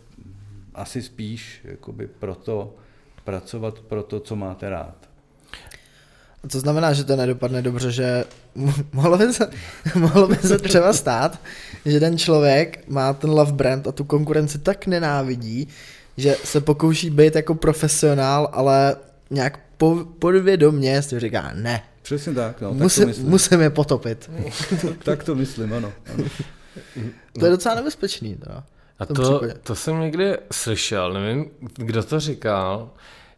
asi 0.73 1.01
spíš 1.01 1.61
jakoby 1.63 2.07
proto 2.07 2.75
pracovat 3.23 3.79
pro 3.79 4.03
to, 4.03 4.19
co 4.19 4.35
máte 4.35 4.69
rád. 4.69 5.04
A 6.45 6.47
to 6.47 6.59
znamená, 6.59 6.93
že 6.93 7.03
to 7.03 7.15
nedopadne 7.15 7.61
dobře, 7.61 7.91
že 7.91 8.23
mohlo 8.93 9.17
by, 9.17 9.33
se, 9.33 9.49
mohlo 9.95 10.27
by 10.27 10.35
se 10.35 10.57
třeba 10.57 10.93
stát, 10.93 11.39
že 11.85 11.99
ten 11.99 12.17
člověk 12.17 12.83
má 12.87 13.13
ten 13.13 13.29
love 13.29 13.51
brand 13.51 13.87
a 13.87 13.91
tu 13.91 14.03
konkurenci 14.03 14.59
tak 14.59 14.87
nenávidí, 14.87 15.67
že 16.17 16.37
se 16.43 16.61
pokouší 16.61 17.09
být 17.09 17.35
jako 17.35 17.55
profesionál, 17.55 18.49
ale 18.51 18.95
nějak 19.29 19.59
po, 19.77 20.05
podvědomě 20.19 21.01
si 21.01 21.19
říká 21.19 21.51
ne. 21.53 21.83
Přesně 22.01 22.33
tak, 22.33 22.61
no, 22.61 22.73
musím, 22.73 22.79
tak 22.79 23.05
to 23.05 23.07
myslím. 23.07 23.29
musím 23.29 23.61
je 23.61 23.69
potopit. 23.69 24.31
tak 25.03 25.23
to 25.23 25.35
myslím, 25.35 25.73
ano. 25.73 25.93
ano. 26.13 26.23
To 27.39 27.45
je 27.45 27.51
docela 27.51 27.75
nebezpečný. 27.75 28.35
Teda, 28.35 28.63
A 28.99 29.05
to, 29.05 29.41
to 29.63 29.75
jsem 29.75 29.99
někdy 29.99 30.37
slyšel, 30.51 31.13
nevím, 31.13 31.45
kdo 31.75 32.03
to 32.03 32.19
říkal, 32.19 32.89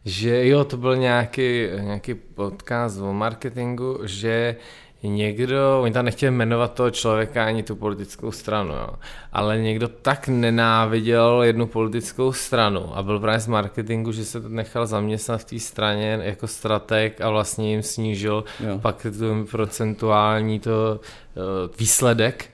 že 0.04 0.48
jo, 0.48 0.64
to 0.64 0.76
byl 0.76 0.96
nějaký, 0.96 1.66
nějaký 1.80 2.14
podcast 2.14 3.00
o 3.00 3.12
marketingu, 3.12 3.98
že 4.04 4.56
někdo, 5.02 5.80
oni 5.82 5.92
tam 5.92 6.04
nechtěli 6.04 6.30
jmenovat 6.30 6.74
toho 6.74 6.90
člověka 6.90 7.44
ani 7.44 7.62
tu 7.62 7.76
politickou 7.76 8.32
stranu, 8.32 8.74
jo, 8.74 8.88
ale 9.32 9.58
někdo 9.58 9.88
tak 9.88 10.28
nenáviděl 10.28 11.42
jednu 11.42 11.66
politickou 11.66 12.32
stranu 12.32 12.96
a 12.96 13.02
byl 13.02 13.20
právě 13.20 13.40
z 13.40 13.46
marketingu, 13.46 14.12
že 14.12 14.24
se 14.24 14.40
nechal 14.48 14.86
zaměstnat 14.86 15.40
v 15.40 15.44
té 15.44 15.58
straně 15.58 16.18
jako 16.22 16.46
strateg 16.46 17.20
a 17.20 17.30
vlastně 17.30 17.70
jim 17.70 17.82
snížil 17.82 18.44
jo. 18.60 18.78
pak 18.78 19.06
ten 19.18 19.46
procentuální 19.46 20.60
to 20.60 21.00
uh, 21.00 21.76
výsledek 21.78 22.50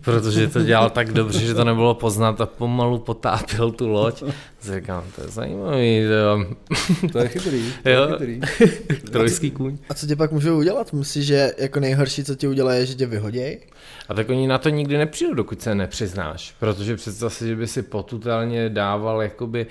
protože 0.00 0.48
to 0.48 0.62
dělal 0.62 0.90
tak 0.90 1.12
dobře, 1.12 1.40
že 1.40 1.54
to 1.54 1.64
nebylo 1.64 1.94
poznat 1.94 2.40
a 2.40 2.46
pomalu 2.46 2.98
potápil 2.98 3.70
tu 3.70 3.88
loď. 3.88 4.22
Říkám, 4.62 5.04
to 5.16 5.22
je 5.22 5.28
zajímavý. 5.28 6.02
To, 6.02 6.46
to 7.12 7.18
je 7.18 7.28
chytrý. 7.28 7.72
To 7.82 7.90
jo. 7.90 8.02
je 8.02 8.08
chytrý. 8.08 8.40
Trojský 9.10 9.50
kůň. 9.50 9.78
A 9.88 9.94
co 9.94 10.06
tě 10.06 10.16
pak 10.16 10.32
můžou 10.32 10.58
udělat? 10.58 10.92
Myslíš, 10.92 11.26
že 11.26 11.52
jako 11.58 11.80
nejhorší, 11.80 12.24
co 12.24 12.34
ti 12.34 12.48
udělá, 12.48 12.74
je, 12.74 12.86
že 12.86 12.94
tě 12.94 13.06
vyhodějí? 13.06 13.58
A 14.08 14.14
tak 14.14 14.28
oni 14.28 14.46
na 14.46 14.58
to 14.58 14.68
nikdy 14.68 14.98
nepřijdou, 14.98 15.34
dokud 15.34 15.62
se 15.62 15.74
nepřiznáš. 15.74 16.54
Protože 16.60 16.96
představ 16.96 17.34
si, 17.34 17.46
že 17.46 17.56
by 17.56 17.66
si 17.66 17.82
potutálně 17.82 18.68
dával 18.68 19.22
jakoby 19.22 19.66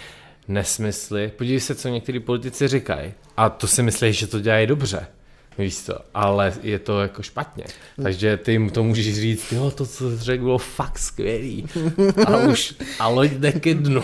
nesmysly. 0.47 1.31
Podívej 1.37 1.59
se, 1.59 1.75
co 1.75 1.89
někteří 1.89 2.19
politici 2.19 2.67
říkají. 2.67 3.13
A 3.37 3.49
to 3.49 3.67
si 3.67 3.83
myslíš, 3.83 4.17
že 4.17 4.27
to 4.27 4.39
dělají 4.39 4.67
dobře. 4.67 5.07
Víš 5.61 5.81
co, 5.81 5.97
ale 6.13 6.53
je 6.63 6.79
to 6.79 7.01
jako 7.01 7.23
špatně. 7.23 7.63
Takže 8.03 8.37
ty 8.37 8.59
mu 8.59 8.69
to 8.69 8.83
můžeš 8.83 9.15
říct, 9.15 9.51
jo, 9.51 9.71
to, 9.71 9.85
co 9.85 10.17
řekl, 10.17 10.43
bylo 10.43 10.57
fakt 10.57 10.99
skvělý. 10.99 11.65
A 12.25 12.37
už, 12.37 12.73
a 12.99 13.07
loď 13.07 13.31
jde 13.31 13.51
ke 13.51 13.73
dnu. 13.73 14.01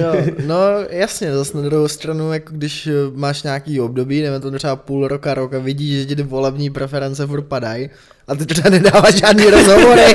jo, 0.00 0.14
no 0.46 0.56
jasně, 0.90 1.34
zase 1.34 1.56
na 1.56 1.62
druhou 1.62 1.88
stranu, 1.88 2.32
jako 2.32 2.52
když 2.52 2.88
máš 3.14 3.42
nějaký 3.42 3.80
období, 3.80 4.22
nevím, 4.22 4.40
to 4.40 4.50
třeba 4.50 4.76
půl 4.76 5.08
roka, 5.08 5.34
roka, 5.34 5.58
vidíš, 5.58 6.00
že 6.00 6.06
ti 6.06 6.16
ty 6.16 6.22
volební 6.22 6.70
preference 6.70 7.26
furt 7.26 7.42
padají, 7.42 7.90
a 8.28 8.34
ty 8.34 8.46
třeba 8.46 8.70
nedáváš 8.70 9.14
žádný 9.14 9.44
rozhovory. 9.44 10.02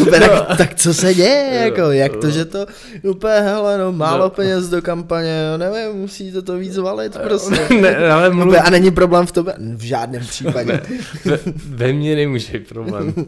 úplně, 0.00 0.20
no. 0.20 0.28
tak, 0.28 0.58
tak, 0.58 0.74
co 0.74 0.94
se 0.94 1.14
děje, 1.14 1.50
jako, 1.64 1.80
jak 1.80 2.16
to, 2.16 2.30
že 2.30 2.44
to 2.44 2.66
úplně, 3.02 3.32
hele, 3.32 3.78
no, 3.78 3.92
málo 3.92 4.24
no. 4.24 4.30
peněz 4.30 4.68
do 4.68 4.82
kampaně, 4.82 5.48
no, 5.50 5.58
nevím, 5.58 6.00
musíte 6.00 6.42
to 6.42 6.58
víc 6.58 6.76
valit, 6.76 7.18
prostě. 7.18 7.74
Ne, 7.80 7.96
ale 7.96 8.30
mluv... 8.30 8.56
A 8.64 8.70
není 8.70 8.90
problém 8.90 9.26
v 9.26 9.32
tobě? 9.32 9.54
V 9.58 9.82
žádném 9.82 10.22
případě. 10.22 10.80
ve, 11.24 11.38
ve 11.68 11.92
mně 11.92 12.16
nemůže 12.16 12.58
být 12.58 12.68
problém. 12.68 13.14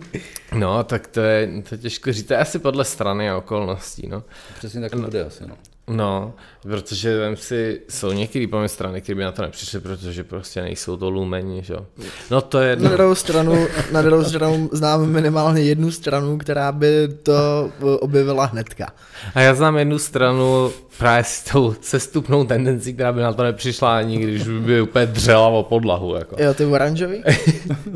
No, 0.54 0.84
tak 0.84 1.06
to 1.06 1.20
je, 1.20 1.62
to 1.68 1.74
je 1.74 1.78
těžko 1.78 2.12
říct, 2.12 2.26
to 2.26 2.34
je 2.34 2.38
asi 2.38 2.58
podle 2.58 2.84
strany 2.84 3.30
a 3.30 3.36
okolností, 3.36 4.08
no. 4.08 4.22
Přesně 4.58 4.80
tak 4.80 4.90
to 4.90 4.98
no. 4.98 5.04
bude 5.04 5.24
asi, 5.24 5.44
no. 5.46 5.54
No, 5.88 6.32
protože 6.62 7.18
vem 7.18 7.36
si, 7.36 7.80
jsou 7.88 8.12
některé 8.12 8.46
po 8.46 8.68
strany, 8.68 9.00
které 9.00 9.16
by 9.16 9.24
na 9.24 9.32
to 9.32 9.42
nepřišly, 9.42 9.80
protože 9.80 10.24
prostě 10.24 10.62
nejsou 10.62 10.96
to 10.96 11.10
lumeni, 11.10 11.62
že 11.62 11.74
jo. 11.74 11.86
No 12.30 12.40
to 12.40 12.60
je... 12.60 12.76
Na 12.76 12.90
druhou 12.90 13.14
stranu, 13.14 13.66
na 13.92 14.02
druhou 14.02 14.24
stranu 14.24 14.70
znám 14.72 15.06
minimálně 15.06 15.62
jednu 15.62 15.90
stranu, 15.90 16.38
která 16.38 16.72
by 16.72 17.08
to 17.22 17.70
objevila 18.00 18.44
hnedka. 18.44 18.86
A 19.34 19.40
já 19.40 19.54
znám 19.54 19.76
jednu 19.76 19.98
stranu 19.98 20.72
právě 20.98 21.24
s 21.24 21.44
tou 21.44 21.74
sestupnou 21.80 22.44
tendencí, 22.44 22.94
která 22.94 23.12
by 23.12 23.20
na 23.20 23.32
to 23.32 23.42
nepřišla 23.42 23.98
ani, 23.98 24.18
když 24.18 24.48
by 24.48 24.80
úplně 24.80 25.06
dřela 25.06 25.48
o 25.48 25.62
podlahu. 25.62 26.14
Jako. 26.14 26.36
Jo, 26.38 26.54
ty 26.54 26.64
oranžový? 26.64 27.22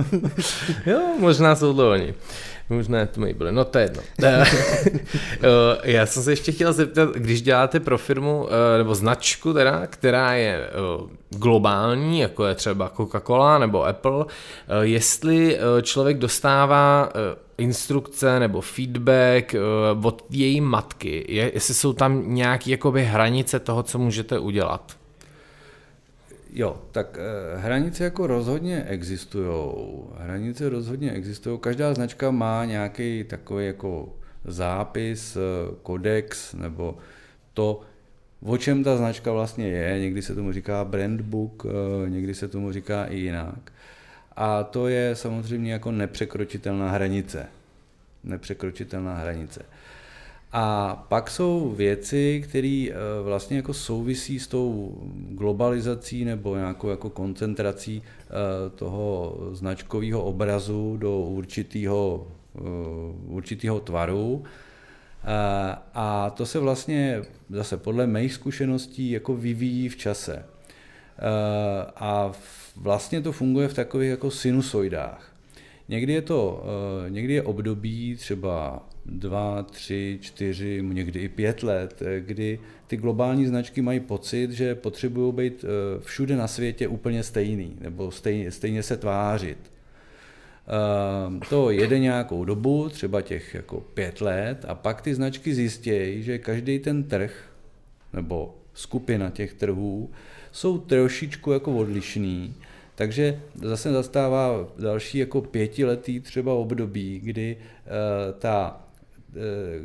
jo, 0.87 1.01
možná 1.19 1.57
jsou 1.57 1.75
to 1.75 1.91
oni. 1.91 2.15
Možná 2.73 3.07
to 3.07 3.21
mají 3.21 3.35
byly, 3.35 3.53
no 3.53 3.65
to 3.65 3.79
je 3.79 3.85
jedno. 3.85 4.03
Já 5.85 6.07
jsem 6.07 6.23
se 6.23 6.33
ještě 6.33 6.53
chtěl 6.53 6.73
zeptat, 6.73 7.09
když 7.15 7.43
děláte 7.43 7.81
pro 7.81 7.99
firmu 7.99 8.49
eh, 8.49 8.79
nebo 8.79 8.95
značku, 8.95 9.53
teda, 9.53 9.87
která 9.87 10.33
je 10.33 10.67
eh, 10.67 10.71
globální, 11.31 12.21
jako 12.21 12.47
je 12.47 12.55
třeba 12.55 12.93
Coca-Cola 12.97 13.61
nebo 13.61 13.87
Apple, 13.87 14.25
eh, 14.25 14.87
jestli 14.87 15.59
člověk 15.83 16.19
dostává 16.19 17.09
instrukce 17.59 18.41
nebo 18.41 18.61
feedback 18.61 19.55
od 20.03 20.25
její 20.31 20.61
matky, 20.61 21.25
jestli 21.29 21.75
jsou 21.75 21.93
tam 21.93 22.35
nějaké 22.35 22.77
hranice 22.97 23.61
toho, 23.61 23.83
co 23.83 23.99
můžete 23.99 24.39
udělat. 24.39 25.02
Jo, 26.55 26.83
tak 26.93 27.19
eh, 27.19 27.59
hranice 27.59 28.05
jako 28.05 28.27
rozhodně 28.27 28.85
existují. 28.85 29.73
Hranice 30.19 30.69
rozhodně 30.69 31.13
existují. 31.13 31.59
Každá 31.59 31.95
značka 31.95 32.31
má 32.31 32.65
nějaký 32.65 33.25
takový 33.25 33.67
jako 33.67 34.17
zápis, 34.45 35.37
eh, 35.37 35.41
kodex 35.83 36.55
nebo 36.55 36.97
to, 37.55 37.81
o 38.43 38.57
čem 38.57 38.85
ta 38.85 38.97
značka 38.97 39.33
vlastně 39.33 39.69
je. 39.69 40.01
Někdy 40.01 40.23
se 40.23 40.35
tomu 40.35 40.53
říká 40.53 40.85
brand 40.85 41.21
book, 41.21 41.67
eh, 41.67 42.11
někdy 42.11 42.35
se 42.35 42.49
tomu 42.49 42.73
říká 42.73 43.05
i 43.05 43.17
jinak. 43.17 43.73
A 44.37 44.65
to 44.65 44.89
je 44.89 45.17
samozřejmě 45.17 45.73
jako 45.73 45.91
nepřekročitelná 45.91 46.91
hranice. 46.91 47.47
Nepřekročitelná 48.25 49.15
hranice. 49.15 49.63
A 50.55 50.97
pak 51.09 51.31
jsou 51.31 51.71
věci, 51.71 52.45
které 52.49 52.87
eh, 52.91 52.95
vlastně 53.23 53.57
jako 53.57 53.75
souvisí 53.75 54.39
s 54.39 54.47
tou 54.47 54.99
globalizací 55.29 56.25
nebo 56.25 56.57
nějakou 56.57 56.89
jako 56.89 57.11
koncentrací 57.11 58.03
eh, 58.03 58.31
toho 58.71 59.37
značkového 59.53 60.25
obrazu 60.25 60.97
do 60.97 61.19
určitého, 61.19 62.27
eh, 62.57 62.61
určitého 63.27 63.81
tvaru. 63.81 64.45
A 65.95 66.31
to 66.31 66.47
se 66.47 66.59
vlastně 66.59 67.23
zase 67.51 67.77
podle 67.77 68.07
mých 68.07 68.35
zkušeností 68.35 69.11
jako 69.11 69.37
vyvíjí 69.37 69.89
v 69.89 69.97
čase. 69.97 70.45
A 71.97 72.33
vlastně 72.77 73.21
to 73.21 73.33
funguje 73.33 73.69
v 73.69 73.75
takových 73.75 74.11
jako 74.11 74.31
sinusoidách. 74.31 75.33
Někdy 75.89 76.13
je 76.13 76.23
to, 76.23 76.65
někdy 77.09 77.35
je 77.35 77.43
období 77.43 78.17
třeba 78.17 78.83
dva, 79.07 79.63
tři, 79.63 80.19
čtyři, 80.21 80.83
někdy 80.83 81.21
i 81.21 81.29
pět 81.29 81.63
let, 81.63 82.03
eh, 82.03 82.21
kdy 82.21 82.59
ty 82.87 82.97
globální 82.97 83.47
značky 83.47 83.83
mají 83.83 84.01
pocit, 84.01 84.51
že 84.51 84.75
potřebují 84.75 85.33
být 85.33 85.65
eh, 85.65 86.01
všude 86.01 86.37
na 86.37 86.49
světě 86.49 86.89
úplně 86.89 87.23
stejný, 87.23 87.77
nebo 87.81 88.11
stejně, 88.11 88.51
stejně 88.51 88.83
se 88.83 88.97
tvářit. 88.97 89.59
Eh, 90.69 91.41
to 91.49 91.71
jede 91.71 91.99
nějakou 91.99 92.45
dobu, 92.45 92.89
třeba 92.89 93.23
těch 93.23 93.55
jako 93.55 93.81
pět 93.81 94.21
let, 94.21 94.65
a 94.69 94.75
pak 94.75 95.03
ty 95.03 95.15
značky 95.15 95.55
zjistějí, 95.55 96.23
že 96.23 96.39
každý 96.39 96.79
ten 96.79 97.05
trh, 97.05 97.49
nebo 98.13 98.55
skupina 98.75 99.31
těch 99.31 99.55
trhů, 99.55 100.11
jsou 100.53 100.79
trošičku 100.79 101.53
jako 101.53 101.77
odlišný, 101.77 102.55
takže 102.95 103.41
zase 103.55 103.93
zastává 103.93 104.69
další 104.79 105.19
jako 105.19 105.41
pětiletý 105.41 106.21
třeba 106.21 106.55
období, 106.55 107.21
kdy 107.23 107.57
ta 108.39 108.79
Eh, 108.79 108.82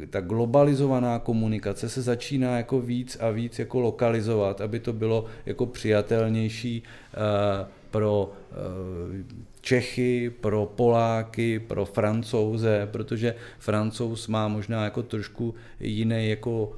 ta 0.09 0.21
globalizovaná 0.21 1.19
komunikace 1.19 1.89
se 1.89 2.01
začíná 2.01 2.57
jako 2.57 2.81
víc 2.81 3.17
a 3.19 3.29
víc 3.29 3.59
jako 3.59 3.79
lokalizovat, 3.79 4.61
aby 4.61 4.79
to 4.79 4.93
bylo 4.93 5.25
jako 5.45 5.65
přijatelnější 5.65 6.83
eh, 7.13 7.67
pro 7.91 8.31
eh, 8.51 9.47
Čechy, 9.61 10.29
pro 10.29 10.65
Poláky, 10.65 11.59
pro 11.59 11.85
Francouze, 11.85 12.87
protože 12.91 13.35
Francouz 13.59 14.27
má 14.27 14.47
možná 14.47 14.83
jako 14.83 15.03
trošku 15.03 15.55
jiný, 15.79 16.29
jako, 16.29 16.73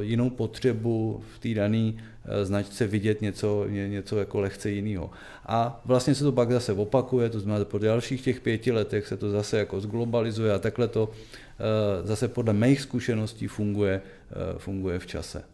jinou 0.00 0.30
potřebu 0.30 1.22
v 1.34 1.38
té 1.38 1.54
dané 1.54 1.92
značce 2.42 2.86
vidět 2.86 3.22
něco, 3.22 3.66
něco 3.68 4.18
jako 4.18 4.40
lehce 4.40 4.70
jiného. 4.70 5.10
A 5.46 5.82
vlastně 5.84 6.14
se 6.14 6.24
to 6.24 6.32
pak 6.32 6.52
zase 6.52 6.72
opakuje, 6.72 7.30
to 7.30 7.40
znamená, 7.40 7.64
po 7.64 7.78
dalších 7.78 8.22
těch 8.22 8.40
pěti 8.40 8.72
letech 8.72 9.06
se 9.06 9.16
to 9.16 9.30
zase 9.30 9.58
jako 9.58 9.80
zglobalizuje 9.80 10.52
a 10.52 10.58
takhle 10.58 10.88
to 10.88 11.08
Eh, 11.08 11.43
zase 12.02 12.28
podle 12.28 12.52
mých 12.52 12.80
zkušeností 12.80 13.46
funguje, 13.46 14.00
eh, 14.30 14.58
funguje 14.58 14.98
v 14.98 15.06
čase. 15.06 15.44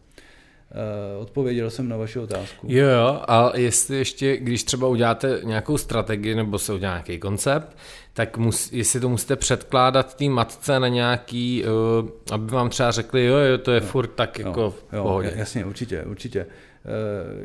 Eh, 0.71 1.17
odpověděl 1.17 1.69
jsem 1.69 1.89
na 1.89 1.97
vaši 1.97 2.19
otázku. 2.19 2.67
Jo, 2.69 2.87
jo, 2.87 3.21
a 3.27 3.51
jestli 3.57 3.97
ještě, 3.97 4.37
když 4.37 4.63
třeba 4.63 4.87
uděláte 4.87 5.41
nějakou 5.43 5.77
strategii 5.77 6.35
nebo 6.35 6.59
se 6.59 6.73
udělá 6.73 6.91
nějaký 6.91 7.19
koncept, 7.19 7.77
tak 8.13 8.37
mus, 8.37 8.71
jestli 8.71 8.99
to 8.99 9.09
musíte 9.09 9.35
předkládat 9.35 10.15
té 10.15 10.25
matce 10.25 10.79
na 10.79 10.87
nějaký, 10.87 11.63
uh, 11.63 12.09
aby 12.31 12.51
vám 12.51 12.69
třeba 12.69 12.91
řekli, 12.91 13.25
jo, 13.25 13.35
jo, 13.37 13.57
to 13.57 13.71
je 13.71 13.81
jo, 13.81 13.87
furt 13.87 14.07
tak 14.07 14.39
jo, 14.39 14.47
jako 14.47 14.71
v 14.71 14.83
jo, 14.93 15.03
pohodě. 15.03 15.33
Jasně, 15.35 15.65
určitě, 15.65 16.03
určitě. 16.03 16.45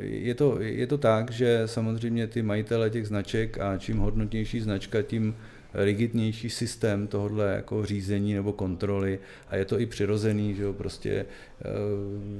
Je 0.01 0.35
to, 0.35 0.57
je 0.61 0.87
to 0.87 0.99
tak, 0.99 1.31
že 1.31 1.63
samozřejmě 1.67 2.27
ty 2.27 2.43
majitele 2.43 2.91
těch 2.91 3.07
značek 3.07 3.59
a 3.59 3.79
čím 3.79 3.99
hodnotnější 3.99 4.61
značka, 4.61 5.03
tím 5.03 5.35
rigidnější 5.85 6.51
systém 6.51 7.07
tohohle 7.07 7.53
jako 7.53 7.87
řízení 7.87 8.35
nebo 8.35 8.53
kontroly 8.53 9.19
a 9.49 9.57
je 9.57 9.65
to 9.65 9.81
i 9.81 9.87
přirozený, 9.87 10.55
že 10.55 10.63
jo, 10.63 10.73
prostě 10.73 11.11
eh, 11.11 11.65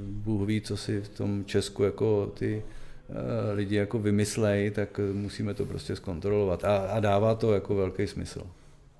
Bůh 0.09 0.47
ví, 0.47 0.61
co 0.61 0.77
si 0.77 1.01
v 1.01 1.09
tom 1.09 1.45
Česku 1.45 1.83
jako 1.83 2.31
ty 2.33 2.63
eh, 3.09 3.53
lidi 3.53 3.75
jako 3.75 3.99
vymyslej, 3.99 4.71
tak 4.71 4.99
musíme 5.13 5.53
to 5.53 5.65
prostě 5.65 5.95
zkontrolovat 5.95 6.65
a, 6.65 6.77
a 6.77 6.99
dává 6.99 7.35
to 7.35 7.53
jako 7.53 7.75
velký 7.75 8.07
smysl. 8.07 8.41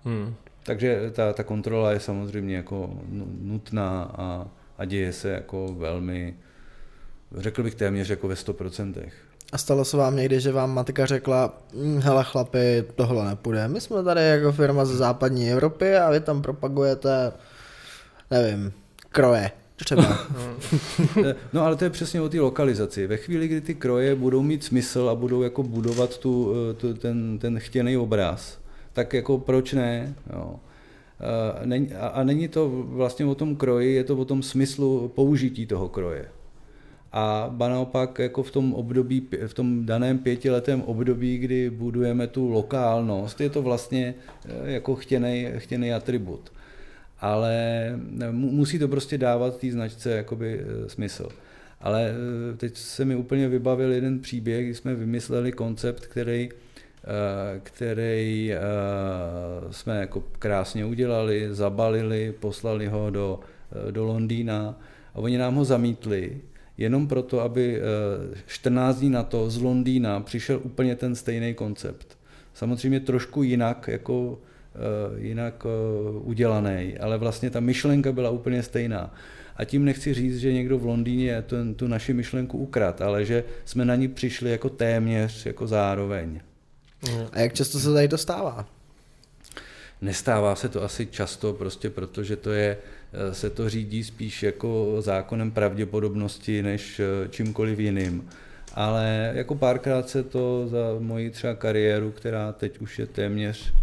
Hmm. 0.03 0.35
Takže 0.63 1.11
ta, 1.11 1.33
ta 1.33 1.43
kontrola 1.43 1.91
je 1.91 1.99
samozřejmě 1.99 2.55
jako 2.55 2.99
nutná 3.41 4.03
a, 4.03 4.47
a 4.77 4.85
děje 4.85 5.13
se 5.13 5.29
jako 5.29 5.75
velmi, 5.77 6.35
řekl 7.37 7.63
bych 7.63 7.75
téměř 7.75 8.09
jako 8.09 8.27
ve 8.27 8.35
100%. 8.35 9.09
A 9.51 9.57
stalo 9.57 9.85
se 9.85 9.97
vám 9.97 10.15
někdy, 10.15 10.39
že 10.39 10.51
vám 10.51 10.73
matka 10.73 11.05
řekla, 11.05 11.57
hm, 11.73 11.99
hele 11.99 12.23
chlapi, 12.23 12.83
tohle 12.95 13.25
nepůjde. 13.25 13.67
My 13.67 13.81
jsme 13.81 14.03
tady 14.03 14.21
jako 14.21 14.51
firma 14.51 14.85
ze 14.85 14.97
západní 14.97 15.51
Evropy 15.51 15.95
a 15.95 16.11
vy 16.11 16.19
tam 16.19 16.41
propagujete, 16.41 17.31
nevím, 18.31 18.73
kroje. 19.09 19.51
Třeba. 19.75 20.03
no 21.53 21.61
ale 21.61 21.75
to 21.75 21.83
je 21.83 21.89
přesně 21.89 22.21
o 22.21 22.29
té 22.29 22.39
lokalizaci. 22.39 23.07
Ve 23.07 23.17
chvíli, 23.17 23.47
kdy 23.47 23.61
ty 23.61 23.75
kroje 23.75 24.15
budou 24.15 24.41
mít 24.41 24.63
smysl 24.63 25.09
a 25.09 25.15
budou 25.15 25.41
jako 25.41 25.63
budovat 25.63 26.17
tu, 26.17 26.53
eh, 26.71 26.73
tu, 26.73 26.93
ten, 26.93 27.39
ten 27.39 27.59
chtěný 27.59 27.97
obraz, 27.97 28.59
tak 28.93 29.13
jako 29.13 29.37
proč 29.37 29.73
ne? 29.73 30.15
Jo. 30.33 30.55
A 31.99 32.23
není 32.23 32.47
to 32.47 32.69
vlastně 32.69 33.25
o 33.25 33.35
tom 33.35 33.55
kroji, 33.55 33.95
je 33.95 34.03
to 34.03 34.17
o 34.17 34.25
tom 34.25 34.43
smyslu 34.43 35.11
použití 35.15 35.65
toho 35.65 35.89
kroje 35.89 36.25
a 37.11 37.49
ba 37.51 37.69
naopak 37.69 38.19
jako 38.19 38.43
v 38.43 38.51
tom 38.51 38.73
období, 38.73 39.27
v 39.47 39.53
tom 39.53 39.85
daném 39.85 40.17
pětiletém 40.17 40.81
období, 40.81 41.37
kdy 41.37 41.69
budujeme 41.69 42.27
tu 42.27 42.49
lokálnost, 42.49 43.41
je 43.41 43.49
to 43.49 43.61
vlastně 43.61 44.15
eh, 44.45 44.71
jako 44.71 44.95
chtěný, 44.95 45.93
atribut. 45.95 46.51
Ale 47.19 47.55
eh, 48.21 48.31
musí 48.31 48.79
to 48.79 48.87
prostě 48.87 49.17
dávat 49.17 49.57
té 49.57 49.71
značce 49.71 50.11
jakoby 50.11 50.59
eh, 50.59 50.89
smysl. 50.89 51.29
Ale 51.81 52.13
teď 52.57 52.77
se 52.77 53.05
mi 53.05 53.15
úplně 53.15 53.47
vybavil 53.47 53.91
jeden 53.91 54.19
příběh, 54.19 54.65
kdy 54.65 54.75
jsme 54.75 54.95
vymysleli 54.95 55.51
koncept, 55.51 56.05
který, 56.05 56.49
který 57.63 58.53
jsme 59.71 59.99
jako 59.99 60.23
krásně 60.39 60.85
udělali, 60.85 61.47
zabalili, 61.51 62.33
poslali 62.39 62.87
ho 62.87 63.09
do, 63.09 63.39
do 63.91 64.05
Londýna 64.05 64.79
a 65.13 65.17
oni 65.19 65.37
nám 65.37 65.55
ho 65.55 65.65
zamítli 65.65 66.41
jenom 66.77 67.07
proto, 67.07 67.41
aby 67.41 67.81
14 68.45 68.97
eh, 68.97 68.99
dní 68.99 69.09
na 69.09 69.23
to 69.23 69.49
z 69.49 69.61
Londýna 69.61 70.19
přišel 70.19 70.59
úplně 70.63 70.95
ten 70.95 71.15
stejný 71.15 71.53
koncept. 71.53 72.17
Samozřejmě 72.53 72.99
trošku 72.99 73.43
jinak, 73.43 73.87
jako 73.87 74.39
eh, 74.75 74.79
jinak 75.19 75.65
eh, 75.65 76.19
udělaný, 76.19 76.97
ale 76.97 77.17
vlastně 77.17 77.49
ta 77.49 77.59
myšlenka 77.59 78.11
byla 78.11 78.29
úplně 78.29 78.63
stejná. 78.63 79.13
A 79.55 79.65
tím 79.65 79.85
nechci 79.85 80.13
říct, 80.13 80.37
že 80.37 80.53
někdo 80.53 80.77
v 80.77 80.85
Londýně 80.85 81.41
tu, 81.41 81.55
tu 81.75 81.87
naši 81.87 82.13
myšlenku 82.13 82.57
ukrad, 82.57 83.01
ale 83.01 83.25
že 83.25 83.43
jsme 83.65 83.85
na 83.85 83.95
ní 83.95 84.07
přišli 84.07 84.51
jako 84.51 84.69
téměř, 84.69 85.45
jako 85.45 85.67
zároveň. 85.67 86.39
A 87.31 87.39
jak 87.39 87.53
často 87.53 87.79
se 87.79 87.93
tady 87.93 88.07
to 88.07 88.17
stává? 88.17 88.67
Nestává 90.01 90.55
se 90.55 90.69
to 90.69 90.83
asi 90.83 91.05
často, 91.05 91.53
prostě 91.53 91.89
protože 91.89 92.35
to 92.35 92.51
je, 92.51 92.77
se 93.31 93.49
to 93.49 93.69
řídí 93.69 94.03
spíš 94.03 94.43
jako 94.43 94.95
zákonem 94.99 95.51
pravděpodobnosti 95.51 96.63
než 96.63 97.01
čímkoliv 97.29 97.79
jiným. 97.79 98.29
Ale 98.73 99.31
jako 99.35 99.55
párkrát 99.55 100.09
se 100.09 100.23
to 100.23 100.67
za 100.67 100.77
moji 100.99 101.29
třeba 101.29 101.55
kariéru, 101.55 102.11
která 102.11 102.51
teď 102.51 102.79
už 102.79 102.99
je 102.99 103.05
téměř 103.05 103.73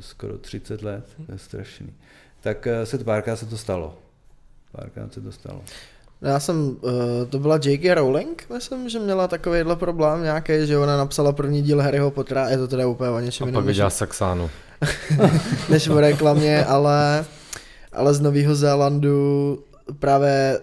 skoro 0.00 0.38
30 0.38 0.82
let, 0.82 1.04
to 1.26 1.32
je 1.32 1.38
strašný, 1.38 1.92
tak 2.40 2.68
se 2.84 2.98
to 2.98 3.04
párkrát 3.04 3.36
se 3.36 3.46
to 3.46 3.58
stalo. 3.58 3.98
Párkrát 4.72 5.14
se 5.14 5.20
to 5.20 5.32
stalo. 5.32 5.60
Já 6.22 6.40
jsem, 6.40 6.76
eh, 6.88 7.26
to 7.26 7.38
byla 7.38 7.58
J.K. 7.64 7.94
Rowling, 7.94 8.46
myslím, 8.54 8.88
že 8.88 8.98
měla 8.98 9.28
takovýhle 9.28 9.76
problém 9.76 10.22
nějaký, 10.22 10.52
že 10.66 10.78
ona 10.78 10.96
napsala 10.96 11.32
první 11.32 11.62
díl 11.62 11.80
Harryho 11.80 12.10
Pottera, 12.10 12.48
je 12.48 12.58
to 12.58 12.68
teda 12.68 12.86
úplně 12.86 13.10
o 13.10 13.20
něčem 13.20 13.48
A 13.48 13.52
pak 13.52 13.64
viděla 13.64 13.90
Saxánu. 13.90 14.50
než 15.68 15.88
o 15.88 16.00
reklamě, 16.00 16.64
ale, 16.64 17.24
ale 17.96 18.14
z 18.14 18.20
Nového 18.20 18.54
Zélandu 18.54 19.58
právě 19.98 20.60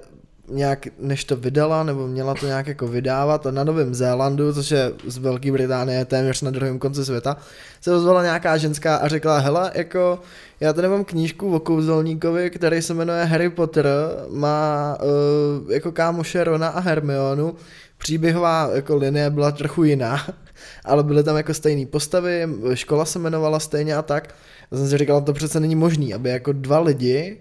nějak, 0.49 0.87
než 0.99 1.23
to 1.23 1.35
vydala, 1.35 1.83
nebo 1.83 2.07
měla 2.07 2.33
to 2.33 2.45
nějak 2.45 2.67
jako 2.67 2.87
vydávat 2.87 3.47
a 3.47 3.51
na 3.51 3.63
Novém 3.63 3.95
Zélandu, 3.95 4.53
což 4.53 4.71
je 4.71 4.91
z 5.07 5.17
Velké 5.17 5.51
Británie 5.51 6.05
téměř 6.05 6.41
na 6.41 6.51
druhém 6.51 6.79
konci 6.79 7.05
světa, 7.05 7.37
se 7.81 7.95
ozvala 7.95 8.23
nějaká 8.23 8.57
ženská 8.57 8.95
a 8.95 9.07
řekla, 9.07 9.39
hele, 9.39 9.71
jako 9.75 10.19
já 10.59 10.73
tady 10.73 10.87
mám 10.87 11.03
knížku 11.03 11.55
o 11.55 11.59
kouzelníkovi, 11.59 12.49
který 12.49 12.81
se 12.81 12.93
jmenuje 12.93 13.23
Harry 13.23 13.49
Potter, 13.49 13.87
má 14.29 14.97
uh, 15.01 15.71
jako 15.71 15.91
kámoše 15.91 16.43
Rona 16.43 16.67
a 16.67 16.79
Hermionu, 16.79 17.55
příběhová 17.97 18.69
jako 18.73 18.95
linie 18.95 19.29
byla 19.29 19.51
trochu 19.51 19.83
jiná, 19.83 20.27
ale 20.85 21.03
byly 21.03 21.23
tam 21.23 21.37
jako 21.37 21.53
stejné 21.53 21.85
postavy, 21.85 22.47
škola 22.73 23.05
se 23.05 23.19
jmenovala 23.19 23.59
stejně 23.59 23.95
a 23.95 24.01
tak. 24.01 24.35
Já 24.73 24.79
jsem 24.79 24.87
si 24.87 24.97
říkal, 24.97 25.21
to 25.21 25.33
přece 25.33 25.59
není 25.59 25.75
možný, 25.75 26.13
aby 26.13 26.29
jako 26.29 26.53
dva 26.53 26.79
lidi 26.79 27.37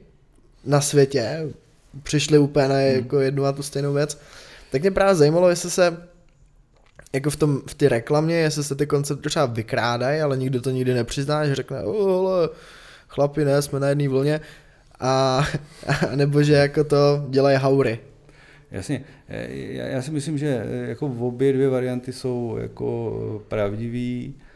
na 0.64 0.80
světě 0.80 1.48
přišli 2.02 2.38
úplně 2.38 2.68
na 2.68 2.74
hmm. 2.74 2.94
jako 2.94 3.20
jednu 3.20 3.44
a 3.44 3.52
tu 3.52 3.62
stejnou 3.62 3.92
věc. 3.92 4.18
Tak 4.72 4.80
mě 4.80 4.90
právě 4.90 5.14
zajímalo, 5.14 5.48
jestli 5.48 5.70
se 5.70 5.96
jako 7.12 7.30
v, 7.30 7.36
tom, 7.36 7.62
v 7.66 7.74
ty 7.74 7.88
reklamě, 7.88 8.34
jestli 8.34 8.64
se 8.64 8.74
ty 8.74 8.86
koncepty 8.86 9.28
třeba 9.28 9.46
vykrádají, 9.46 10.20
ale 10.20 10.36
nikdo 10.36 10.60
to 10.60 10.70
nikdy 10.70 10.94
nepřizná, 10.94 11.46
že 11.46 11.54
řekne, 11.54 11.84
oh, 11.84 12.46
chlapi, 13.08 13.44
ne, 13.44 13.62
jsme 13.62 13.80
na 13.80 13.88
jedné 13.88 14.08
vlně, 14.08 14.40
a, 15.00 15.44
a 15.86 16.06
nebo 16.16 16.42
že 16.42 16.52
jako 16.52 16.84
to 16.84 17.26
dělají 17.28 17.56
haury. 17.56 17.98
Jasně, 18.70 19.04
já, 19.28 19.86
já 19.86 20.02
si 20.02 20.10
myslím, 20.10 20.38
že 20.38 20.66
jako 20.88 21.08
v 21.08 21.22
obě 21.22 21.52
dvě 21.52 21.68
varianty 21.68 22.12
jsou 22.12 22.56
jako 22.60 23.42
pravdivý, 23.48 24.34
eh, 24.38 24.51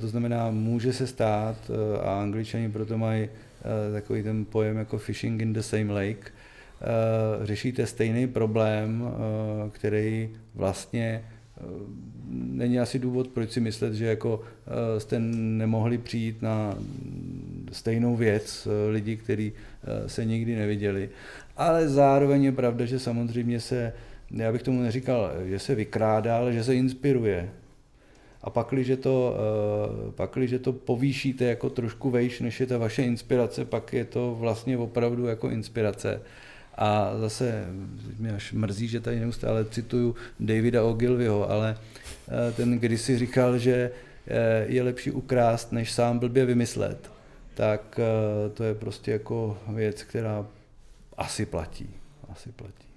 to 0.00 0.08
znamená, 0.08 0.50
může 0.50 0.92
se 0.92 1.06
stát, 1.06 1.56
eh, 1.70 1.98
a 2.00 2.20
angličani 2.20 2.70
proto 2.70 2.98
mají 2.98 3.22
eh, 3.24 3.92
takový 3.92 4.22
ten 4.22 4.44
pojem 4.44 4.76
jako 4.76 4.98
fishing 4.98 5.42
in 5.42 5.52
the 5.52 5.60
same 5.60 5.92
lake, 5.92 6.30
řešíte 7.42 7.86
stejný 7.86 8.26
problém, 8.26 9.04
který 9.72 10.30
vlastně 10.54 11.24
není 12.30 12.80
asi 12.80 12.98
důvod, 12.98 13.28
proč 13.28 13.50
si 13.50 13.60
myslet, 13.60 13.94
že 13.94 14.06
jako 14.06 14.42
jste 14.98 15.18
nemohli 15.18 15.98
přijít 15.98 16.42
na 16.42 16.78
stejnou 17.72 18.16
věc 18.16 18.68
lidi, 18.90 19.16
kteří 19.16 19.52
se 20.06 20.24
nikdy 20.24 20.56
neviděli. 20.56 21.08
Ale 21.56 21.88
zároveň 21.88 22.44
je 22.44 22.52
pravda, 22.52 22.84
že 22.84 22.98
samozřejmě 22.98 23.60
se, 23.60 23.92
já 24.30 24.52
bych 24.52 24.62
tomu 24.62 24.82
neříkal, 24.82 25.32
že 25.44 25.58
se 25.58 25.74
vykrádá, 25.74 26.36
ale 26.36 26.52
že 26.52 26.64
se 26.64 26.74
inspiruje. 26.74 27.48
A 28.44 28.50
pakli, 28.50 28.96
to, 28.96 29.36
pakli, 30.14 30.48
že 30.48 30.58
to 30.58 30.72
povýšíte 30.72 31.44
jako 31.44 31.70
trošku 31.70 32.10
vejš, 32.10 32.40
než 32.40 32.60
je 32.60 32.66
ta 32.66 32.78
vaše 32.78 33.02
inspirace, 33.02 33.64
pak 33.64 33.92
je 33.92 34.04
to 34.04 34.36
vlastně 34.40 34.78
opravdu 34.78 35.26
jako 35.26 35.50
inspirace. 35.50 36.20
A 36.74 37.12
zase 37.20 37.64
mě 38.18 38.32
až 38.32 38.52
mrzí, 38.52 38.88
že 38.88 39.00
tady 39.00 39.20
neustále 39.20 39.64
cituju 39.64 40.14
Davida 40.40 40.84
Ogilvyho, 40.84 41.50
ale 41.50 41.78
eh, 42.28 42.52
ten 42.52 42.78
kdysi 42.78 43.18
říkal, 43.18 43.58
že 43.58 43.90
eh, 44.26 44.64
je 44.68 44.82
lepší 44.82 45.10
ukrást, 45.10 45.72
než 45.72 45.92
sám 45.92 46.18
blbě 46.18 46.44
vymyslet. 46.44 47.10
Tak 47.54 48.00
eh, 48.02 48.50
to 48.50 48.64
je 48.64 48.74
prostě 48.74 49.10
jako 49.10 49.58
věc, 49.68 50.02
která 50.02 50.46
asi 51.16 51.46
platí. 51.46 51.90
Asi 52.28 52.52
platí. 52.52 52.88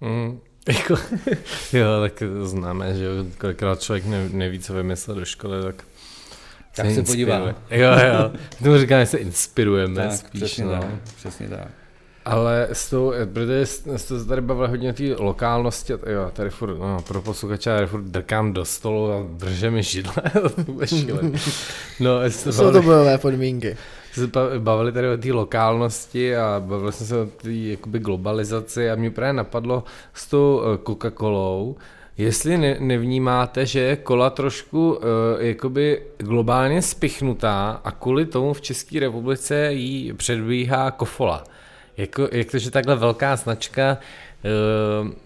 Mm, 0.00 0.40
jako, 0.68 0.94
jo, 1.72 1.86
tak 2.00 2.22
známe, 2.42 2.94
že 2.94 3.06
kolikrát 3.38 3.82
člověk 3.82 4.04
neví, 4.32 4.58
co 4.58 4.74
vymyslet 4.74 5.18
do 5.18 5.24
školy, 5.24 5.62
tak 5.62 5.84
tak 6.76 6.90
se, 6.90 7.02
podívám. 7.02 7.54
Jo, 7.70 7.90
jo. 7.90 8.32
Tomu 8.62 8.78
říkáme, 8.78 9.02
že 9.02 9.06
se 9.10 9.18
inspirujeme 9.18 10.02
tak, 10.02 10.12
spíš. 10.12 10.42
Přesně 10.42 10.64
no. 10.64 10.70
tak, 10.70 10.84
přesně 11.16 11.48
tak. 11.48 11.68
Ale 12.26 12.68
s 12.72 12.90
tou, 12.90 13.12
protože 13.32 13.66
jste 13.66 13.98
se 13.98 14.24
tady 14.24 14.40
bavili 14.40 14.68
hodně 14.68 14.90
o 14.90 14.92
té 14.92 15.14
lokálnosti, 15.18 15.92
jo, 15.92 16.30
tady 16.32 16.50
furt, 16.50 16.78
no, 16.78 17.02
pro 17.08 17.22
posluchače, 17.22 17.70
tady 17.70 17.86
furt 17.86 18.02
drkám 18.02 18.52
do 18.52 18.64
stolu 18.64 19.12
a 19.12 19.26
držím 19.30 19.72
mi 19.72 19.82
židle, 19.82 20.14
No, 22.00 22.10
to 22.44 22.52
jsou 22.52 22.72
to 22.72 22.82
bojové 22.82 23.18
podmínky. 23.18 23.76
Se 24.12 24.30
bavili 24.58 24.92
tady 24.92 25.08
o 25.08 25.16
té 25.16 25.32
lokálnosti 25.32 26.36
a 26.36 26.62
bavili 26.66 26.92
jsme 26.92 27.06
se 27.06 27.20
o 27.20 27.26
té 27.26 27.52
jakoby 27.52 27.98
globalizaci 27.98 28.90
a 28.90 28.94
mě 28.94 29.10
právě 29.10 29.32
napadlo 29.32 29.84
s 30.14 30.26
tou 30.26 30.62
eh, 30.64 30.76
Coca-Colou, 30.76 31.74
Jestli 32.18 32.58
ne, 32.58 32.76
nevnímáte, 32.80 33.66
že 33.66 33.80
je 33.80 33.96
kola 33.96 34.30
trošku 34.30 34.92
uh, 34.92 35.02
jakoby 35.38 36.02
globálně 36.18 36.82
spichnutá 36.82 37.80
a 37.84 37.90
kvůli 37.90 38.26
tomu 38.26 38.52
v 38.52 38.60
České 38.60 39.00
republice 39.00 39.72
jí 39.72 40.12
předbíhá 40.12 40.90
kofola. 40.90 41.44
Jako, 41.96 42.28
jak 42.32 42.50
to, 42.50 42.58
že 42.58 42.70
takhle 42.70 42.96
velká 42.96 43.36
značka 43.36 43.98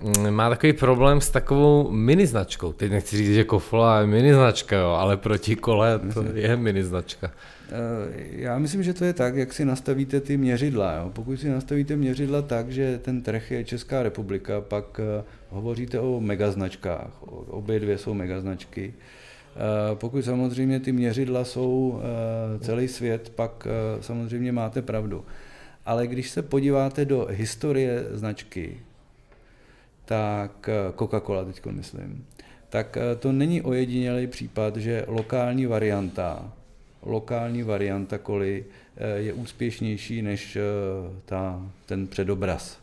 uh, 0.06 0.30
má 0.30 0.48
takový 0.48 0.72
problém 0.72 1.20
s 1.20 1.30
takovou 1.30 1.90
mini 1.90 2.26
značkou. 2.26 2.72
Teď 2.72 2.90
nechci 2.90 3.16
říct, 3.16 3.34
že 3.34 3.44
Kofola 3.44 4.00
je 4.00 4.06
mini 4.06 4.34
značka, 4.34 4.76
jo, 4.76 4.88
ale 4.88 5.16
proti 5.16 5.56
kole 5.56 6.00
to 6.14 6.24
je 6.34 6.56
mini 6.56 6.84
značka. 6.84 7.30
Eh, 7.72 8.22
já 8.32 8.58
myslím, 8.58 8.82
že 8.82 8.94
to 8.94 9.04
je 9.04 9.12
tak, 9.12 9.36
jak 9.36 9.52
si 9.52 9.64
nastavíte 9.64 10.20
ty 10.20 10.36
měřidla. 10.36 10.94
Jo. 10.94 11.10
Pokud 11.12 11.40
si 11.40 11.48
nastavíte 11.48 11.96
měřidla 11.96 12.42
tak, 12.42 12.70
že 12.70 12.98
ten 12.98 13.22
trh 13.22 13.50
je 13.50 13.64
Česká 13.64 14.02
republika, 14.02 14.60
pak 14.60 14.98
uh, 14.98 15.24
hovoříte 15.50 16.00
o 16.00 16.20
megaznačkách. 16.20 17.22
Obě 17.46 17.80
dvě 17.80 17.98
jsou 17.98 18.14
megaznačky. 18.14 18.94
Pokud 19.94 20.24
samozřejmě 20.24 20.80
ty 20.80 20.92
měřidla 20.92 21.44
jsou 21.44 22.00
celý 22.60 22.88
svět, 22.88 23.32
pak 23.34 23.66
samozřejmě 24.00 24.52
máte 24.52 24.82
pravdu. 24.82 25.24
Ale 25.86 26.06
když 26.06 26.30
se 26.30 26.42
podíváte 26.42 27.04
do 27.04 27.26
historie 27.30 28.04
značky, 28.10 28.80
tak 30.10 30.68
eh, 30.68 30.92
Coca-Cola 30.92 31.44
teď 31.44 31.66
myslím, 31.66 32.26
tak 32.68 32.96
eh, 32.96 33.16
to 33.16 33.32
není 33.32 33.62
ojedinělý 33.62 34.26
případ, 34.26 34.76
že 34.76 35.04
lokální 35.08 35.66
varianta, 35.66 36.52
lokální 37.02 37.62
varianta 37.62 38.18
koli 38.18 38.64
eh, 38.96 39.18
je 39.18 39.32
úspěšnější 39.32 40.22
než 40.22 40.58
ta, 41.24 41.70
ten 41.86 42.06
předobraz. 42.06 42.78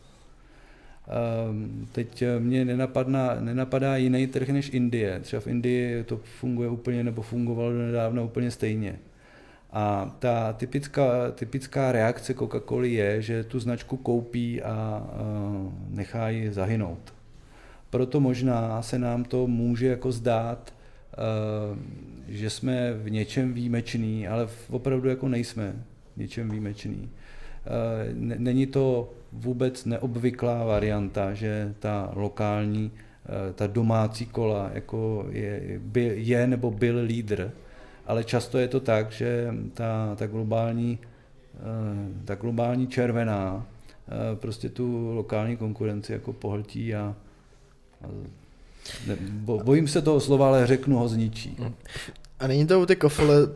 Ehm, 1.07 1.87
teď 1.91 2.23
mě 2.39 2.65
nenapadá, 2.65 3.37
nenapadá 3.39 3.97
jiný 3.97 4.27
trh 4.27 4.49
než 4.49 4.69
Indie. 4.73 5.19
Třeba 5.19 5.39
v 5.39 5.47
Indii 5.47 6.03
to 6.03 6.17
funguje 6.39 6.69
úplně, 6.69 7.03
nebo 7.03 7.21
fungovalo 7.21 7.73
nedávno 7.73 8.25
úplně 8.25 8.51
stejně. 8.51 8.99
A 9.77 10.15
ta 10.19 10.53
typická, 10.53 11.31
typická 11.31 11.91
reakce 11.91 12.33
Coca-Coly 12.33 12.85
je, 12.85 13.21
že 13.21 13.43
tu 13.43 13.59
značku 13.59 13.97
koupí 13.97 14.61
a 14.61 15.07
nechá 15.89 16.29
ji 16.29 16.51
zahynout. 16.51 17.13
Proto 17.89 18.19
možná 18.19 18.81
se 18.81 18.99
nám 18.99 19.23
to 19.23 19.47
může 19.47 19.87
jako 19.87 20.11
zdát, 20.11 20.73
že 22.27 22.49
jsme 22.49 22.93
v 22.93 23.09
něčem 23.09 23.53
výjimeční, 23.53 24.27
ale 24.27 24.47
opravdu 24.69 25.09
jako 25.09 25.27
nejsme 25.27 25.73
v 26.15 26.17
něčem 26.17 26.49
výjimeční. 26.49 27.09
Není 28.15 28.65
to 28.65 29.13
vůbec 29.31 29.85
neobvyklá 29.85 30.65
varianta, 30.65 31.33
že 31.33 31.73
ta 31.79 32.11
lokální, 32.15 32.91
ta 33.55 33.67
domácí 33.67 34.25
kola 34.25 34.71
jako 34.73 35.27
je, 35.29 35.79
je 36.13 36.47
nebo 36.47 36.71
byl 36.71 36.99
lídr 37.03 37.51
ale 38.07 38.23
často 38.23 38.57
je 38.57 38.67
to 38.67 38.79
tak, 38.79 39.11
že 39.11 39.53
ta, 39.73 40.15
ta, 40.15 40.27
globální, 40.27 40.99
eh, 41.55 42.25
ta 42.25 42.35
globální 42.35 42.87
červená 42.87 43.65
eh, 44.07 44.35
prostě 44.35 44.69
tu 44.69 45.11
lokální 45.13 45.57
konkurenci 45.57 46.11
jako 46.13 46.33
pohltí 46.33 46.95
a, 46.95 47.15
a 48.01 48.07
ne, 49.07 49.17
bo, 49.31 49.57
bojím 49.57 49.87
se 49.87 50.01
toho 50.01 50.19
slova, 50.19 50.47
ale 50.47 50.67
řeknu 50.67 50.97
ho 50.97 51.07
zničí. 51.07 51.57
A 52.39 52.47
není 52.47 52.67
to 52.67 52.81
u 52.81 52.85
ty 52.85 52.95
kofole 52.95 53.43
uh, 53.43 53.47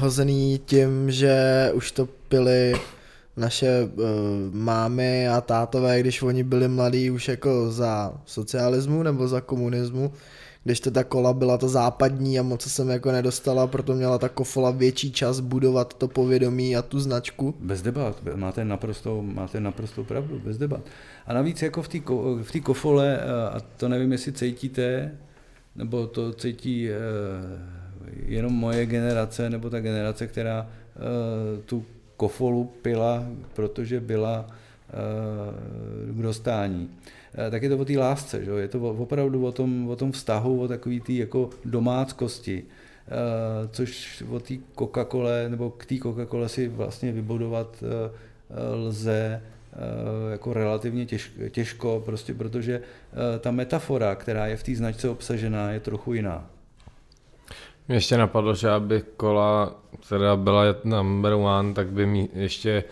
hozený 0.00 0.60
tím, 0.64 1.10
že 1.10 1.36
už 1.74 1.92
to 1.92 2.08
pili 2.28 2.74
naše 3.36 3.84
uh, 3.84 4.00
mámy 4.52 5.28
a 5.28 5.40
tátové, 5.40 6.00
když 6.00 6.22
oni 6.22 6.42
byli 6.42 6.68
mladí 6.68 7.10
už 7.10 7.28
jako 7.28 7.72
za 7.72 8.12
socialismu 8.24 9.02
nebo 9.02 9.28
za 9.28 9.40
komunismu, 9.40 10.12
když 10.66 10.80
to 10.80 10.90
ta 10.90 11.04
kola 11.04 11.32
byla 11.32 11.58
ta 11.58 11.68
západní 11.68 12.38
a 12.38 12.42
moc 12.42 12.62
se 12.62 12.70
sem 12.70 12.88
jako 12.88 13.12
nedostala, 13.12 13.66
proto 13.66 13.94
měla 13.94 14.18
ta 14.18 14.28
kofola 14.28 14.70
větší 14.70 15.12
čas 15.12 15.40
budovat 15.40 15.94
to 15.94 16.08
povědomí 16.08 16.76
a 16.76 16.82
tu 16.82 17.00
značku. 17.00 17.54
Bez 17.60 17.82
debat, 17.82 18.22
máte 18.34 18.64
naprosto, 18.64 19.22
máte 19.22 19.60
naprosto 19.60 20.04
pravdu, 20.04 20.40
bez 20.44 20.58
debat. 20.58 20.80
A 21.26 21.34
navíc 21.34 21.62
jako 21.62 21.82
v 21.82 21.88
té 21.88 21.98
v 22.42 22.60
kofole, 22.62 23.18
eh, 23.20 23.50
a 23.50 23.60
to 23.76 23.88
nevím, 23.88 24.12
jestli 24.12 24.32
cítíte, 24.32 25.12
nebo 25.76 26.06
to 26.06 26.32
cítí 26.32 26.90
eh, 26.90 26.94
jenom 28.26 28.52
moje 28.52 28.86
generace, 28.86 29.50
nebo 29.50 29.70
ta 29.70 29.80
generace, 29.80 30.26
která 30.26 30.66
eh, 30.96 31.62
tu 31.62 31.84
kofolu 32.16 32.64
pila, 32.82 33.26
protože 33.54 34.00
byla 34.00 34.46
k 36.10 36.22
dostání. 36.22 36.90
Tak 37.50 37.62
je 37.62 37.68
to 37.68 37.78
o 37.78 37.84
té 37.84 37.98
lásce, 37.98 38.44
že? 38.44 38.50
je 38.50 38.68
to 38.68 38.80
opravdu 38.80 39.46
o 39.46 39.52
tom, 39.52 39.88
o 39.88 39.96
tom 39.96 40.12
vztahu, 40.12 40.60
o 40.60 40.68
takový 40.68 41.00
té 41.00 41.12
jako 41.12 41.50
domáckosti, 41.64 42.64
což 43.70 44.22
o 44.30 44.40
té 44.40 44.54
Coca-Cole, 44.74 45.48
nebo 45.48 45.70
k 45.70 45.86
té 45.86 45.94
Coca-Cole 45.94 46.46
si 46.46 46.68
vlastně 46.68 47.12
vybudovat 47.12 47.84
lze 48.72 49.42
Eh, 49.78 50.30
jako 50.30 50.52
relativně 50.52 51.06
těžko, 51.50 52.02
prostě 52.04 52.34
protože 52.34 52.80
eh, 52.82 53.38
ta 53.38 53.50
metafora, 53.50 54.14
která 54.14 54.46
je 54.46 54.56
v 54.56 54.62
té 54.62 54.74
značce 54.74 55.08
obsažená, 55.08 55.70
je 55.70 55.80
trochu 55.80 56.14
jiná. 56.14 56.46
Mě 57.88 57.96
ještě 57.96 58.16
napadlo, 58.16 58.54
že 58.54 58.70
aby 58.70 59.02
kola 59.16 59.74
teda 60.08 60.36
byla 60.36 60.62
number 60.84 61.32
one, 61.32 61.74
tak 61.74 61.86
by 61.86 62.06
mi 62.06 62.28
ještě 62.34 62.84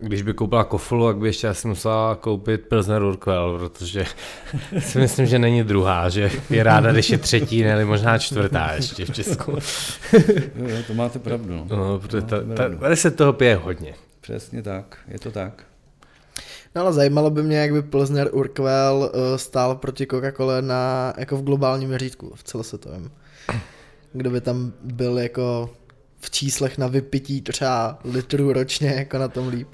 když 0.00 0.22
by 0.22 0.34
koupila 0.34 0.64
kofolu, 0.64 1.06
tak 1.06 1.16
by 1.16 1.28
ještě 1.28 1.48
asi 1.48 1.68
musela 1.68 2.14
koupit 2.14 2.68
Pilsner 2.68 3.02
Urquell, 3.02 3.58
protože 3.58 4.04
si 4.78 4.98
myslím, 4.98 5.26
že 5.26 5.38
není 5.38 5.64
druhá, 5.64 6.08
že 6.08 6.30
je 6.50 6.62
ráda, 6.62 6.92
když 6.92 7.10
je 7.10 7.18
třetí, 7.18 7.62
nebo 7.62 7.90
možná 7.90 8.18
čtvrtá 8.18 8.72
ještě 8.72 9.04
v 9.04 9.10
Česku. 9.10 9.50
jo, 10.56 10.76
to 10.86 10.94
máte 10.94 11.18
pravdu. 11.18 11.66
No, 11.70 11.76
no 11.76 11.98
protože 11.98 12.22
ta, 12.22 12.36
ta, 12.56 12.68
tady 12.68 12.96
se 12.96 13.10
toho 13.10 13.32
pije 13.32 13.56
hodně. 13.56 13.94
Přesně 14.20 14.62
tak, 14.62 14.98
je 15.08 15.18
to 15.18 15.30
tak. 15.30 15.64
No 16.74 16.82
ale 16.82 16.92
zajímalo 16.92 17.30
by 17.30 17.42
mě, 17.42 17.56
jak 17.56 17.72
by 17.72 17.82
Pilsner 17.82 18.28
Urquell 18.32 19.10
uh, 19.14 19.36
stál 19.36 19.74
proti 19.74 20.06
Coca-Cola 20.06 20.60
na, 20.60 21.14
jako 21.18 21.36
v 21.36 21.42
globálním 21.42 21.88
měřítku, 21.88 22.32
v 22.34 22.42
celosvětovém. 22.42 23.10
Kdo 24.12 24.30
by 24.30 24.40
tam 24.40 24.72
byl 24.82 25.18
jako 25.18 25.70
v 26.20 26.30
číslech 26.30 26.78
na 26.78 26.86
vypití 26.86 27.42
třeba 27.42 27.98
litrů 28.04 28.52
ročně 28.52 28.88
jako 28.88 29.18
na 29.18 29.28
tom 29.28 29.48
líp. 29.48 29.68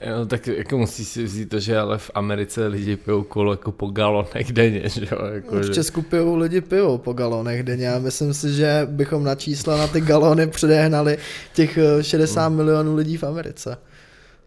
Jo, 0.00 0.26
tak 0.26 0.46
jako 0.46 0.78
musí 0.78 1.04
si 1.04 1.24
vzít 1.24 1.48
to, 1.48 1.60
že 1.60 1.78
ale 1.78 1.98
v 1.98 2.10
Americe 2.14 2.66
lidi 2.66 2.96
pijou 2.96 3.22
kolo 3.22 3.52
jako 3.52 3.72
po 3.72 3.86
galonech 3.86 4.52
denně, 4.52 4.88
že 4.88 5.06
jo? 5.12 5.26
Jako, 5.34 5.56
v 5.56 5.74
Česku 5.74 6.02
pijou 6.02 6.36
lidi 6.36 6.60
pivo 6.60 6.98
po 6.98 7.12
galonech 7.12 7.62
denně 7.62 7.92
a 7.92 7.98
myslím 7.98 8.34
si, 8.34 8.52
že 8.52 8.86
bychom 8.90 9.24
na 9.24 9.34
čísla 9.34 9.76
na 9.76 9.86
ty 9.86 10.00
galony 10.00 10.46
předehnali 10.46 11.18
těch 11.54 11.78
60 12.00 12.46
hmm. 12.46 12.56
milionů 12.56 12.94
lidí 12.96 13.16
v 13.16 13.24
Americe. 13.24 13.76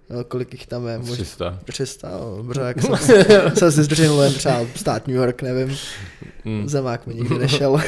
No, 0.10 0.24
kolik 0.24 0.54
jich 0.54 0.68
tam 0.68 0.88
je? 0.88 1.00
300. 1.00 1.60
300, 1.66 2.10
no, 2.12 2.38
dobře, 2.38 2.62
jak 2.62 2.82
jsem, 3.02 3.18
jsem 3.56 3.72
si 3.72 3.84
zdržel 3.84 4.22
jen 4.22 4.34
třeba 4.34 4.66
stát 4.76 5.08
New 5.08 5.16
York, 5.16 5.42
nevím. 5.42 5.78
Mm. 6.46 6.70
Zemák 6.70 7.08
mi 7.08 7.14
nikdy 7.14 7.38
nešel. 7.40 7.72
uh, 7.72 7.82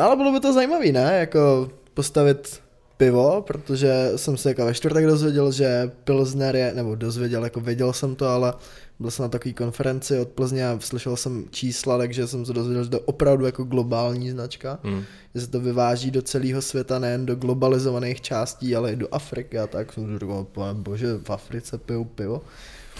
ale 0.02 0.16
bylo 0.16 0.32
by 0.32 0.40
to 0.40 0.52
zajímavé, 0.52 0.92
ne? 0.92 1.18
Jako 1.20 1.70
postavit 1.94 2.60
pivo, 2.98 3.42
protože 3.46 4.12
jsem 4.16 4.36
se 4.36 4.48
jako 4.48 4.64
ve 4.64 4.74
čtvrtek 4.74 5.06
dozvěděl, 5.06 5.52
že 5.52 5.90
Pilsner 6.04 6.56
je, 6.56 6.72
nebo 6.74 6.94
dozvěděl, 6.94 7.44
jako 7.44 7.60
věděl 7.60 7.92
jsem 7.92 8.14
to, 8.14 8.26
ale 8.26 8.54
byl 8.98 9.10
jsem 9.10 9.22
na 9.22 9.28
takové 9.28 9.52
konferenci 9.52 10.18
od 10.18 10.28
Plzně 10.28 10.68
a 10.68 10.78
slyšel 10.80 11.16
jsem 11.16 11.44
čísla, 11.50 11.98
takže 11.98 12.26
jsem 12.26 12.46
se 12.46 12.52
dozvěděl, 12.52 12.84
že 12.84 12.90
to 12.90 12.96
je 12.96 13.00
opravdu 13.04 13.46
jako 13.46 13.64
globální 13.64 14.30
značka, 14.30 14.78
mm. 14.82 15.02
že 15.34 15.40
se 15.40 15.46
to 15.46 15.60
vyváží 15.60 16.10
do 16.10 16.22
celého 16.22 16.62
světa, 16.62 16.98
nejen 16.98 17.26
do 17.26 17.34
globalizovaných 17.34 18.20
částí, 18.20 18.76
ale 18.76 18.92
i 18.92 18.96
do 18.96 19.14
Afriky 19.14 19.58
a 19.58 19.66
tak. 19.66 19.92
Jsem 19.92 20.18
říkal, 20.18 20.46
bože, 20.72 21.18
v 21.22 21.30
Africe 21.30 21.78
pijou 21.78 22.04
pivo. 22.04 22.42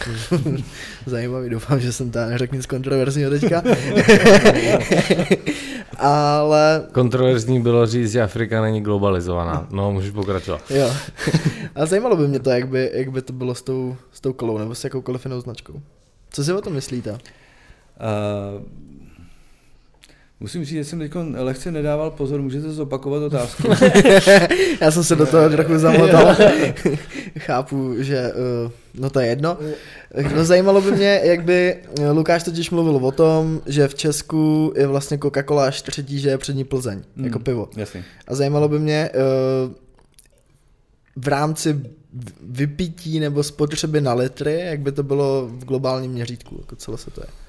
Zajímavý, 1.07 1.51
doufám, 1.51 1.81
že 1.81 1.93
jsem 1.93 2.11
tam 2.11 2.31
neřekl 2.31 2.57
nic 2.57 2.67
kontroverzního 2.67 3.31
teďka. 3.31 3.63
Ale... 5.99 6.87
Kontroverzní 6.93 7.63
bylo 7.63 7.87
říct, 7.87 8.13
že 8.13 8.23
Afrika 8.23 8.63
není 8.63 8.81
globalizovaná. 8.81 9.67
No, 9.71 9.93
můžeš 9.93 10.11
pokračovat. 10.11 10.61
jo. 10.71 10.91
A 11.75 11.87
zajímalo 11.87 12.17
by 12.17 12.29
mě 12.29 12.39
to, 12.39 12.51
jak 12.51 12.69
by, 12.69 12.91
jak 12.95 13.11
by 13.11 13.23
to 13.23 13.33
bylo 13.33 13.55
s 13.55 13.63
tou, 13.63 13.97
s 14.13 14.21
tou 14.21 14.33
kolou 14.33 14.59
nebo 14.59 14.75
s 14.75 14.85
jakoukoliv 14.85 15.25
jinou 15.25 15.41
značkou. 15.41 15.81
Co 16.31 16.45
si 16.45 16.53
o 16.53 16.61
tom 16.61 16.73
myslíte? 16.73 17.11
Uh, 17.11 17.19
Musím 20.41 20.65
říct, 20.65 20.75
že 20.75 20.85
jsem 20.85 20.99
teď 20.99 21.13
lehce 21.37 21.73
nedával 21.73 22.11
pozor, 22.11 22.43
můžete 22.43 22.73
zopakovat 22.73 23.23
otázku? 23.23 23.69
Já 24.81 24.91
jsem 24.91 25.05
se 25.05 25.17
do 25.17 25.27
toho 25.27 25.51
trochu 25.51 25.79
zamotal. 25.79 26.37
Chápu, 27.39 27.95
že 27.99 28.33
uh, 28.65 28.71
no 28.95 29.11
to 29.11 29.21
je 29.21 29.27
jedno. 29.27 29.59
No 30.35 30.45
zajímalo 30.45 30.81
by 30.81 30.93
mě, 30.93 31.21
jak 31.25 31.45
by 31.45 31.77
Lukáš 32.13 32.43
totiž 32.43 32.71
mluvil 32.71 32.97
o 32.97 33.13
tom, 33.13 33.61
že 33.67 33.89
v 33.89 33.95
Česku 33.95 34.73
je 34.77 34.87
vlastně 34.87 35.17
Coca-Cola 35.17 35.63
až 35.63 35.83
třetí, 35.83 36.21
že 36.21 36.29
je 36.29 36.39
přední 36.39 36.65
Plzeň, 36.65 37.03
mm, 37.17 37.25
jako 37.25 37.39
pivo. 37.39 37.69
Jasně. 37.77 38.05
A 38.27 38.35
zajímalo 38.35 38.69
by 38.69 38.79
mě 38.79 39.11
uh, 39.15 39.73
v 41.17 41.29
rámci 41.29 41.81
vypití 42.43 43.21
nebo 43.21 43.43
spotřeby 43.43 44.01
na 44.01 44.15
litry, 44.15 44.61
jak 44.61 44.81
by 44.81 44.93
to 44.93 45.03
bylo 45.03 45.49
v 45.49 45.65
globálním 45.65 46.11
měřítku, 46.11 46.57
jako 46.61 46.77
celosvětové. 46.77 47.27
to 47.27 47.33
je 47.33 47.48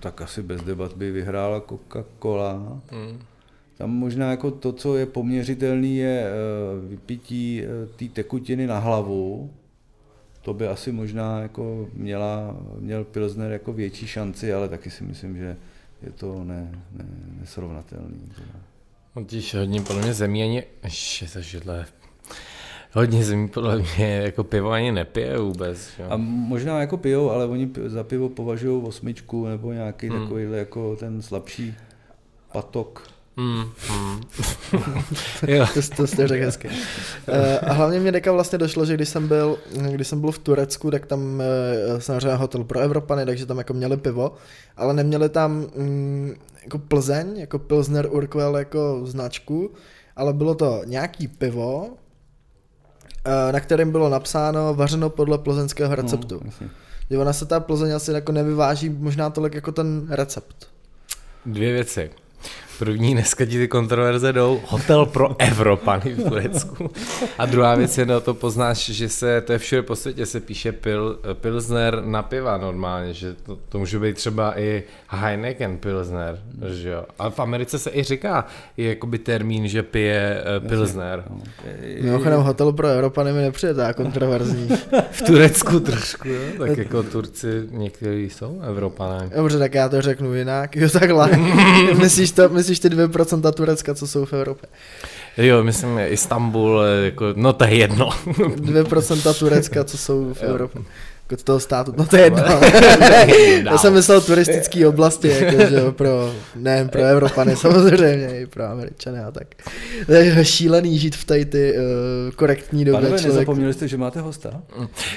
tak 0.00 0.20
asi 0.20 0.42
bez 0.42 0.62
debat 0.62 0.96
by 0.96 1.10
vyhrála 1.10 1.60
Coca-Cola. 1.60 2.80
Mm. 2.92 3.18
Tam 3.78 3.90
možná 3.90 4.30
jako 4.30 4.50
to, 4.50 4.72
co 4.72 4.96
je 4.96 5.06
poměřitelné, 5.06 5.86
je 5.86 6.26
eh, 6.26 6.88
vypití 6.88 7.62
eh, 7.62 7.86
té 7.96 8.04
tekutiny 8.04 8.66
na 8.66 8.78
hlavu. 8.78 9.50
To 10.42 10.54
by 10.54 10.66
asi 10.66 10.92
možná 10.92 11.40
jako 11.40 11.88
měla, 11.94 12.56
měl 12.78 13.04
Pilsner 13.04 13.52
jako 13.52 13.72
větší 13.72 14.06
šanci, 14.06 14.52
ale 14.52 14.68
taky 14.68 14.90
si 14.90 15.04
myslím, 15.04 15.36
že 15.36 15.56
je 16.02 16.12
to 16.12 16.44
ne, 16.44 16.84
ne, 16.92 17.04
nesrovnatelný. 17.40 18.32
Totiž 19.14 19.54
hodně 19.54 19.80
podle 19.80 20.02
mě 20.02 20.14
zemí 20.14 20.42
ani, 20.42 20.62
ještě 20.84 21.28
se 21.28 21.42
židle, 21.42 21.86
hodně 22.92 23.24
zemí 23.24 23.48
podle 23.48 23.78
mě 23.78 24.20
jako 24.24 24.44
pivo 24.44 24.70
ani 24.70 24.92
nepije 24.92 25.38
vůbec. 25.38 25.90
Jo. 25.98 26.06
A 26.10 26.16
možná 26.16 26.80
jako 26.80 26.96
pijou, 26.96 27.30
ale 27.30 27.46
oni 27.46 27.70
za 27.86 28.04
pivo 28.04 28.28
považují 28.28 28.82
osmičku 28.82 29.46
nebo 29.46 29.72
nějaký 29.72 30.08
hmm. 30.08 30.20
takový 30.20 30.46
jako 30.52 30.96
ten 30.96 31.22
slabší 31.22 31.74
patok. 32.52 33.02
Mm, 33.38 33.64
mm. 33.92 34.20
to, 35.74 35.96
to 35.96 36.06
jste 36.06 36.28
řekl 36.28 36.44
hezky. 36.44 36.68
Uh, 36.68 36.74
a 37.62 37.72
hlavně 37.72 38.00
mě 38.00 38.12
deka 38.12 38.32
vlastně 38.32 38.58
došlo, 38.58 38.84
že 38.84 38.94
když 38.94 39.08
jsem 39.08 39.28
byl, 39.28 39.58
když 39.90 40.08
jsem 40.08 40.20
byl 40.20 40.30
v 40.30 40.38
Turecku, 40.38 40.90
tak 40.90 41.06
tam 41.06 41.20
uh, 41.20 41.98
samozřejmě 41.98 42.36
hotel 42.36 42.64
pro 42.64 42.80
Evropany, 42.80 43.26
takže 43.26 43.46
tam 43.46 43.58
jako 43.58 43.74
měli 43.74 43.96
pivo, 43.96 44.32
ale 44.76 44.94
neměli 44.94 45.28
tam 45.28 45.66
um, 45.74 46.34
jako 46.62 46.78
Plzeň, 46.78 47.36
jako 47.36 47.58
Pilsner 47.58 48.08
Urquell 48.10 48.56
jako 48.56 49.00
značku, 49.04 49.70
ale 50.16 50.32
bylo 50.32 50.54
to 50.54 50.82
nějaký 50.84 51.28
pivo, 51.28 51.90
Eh, 51.90 52.07
na 53.52 53.60
kterém 53.60 53.92
bylo 53.92 54.08
napsáno 54.08 54.74
vařeno 54.74 55.10
podle 55.10 55.38
plzeňského 55.38 55.94
receptu. 55.94 56.40
No, 56.44 56.68
že 57.10 57.18
ona 57.18 57.32
se 57.32 57.46
ta 57.46 57.60
Plzeň 57.60 57.92
asi 57.92 58.12
jako 58.12 58.32
nevyváží 58.32 58.88
možná 58.88 59.30
tolik 59.30 59.54
jako 59.54 59.72
ten 59.72 60.06
recept. 60.10 60.68
Dvě 61.46 61.72
věci. 61.72 62.10
První, 62.78 63.14
dneska 63.14 63.44
ti 63.44 63.58
ty 63.58 63.68
kontroverze 63.68 64.32
jdou, 64.32 64.60
hotel 64.66 65.06
pro 65.06 65.36
Evropany 65.38 66.14
v 66.14 66.28
Turecku. 66.28 66.90
A 67.38 67.46
druhá 67.46 67.74
věc 67.74 67.98
je, 67.98 68.06
no 68.06 68.20
to 68.20 68.34
poznáš, 68.34 68.78
že 68.90 69.08
se, 69.08 69.40
to 69.40 69.52
je 69.52 69.58
všude 69.58 69.82
po 69.82 69.96
světě, 69.96 70.26
se 70.26 70.40
píše 70.40 70.72
pil, 70.72 71.18
Pilsner 71.32 72.02
na 72.04 72.22
piva 72.22 72.56
normálně, 72.56 73.14
že 73.14 73.34
to, 73.34 73.58
to 73.68 73.78
může 73.78 73.98
být 73.98 74.16
třeba 74.16 74.60
i 74.60 74.82
Heineken 75.08 75.78
Pilsner, 75.78 76.38
že 76.68 76.88
jo. 76.88 77.04
A 77.18 77.30
v 77.30 77.40
Americe 77.40 77.78
se 77.78 77.90
i 77.94 78.02
říká, 78.02 78.46
je 78.76 78.88
jakoby 78.88 79.18
termín, 79.18 79.68
že 79.68 79.82
pije 79.82 80.44
uh, 80.62 80.68
Pilsner. 80.68 81.24
Mimochodem 82.00 82.40
hotel 82.40 82.72
pro 82.72 82.88
Evropany 82.88 83.32
mi 83.32 83.40
nepřijde 83.40 83.74
ta 83.74 83.92
kontroverzní. 83.92 84.68
v 85.10 85.22
Turecku 85.22 85.80
trošku, 85.80 86.28
jo? 86.28 86.40
tak 86.58 86.78
jako 86.78 87.02
Turci 87.02 87.62
někteří 87.70 88.30
jsou 88.30 88.60
Evropané. 88.62 89.30
Dobře, 89.36 89.58
tak 89.58 89.74
já 89.74 89.88
to 89.88 90.02
řeknu 90.02 90.34
jinak, 90.34 90.76
jo 90.76 90.88
takhle. 90.90 91.30
myslíš 91.98 92.32
to, 92.32 92.48
myslíš 92.48 92.67
myslíš 92.68 92.80
ty 92.80 92.88
2% 92.88 93.52
Turecka, 93.52 93.94
co 93.94 94.06
jsou 94.06 94.24
v 94.24 94.32
Evropě? 94.32 94.68
Jo, 95.36 95.64
myslím, 95.64 95.98
Istanbul, 95.98 96.80
jako, 97.04 97.24
no 97.36 97.52
to 97.52 97.64
je 97.64 97.74
jedno. 97.74 98.10
2% 98.26 99.38
Turecka, 99.38 99.84
co 99.84 99.98
jsou 99.98 100.34
v. 100.34 100.42
Evropě. 100.48 100.82
Jako 101.30 101.42
toho 101.42 101.60
státu, 101.60 101.94
no 101.96 102.06
to 102.06 102.16
je 102.16 102.22
jedno. 102.22 102.42
Já 103.64 103.78
jsem 103.78 103.94
myslel 103.94 104.20
turistické 104.20 104.88
oblasti, 104.88 105.28
jako, 105.28 105.58
že 105.70 105.80
pro, 105.90 106.34
ne 106.56 106.88
pro 106.92 107.02
Evropany 107.02 107.56
samozřejmě, 107.56 108.40
i 108.40 108.46
pro 108.46 108.64
Američany 108.64 109.20
a 109.20 109.30
tak. 109.30 109.46
To 110.06 110.12
je 110.12 110.44
šílený 110.44 110.98
žít 110.98 111.16
v 111.16 111.24
tady 111.24 111.44
ty 111.44 111.72
uh, 111.72 112.34
korektní 112.34 112.84
době. 112.84 113.10
Pane, 113.10 113.22
nezapomněli 113.22 113.72
jste, 113.72 113.88
že 113.88 113.96
máte 113.96 114.20
hosta? 114.20 114.50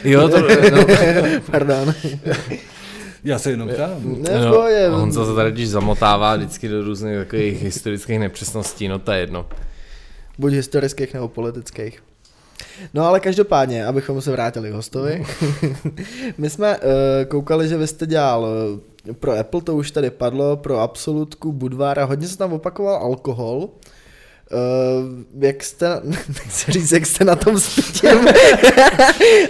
Jo, 0.04 0.30
to... 0.30 0.40
No. 0.72 0.86
Pardon. 1.52 1.94
Já 3.24 3.40
se 3.40 3.52
jenom 3.52 3.70
ptám. 3.70 3.92
Ne, 4.22 4.46
No, 4.46 4.54
pohodě. 4.54 4.88
a 4.88 4.98
on 4.98 5.12
se 5.14 5.36
tady 5.36 5.52
když 5.52 5.70
zamotává 5.70 6.36
vždycky 6.36 6.68
do 6.68 6.82
různých 6.84 7.18
takových 7.18 7.64
historických 7.64 8.20
nepřesností, 8.20 8.88
no 8.88 9.00
to 9.00 9.12
je 9.12 9.20
jedno. 9.20 9.46
buď 10.38 10.54
historických 10.54 11.14
nebo 11.14 11.28
politických. 11.28 12.04
No 12.94 13.06
ale 13.06 13.20
každopádně, 13.20 13.86
abychom 13.86 14.22
se 14.22 14.32
vrátili 14.32 14.70
k 14.70 14.74
hostovi. 14.74 15.26
My 16.38 16.50
jsme 16.50 16.78
uh, 16.78 16.84
koukali, 17.28 17.68
že 17.68 17.78
vy 17.78 17.88
jste 17.88 18.06
dělal 18.08 18.46
uh, 19.08 19.14
pro 19.16 19.32
Apple, 19.40 19.62
to 19.62 19.76
už 19.76 19.92
tady 19.92 20.10
padlo, 20.10 20.58
pro 20.58 20.80
Absolutku, 20.80 21.52
Budvar 21.52 22.00
a 22.00 22.04
hodně 22.04 22.28
se 22.28 22.38
tam 22.38 22.54
opakoval 22.54 22.96
alkohol. 22.96 23.70
Uh, 24.54 25.44
jak 25.44 25.64
jste, 25.64 26.02
nechci 26.06 26.72
říct, 26.72 26.92
jak 26.92 27.06
jste 27.06 27.26
na 27.26 27.36
tom 27.36 27.60
s 27.60 28.04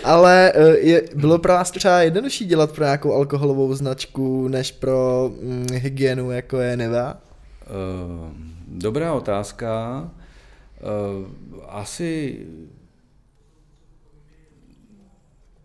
ale 0.03 0.53
uh, 0.55 0.73
je, 0.73 1.03
bylo 1.15 1.39
pro 1.39 1.53
vás 1.53 1.71
třeba 1.71 2.01
jednodušší 2.01 2.45
dělat 2.45 2.71
pro 2.71 2.83
nějakou 2.83 3.13
alkoholovou 3.13 3.73
značku, 3.73 4.47
než 4.47 4.71
pro 4.71 5.31
mm, 5.41 5.67
hygienu, 5.73 6.31
jako 6.31 6.57
je 6.57 6.77
Neva? 6.77 7.13
Uh, 7.13 8.29
dobrá 8.67 9.13
otázka. 9.13 10.01
Uh, 10.81 11.27
asi 11.67 12.39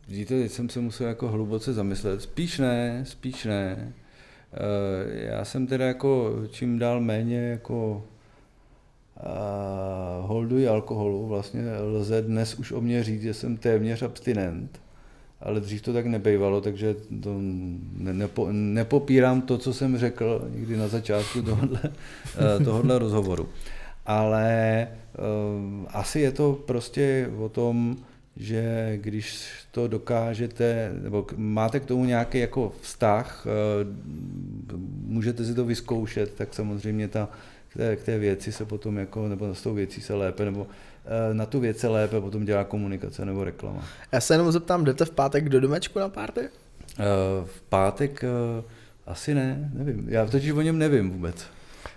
Vidíte, 0.09 0.43
teď 0.43 0.53
jsem 0.53 0.69
se 0.69 0.81
musel 0.81 1.07
jako 1.07 1.29
hluboce 1.29 1.73
zamyslet. 1.73 2.23
Spíš 2.23 2.59
ne, 2.59 3.05
spíš 3.05 3.45
ne. 3.45 3.93
Já 5.09 5.45
jsem 5.45 5.67
teda 5.67 5.87
jako 5.87 6.35
čím 6.51 6.79
dál 6.79 7.01
méně 7.01 7.39
jako 7.39 8.05
uh, 9.17 10.27
holduji 10.29 10.69
alkoholu. 10.69 11.27
Vlastně 11.27 11.63
lze 11.81 12.23
dnes 12.23 12.55
už 12.55 12.73
o 12.73 12.81
mě 12.81 13.05
říct, 13.05 13.23
že 13.23 13.35
jsem 13.35 13.57
téměř 13.57 14.03
abstinent. 14.03 14.81
Ale 15.41 15.61
dřív 15.61 15.83
to 15.83 15.93
tak 15.93 16.07
nebejvalo, 16.07 16.61
takže 16.61 16.97
to 17.23 17.35
ne, 17.99 18.13
nepo, 18.13 18.49
nepopírám 18.53 19.43
to, 19.43 19.59
co 19.59 19.75
jsem 19.75 19.99
řekl 19.99 20.49
někdy 20.55 20.77
na 20.77 20.89
začátku 20.89 21.43
tohohle, 21.43 21.81
eh, 21.85 22.65
tohohle 22.65 22.99
rozhovoru. 22.99 23.49
Ale 24.07 24.89
uh, 25.19 25.87
asi 25.89 26.21
je 26.21 26.33
to 26.33 26.59
prostě 26.67 27.31
o 27.39 27.49
tom, 27.49 27.97
že 28.37 28.93
když 29.01 29.49
to 29.71 29.89
dokážete, 29.89 30.93
nebo 31.03 31.27
máte 31.37 31.81
k 31.81 31.85
tomu 31.85 32.05
nějaký 32.05 32.39
jako 32.39 32.73
vztah, 32.81 33.47
můžete 35.07 35.45
si 35.45 35.55
to 35.55 35.65
vyzkoušet, 35.65 36.35
tak 36.35 36.55
samozřejmě 36.55 37.09
ta, 37.09 37.29
k, 37.77 37.79
té, 37.79 37.97
k 37.97 38.03
té 38.03 38.19
věci 38.19 38.53
se 38.53 38.65
potom 38.65 38.99
jako, 38.99 39.29
nebo 39.29 39.55
s 39.55 39.63
tou 39.63 39.75
věcí 39.75 40.01
se 40.01 40.15
lépe, 40.15 40.45
nebo 40.45 40.67
na 41.33 41.47
tu 41.47 41.61
věc 41.61 41.79
se 41.79 41.89
lépe 41.89 42.21
potom 42.21 42.45
dělá 42.45 42.65
komunikace 42.65 43.25
nebo 43.25 43.45
reklama. 43.45 43.85
Já 44.13 44.21
se 44.21 44.35
jenom 44.35 44.53
zeptám, 44.53 44.85
jdete 44.85 45.05
v 45.05 45.11
pátek 45.11 45.49
do 45.49 45.61
domečku 45.61 45.99
na 45.99 46.09
párty? 46.09 46.41
V 47.45 47.61
pátek 47.69 48.25
asi 49.07 49.35
ne, 49.35 49.71
nevím. 49.75 50.07
Já 50.09 50.27
totiž 50.27 50.51
o 50.51 50.61
něm 50.61 50.79
nevím 50.79 51.11
vůbec. 51.11 51.47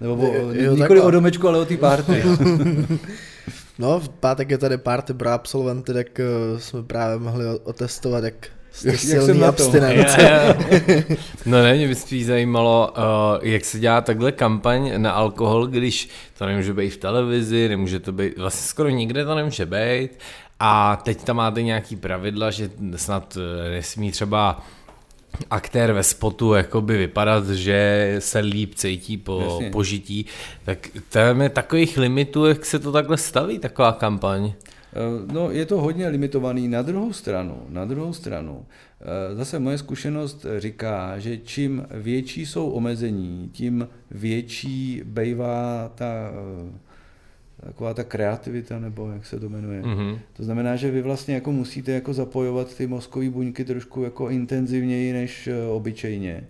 Nebo 0.02 0.16
o, 0.16 0.34
jo, 0.52 0.76
nikoli 0.76 1.02
o 1.02 1.12
domečku, 1.12 1.48
ale 1.48 1.60
o 1.60 1.66
té 1.66 1.78
párty. 1.78 2.24
No, 3.80 4.00
v 4.00 4.10
pátek 4.10 4.52
je 4.52 4.58
tady 4.58 4.78
party 4.78 5.14
pro 5.14 5.30
absolventy, 5.30 5.94
tak 5.94 6.22
jsme 6.58 6.84
právě 6.84 7.20
mohli 7.20 7.46
otestovat, 7.64 8.24
jak 8.24 8.48
jste 8.80 8.90
jak, 8.90 9.00
silný 9.00 9.40
jak 9.40 9.50
abstinent. 9.50 10.08
no 11.46 11.64
ne, 11.64 11.74
mě 11.74 11.88
by 11.88 11.96
spíš 11.96 12.26
zajímalo, 12.26 12.94
uh, 12.98 13.48
jak 13.48 13.66
se 13.66 13.80
dělá 13.80 14.02
takhle 14.02 14.32
kampaň 14.32 14.92
na 15.02 15.12
alkohol, 15.12 15.68
když 15.68 16.10
to 16.38 16.46
nemůže 16.46 16.74
být 16.74 16.90
v 16.90 16.98
televizi, 16.98 17.70
nemůže 17.70 18.00
to 18.00 18.12
být, 18.12 18.38
vlastně 18.38 18.68
skoro 18.68 18.90
nikde 18.90 19.26
to 19.26 19.36
nemůže 19.36 19.66
být. 19.66 20.10
A 20.60 21.02
teď 21.04 21.24
tam 21.24 21.36
máte 21.36 21.64
nějaký 21.64 21.96
pravidla, 21.96 22.52
že 22.52 22.70
snad 22.96 23.38
nesmí 23.72 24.12
třeba 24.12 24.62
aktér 25.52 25.94
ve 25.94 26.04
spotu 26.04 26.54
jakoby 26.54 26.98
vypadat, 26.98 27.50
že 27.50 28.16
se 28.20 28.40
líp 28.40 28.76
cítí 28.76 29.18
po 29.18 29.42
Jasně. 29.42 29.70
požití, 29.70 30.26
tak 30.66 30.88
tam 31.10 31.42
je 31.42 31.50
takových 31.50 31.98
limitů, 31.98 32.46
jak 32.46 32.66
se 32.66 32.80
to 32.80 32.92
takhle 32.92 33.18
staví, 33.18 33.60
taková 33.60 33.92
kampaň? 33.92 34.54
No, 35.34 35.52
je 35.52 35.66
to 35.66 35.82
hodně 35.82 36.08
limitovaný. 36.08 36.68
Na 36.68 36.82
druhou 36.82 37.14
stranu, 37.14 37.62
na 37.70 37.86
druhou 37.86 38.14
stranu, 38.14 38.66
zase 39.34 39.60
moje 39.60 39.78
zkušenost 39.78 40.46
říká, 40.58 41.20
že 41.20 41.38
čím 41.38 41.86
větší 41.92 42.46
jsou 42.46 42.70
omezení, 42.70 43.50
tím 43.54 43.88
větší 44.12 45.02
bývá 45.06 45.92
ta 45.96 46.32
taková 47.64 47.94
ta 47.94 48.04
kreativita, 48.04 48.80
nebo 48.80 49.12
jak 49.12 49.26
se 49.26 49.40
to 49.40 49.50
jmenuje. 49.50 49.82
Mm-hmm. 49.82 50.20
To 50.34 50.44
znamená, 50.44 50.76
že 50.76 50.92
vy 50.92 51.02
vlastně 51.02 51.36
jako 51.36 51.52
musíte 51.52 51.92
jako 51.92 52.14
zapojovat 52.14 52.76
ty 52.76 52.88
mozkové 52.88 53.30
buňky 53.30 53.66
trošku 53.66 54.04
jako 54.04 54.30
intenzivněji 54.30 55.14
než 55.14 55.48
eh, 55.48 55.66
obyčejně. 55.66 56.48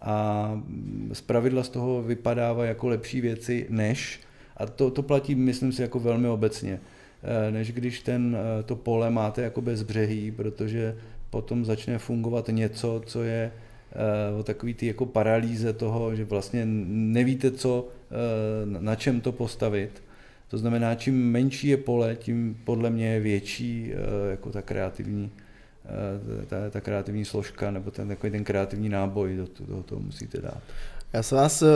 A 0.00 0.62
z 1.12 1.20
pravidla 1.20 1.62
z 1.62 1.68
toho 1.68 2.02
vypadávají 2.02 2.68
jako 2.68 2.88
lepší 2.88 3.20
věci 3.20 3.66
než, 3.70 4.20
a 4.56 4.66
to, 4.66 4.90
to 4.90 5.02
platí, 5.02 5.34
myslím 5.34 5.72
si, 5.72 5.82
jako 5.82 6.00
velmi 6.00 6.28
obecně, 6.28 6.72
eh, 6.72 6.91
než 7.50 7.72
když 7.72 8.00
ten, 8.00 8.36
eh, 8.36 8.62
to 8.62 8.76
pole 8.76 9.10
máte 9.10 9.42
jako 9.42 9.60
bez 9.60 9.82
břehý, 9.82 10.30
protože 10.30 10.96
potom 11.30 11.64
začne 11.64 11.98
fungovat 11.98 12.48
něco, 12.48 13.02
co 13.06 13.22
je 13.22 13.52
o 14.38 14.42
takový 14.42 14.74
ty 14.74 14.86
jako 14.86 15.06
paralýze 15.06 15.72
toho, 15.72 16.16
že 16.16 16.24
vlastně 16.24 16.62
nevíte, 16.66 17.50
co, 17.50 17.88
na 18.64 18.94
čem 18.94 19.20
to 19.20 19.32
postavit 19.32 20.02
to 20.52 20.58
znamená, 20.58 20.94
čím 20.94 21.30
menší 21.30 21.68
je 21.68 21.76
pole, 21.76 22.16
tím 22.16 22.60
podle 22.64 22.90
mě 22.90 23.12
je 23.12 23.20
větší 23.20 23.92
eh, 23.92 24.30
jako 24.30 24.50
ta 24.50 24.62
kreativní, 24.62 25.30
eh, 25.84 26.46
ta, 26.46 26.70
ta 26.70 26.80
kreativní 26.80 27.24
složka 27.24 27.70
nebo 27.70 27.90
ten, 27.90 28.08
takový 28.08 28.32
ten 28.32 28.44
kreativní 28.44 28.88
náboj 28.88 29.36
do, 29.36 29.48
do 29.66 29.82
toho 29.82 30.00
musíte 30.00 30.40
dát. 30.40 30.62
Já 31.12 31.22
se 31.22 31.34
vás 31.34 31.62
eh, 31.62 31.66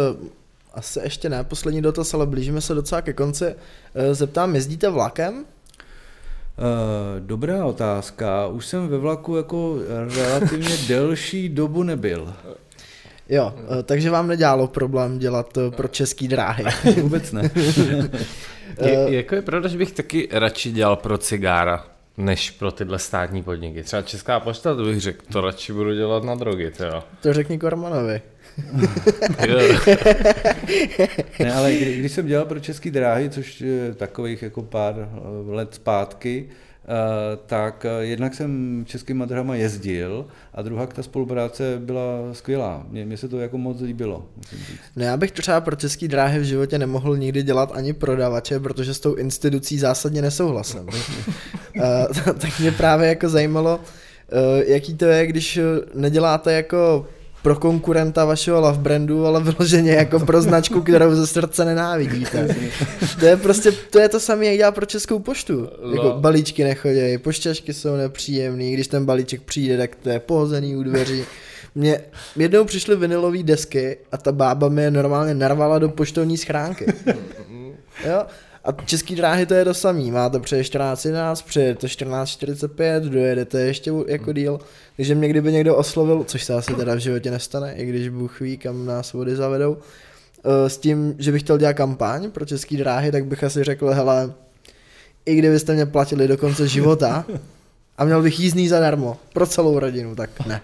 asi 0.77 1.01
ještě 1.03 1.29
ne 1.29 1.45
poslední 1.45 1.83
dotaz, 1.83 2.15
ale 2.15 2.27
blížíme 2.27 2.61
se 2.61 2.75
docela 2.75 3.03
ke 3.03 3.13
konci. 3.13 3.55
Zeptám, 4.13 4.55
jezdíte 4.55 4.89
vlakem? 4.91 5.45
Dobrá 7.19 7.65
otázka. 7.65 8.47
Už 8.47 8.67
jsem 8.67 8.89
ve 8.89 8.99
vlaku 8.99 9.37
jako 9.37 9.79
relativně 10.17 10.77
delší 10.89 11.49
dobu 11.49 11.83
nebyl. 11.83 12.35
Jo, 13.29 13.55
takže 13.83 14.11
vám 14.11 14.29
nedělalo 14.29 14.67
problém 14.67 15.19
dělat 15.19 15.59
pro 15.71 15.89
český 15.89 16.29
dráhy. 16.29 16.65
Vůbec 17.03 17.33
ne. 17.33 17.51
Je, 18.85 19.15
jako 19.17 19.35
je 19.35 19.43
pravda, 19.43 19.69
že 19.69 19.79
bych 19.79 19.93
taky 19.93 20.29
radši 20.33 20.73
dělal 20.73 20.97
pro 20.97 21.19
cigára, 21.19 21.85
než 22.17 22.51
pro 22.51 22.73
tyhle 22.73 22.99
státní 22.99 23.43
podniky. 23.43 23.83
Třeba 23.83 24.03
Česká 24.03 24.41
pošta, 24.41 24.75
to 24.75 24.85
bych 24.85 25.01
řekl, 25.01 25.25
to 25.33 25.41
radši 25.41 25.73
budu 25.73 25.95
dělat 25.95 26.25
na 26.25 26.35
drogy, 26.35 26.73
jo. 26.93 27.05
To 27.23 27.33
řekni 27.33 27.59
Kormanovi. 27.59 28.23
ne, 31.39 31.55
ale 31.55 31.73
kdy, 31.73 31.99
když 31.99 32.13
jsem 32.13 32.27
dělal 32.27 32.47
pro 32.47 32.61
České 32.61 32.91
dráhy, 32.91 33.31
což 33.31 33.61
je 33.61 33.95
takových 33.95 34.43
jako 34.43 34.63
pár 34.63 35.09
let 35.47 35.75
zpátky, 35.75 36.49
Eh, 36.89 37.39
tak 37.47 37.85
eh, 37.85 38.05
jednak 38.05 38.35
jsem 38.35 38.83
českýma 38.87 39.25
drahama 39.25 39.55
jezdil 39.55 40.27
a 40.55 40.63
druhá 40.63 40.87
ta 40.87 41.03
spolupráce 41.03 41.79
byla 41.79 42.03
skvělá. 42.33 42.87
Mně, 42.89 43.05
mně 43.05 43.17
se 43.17 43.29
to 43.29 43.39
jako 43.39 43.59
moc 43.59 43.81
líbilo. 43.81 44.27
No 44.97 45.05
já 45.05 45.17
bych 45.17 45.33
třeba 45.33 45.61
pro 45.61 45.77
český 45.77 46.09
dráhy 46.09 46.39
v 46.39 46.43
životě 46.43 46.79
nemohl 46.79 47.17
nikdy 47.17 47.43
dělat 47.43 47.73
ani 47.75 47.93
prodavače, 47.93 48.61
protože 48.61 48.95
s 48.95 49.01
tou 49.01 49.15
institucí 49.15 49.79
zásadně 49.79 50.23
nesouhlasím. 50.23 50.87
Eh, 51.83 52.33
tak 52.39 52.61
mě 52.61 52.73
právě 52.73 53.09
jako 53.09 53.29
zajímalo, 53.29 53.81
jaký 54.67 54.95
to 54.95 55.05
je, 55.05 55.27
když 55.27 55.59
neděláte 55.95 56.53
jako 56.53 57.07
pro 57.47 57.57
konkurenta 57.57 58.25
vašeho 58.25 58.61
love 58.61 58.79
brandu, 58.79 59.27
ale 59.27 59.43
vyloženě 59.43 59.93
jako 59.93 60.21
pro 60.21 60.43
značku, 60.43 60.83
kterou 60.83 61.15
ze 61.15 61.27
srdce 61.27 61.65
nenávidíte. 61.65 62.57
To 63.21 63.27
je 63.27 63.37
prostě, 63.37 63.73
to 63.73 63.99
je 63.99 64.09
to 64.09 64.21
samé, 64.21 64.47
jak 64.47 64.57
dělá 64.57 64.71
pro 64.71 64.87
Českou 64.87 65.19
poštu. 65.19 65.69
Jako 65.95 66.15
balíčky 66.19 66.65
nechodí, 66.65 67.19
pošťačky 67.19 67.75
jsou 67.75 67.97
nepříjemný, 67.97 68.73
když 68.73 68.89
ten 68.89 69.05
balíček 69.05 69.43
přijde, 69.43 69.79
tak 69.79 69.95
to 69.95 70.09
je 70.09 70.21
pohozený 70.21 70.77
u 70.77 70.83
dveří. 70.83 71.25
Mně 71.75 72.01
jednou 72.37 72.65
přišly 72.65 72.97
vinylové 72.97 73.43
desky 73.43 73.97
a 74.13 74.17
ta 74.17 74.33
bába 74.33 74.69
mi 74.69 74.83
je 74.83 74.91
normálně 74.91 75.35
narvala 75.35 75.79
do 75.79 75.89
poštovní 75.89 76.37
schránky. 76.37 76.87
Jo? 78.07 78.23
A 78.67 78.73
český 78.73 79.15
dráhy 79.15 79.47
to 79.47 79.55
je 79.55 79.65
to 79.65 79.75
samý, 79.75 80.11
máte 80.11 80.41
přeje 80.41 80.63
14.11, 80.63 81.45
přejete 81.47 81.87
14.45, 81.87 83.01
dojedete 83.01 83.61
ještě 83.61 83.93
jako 84.07 84.33
díl, 84.33 84.61
takže 84.97 85.15
mě 85.15 85.29
kdyby 85.29 85.53
někdo 85.53 85.77
oslovil, 85.77 86.25
což 86.25 86.45
se 86.45 86.55
asi 86.55 86.75
teda 86.75 86.95
v 86.95 86.99
životě 86.99 87.31
nestane, 87.31 87.75
i 87.75 87.87
když 87.87 88.09
Bůh 88.09 88.41
ví, 88.41 88.59
kam 88.59 88.87
nás 88.87 89.13
vody 89.13 89.37
zavedou, 89.37 89.77
eh, 90.45 90.71
s 90.71 90.79
tím, 90.79 91.15
že 91.19 91.33
bych 91.33 91.43
chtěl 91.43 91.59
dělat 91.59 91.73
kampaň 91.73 92.31
pro 92.31 92.45
český 92.45 92.77
dráhy, 92.77 93.13
tak 93.13 93.27
bych 93.27 93.45
asi 93.45 93.65
řekl, 93.65 93.91
hele, 93.91 94.33
i 95.27 95.35
kdybyste 95.35 95.75
mě 95.75 95.87
platili 95.87 96.29
do 96.29 96.37
konce 96.37 96.69
života 96.69 97.25
a 97.99 98.05
měl 98.05 98.23
bych 98.23 98.41
jízdný 98.41 98.69
zadarmo 98.69 99.17
pro 99.33 99.47
celou 99.47 99.79
rodinu, 99.79 100.15
tak 100.15 100.47
ne. 100.47 100.61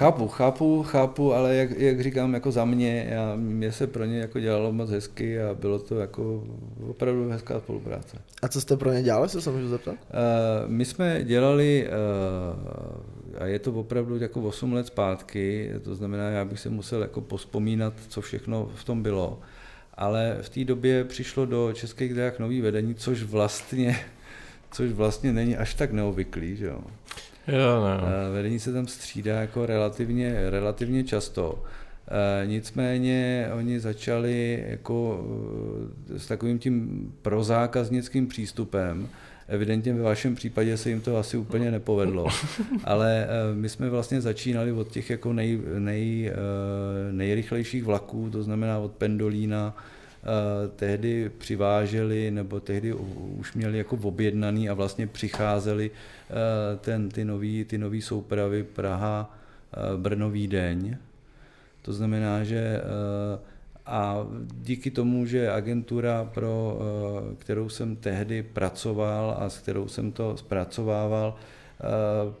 Chápu, 0.00 0.28
chápu, 0.28 0.82
chápu, 0.82 1.34
ale 1.34 1.54
jak, 1.54 1.70
jak 1.70 2.00
říkám, 2.00 2.34
jako 2.34 2.52
za 2.52 2.64
mě, 2.64 3.06
já, 3.10 3.36
mě 3.36 3.72
se 3.72 3.86
pro 3.86 4.04
ně 4.04 4.18
jako 4.18 4.40
dělalo 4.40 4.72
moc 4.72 4.90
hezky 4.90 5.42
a 5.42 5.54
bylo 5.54 5.78
to 5.78 5.98
jako 5.98 6.44
opravdu 6.88 7.30
hezká 7.30 7.60
spolupráce. 7.60 8.16
A 8.42 8.48
co 8.48 8.60
jste 8.60 8.76
pro 8.76 8.92
ně 8.92 9.02
dělali, 9.02 9.28
se 9.28 9.50
můžu 9.50 9.68
zeptat? 9.68 9.94
Uh, 9.94 9.98
my 10.66 10.84
jsme 10.84 11.24
dělali, 11.24 11.88
uh, 11.88 13.42
a 13.42 13.46
je 13.46 13.58
to 13.58 13.72
opravdu 13.72 14.16
jako 14.16 14.40
8 14.40 14.72
let 14.72 14.86
zpátky, 14.86 15.70
to 15.84 15.94
znamená, 15.94 16.28
já 16.30 16.44
bych 16.44 16.60
se 16.60 16.70
musel 16.70 17.02
jako 17.02 17.20
pospomínat, 17.20 17.94
co 18.08 18.20
všechno 18.20 18.70
v 18.74 18.84
tom 18.84 19.02
bylo. 19.02 19.40
Ale 19.94 20.38
v 20.42 20.48
té 20.48 20.64
době 20.64 21.04
přišlo 21.04 21.46
do 21.46 21.72
Českých 21.72 22.14
drah 22.14 22.38
nový 22.38 22.60
vedení, 22.60 22.94
což 22.94 23.22
vlastně, 23.22 23.96
což 24.70 24.92
vlastně 24.92 25.32
není 25.32 25.56
až 25.56 25.74
tak 25.74 25.92
neobvyklý, 25.92 26.56
že 26.56 26.66
jo. 26.66 26.80
Jo, 27.48 27.80
no. 27.80 28.32
Vedení 28.32 28.58
se 28.58 28.72
tam 28.72 28.86
střídá 28.86 29.40
jako 29.40 29.66
relativně, 29.66 30.50
relativně 30.50 31.04
často. 31.04 31.64
Nicméně 32.44 33.48
oni 33.52 33.80
začali 33.80 34.64
jako 34.68 35.24
s 36.16 36.26
takovým 36.26 36.58
tím 36.58 37.12
prozákaznickým 37.22 38.26
přístupem, 38.26 39.08
Evidentně 39.50 39.92
ve 39.92 40.02
vašem 40.02 40.34
případě 40.34 40.76
se 40.76 40.88
jim 40.90 41.00
to 41.00 41.16
asi 41.16 41.36
úplně 41.36 41.70
nepovedlo, 41.70 42.26
ale 42.84 43.26
eh, 43.26 43.54
my 43.54 43.68
jsme 43.68 43.90
vlastně 43.90 44.20
začínali 44.20 44.72
od 44.72 44.88
těch 44.88 45.10
jako 45.10 45.32
nej, 45.32 45.60
nej, 45.78 46.32
eh, 46.32 47.12
nejrychlejších 47.12 47.84
vlaků, 47.84 48.30
to 48.30 48.42
znamená 48.42 48.78
od 48.78 48.92
Pendolína, 48.92 49.76
eh, 49.76 49.99
tehdy 50.76 51.30
přiváželi, 51.38 52.30
nebo 52.30 52.60
tehdy 52.60 52.92
už 53.38 53.54
měli 53.54 53.78
jako 53.78 53.98
objednaný 54.02 54.68
a 54.68 54.74
vlastně 54.74 55.06
přicházeli 55.06 55.90
ten, 56.80 57.08
ty 57.08 57.24
nový, 57.24 57.64
ty 57.64 57.78
nový 57.78 58.02
soupravy 58.02 58.64
Praha, 58.64 59.38
Brno, 59.96 60.30
Vídeň. 60.30 60.96
To 61.82 61.92
znamená, 61.92 62.44
že 62.44 62.80
a 63.90 64.26
díky 64.62 64.90
tomu, 64.90 65.26
že 65.26 65.50
agentura, 65.50 66.24
pro 66.24 66.78
eh, 66.80 67.34
kterou 67.36 67.68
jsem 67.68 67.96
tehdy 67.96 68.42
pracoval 68.42 69.36
a 69.38 69.50
s 69.50 69.58
kterou 69.58 69.88
jsem 69.88 70.12
to 70.12 70.36
zpracovával, 70.36 71.34
eh, 71.80 72.34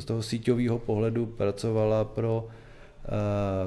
z 0.00 0.04
toho 0.04 0.22
síťového 0.22 0.78
pohledu 0.78 1.26
pracovala 1.26 2.04
pro 2.04 2.46
eh, 2.48 2.52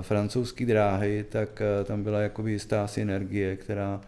francouzské 0.02 0.66
dráhy, 0.66 1.26
tak 1.30 1.62
tam 1.86 2.04
byla 2.04 2.20
jakoby 2.20 2.52
jistá 2.52 2.88
synergie, 2.88 3.56
která, 3.56 4.02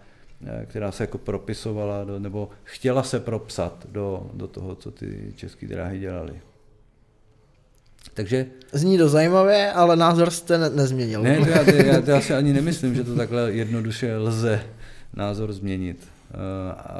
která 0.65 0.91
se 0.91 1.03
jako 1.03 1.17
propisovala, 1.17 2.03
do, 2.03 2.19
nebo 2.19 2.49
chtěla 2.63 3.03
se 3.03 3.19
propsat 3.19 3.87
do, 3.91 4.29
do 4.33 4.47
toho, 4.47 4.75
co 4.75 4.91
ty 4.91 5.33
české 5.35 5.67
dráhy 5.67 5.99
dělaly. 5.99 6.33
Takže... 8.13 8.45
Zní 8.71 8.97
to 8.97 9.09
zajímavé, 9.09 9.71
ale 9.71 9.95
názor 9.95 10.29
jste 10.29 10.57
ne- 10.57 10.69
nezměnil. 10.69 11.21
Ne, 11.23 11.37
to 11.37 11.49
já, 11.49 11.63
to, 11.63 11.71
já, 11.71 12.01
to 12.01 12.11
já 12.11 12.21
si 12.21 12.33
ani 12.33 12.53
nemyslím, 12.53 12.95
že 12.95 13.03
to 13.03 13.15
takhle 13.15 13.51
jednoduše 13.51 14.17
lze 14.17 14.63
názor 15.13 15.53
změnit. 15.53 16.07
Eh, 16.31 16.35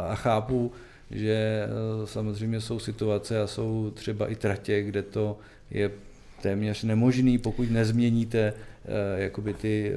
a 0.09 0.15
chápu, 0.15 0.71
že 1.11 1.65
eh, 1.65 2.07
samozřejmě 2.07 2.61
jsou 2.61 2.79
situace 2.79 3.41
a 3.41 3.47
jsou 3.47 3.91
třeba 3.93 4.27
i 4.27 4.35
tratě, 4.35 4.83
kde 4.83 5.01
to 5.01 5.37
je 5.71 5.91
téměř 6.43 6.83
nemožný, 6.83 7.37
pokud 7.37 7.71
nezměníte 7.71 8.39
eh, 8.85 9.23
jakoby 9.23 9.53
ty, 9.53 9.93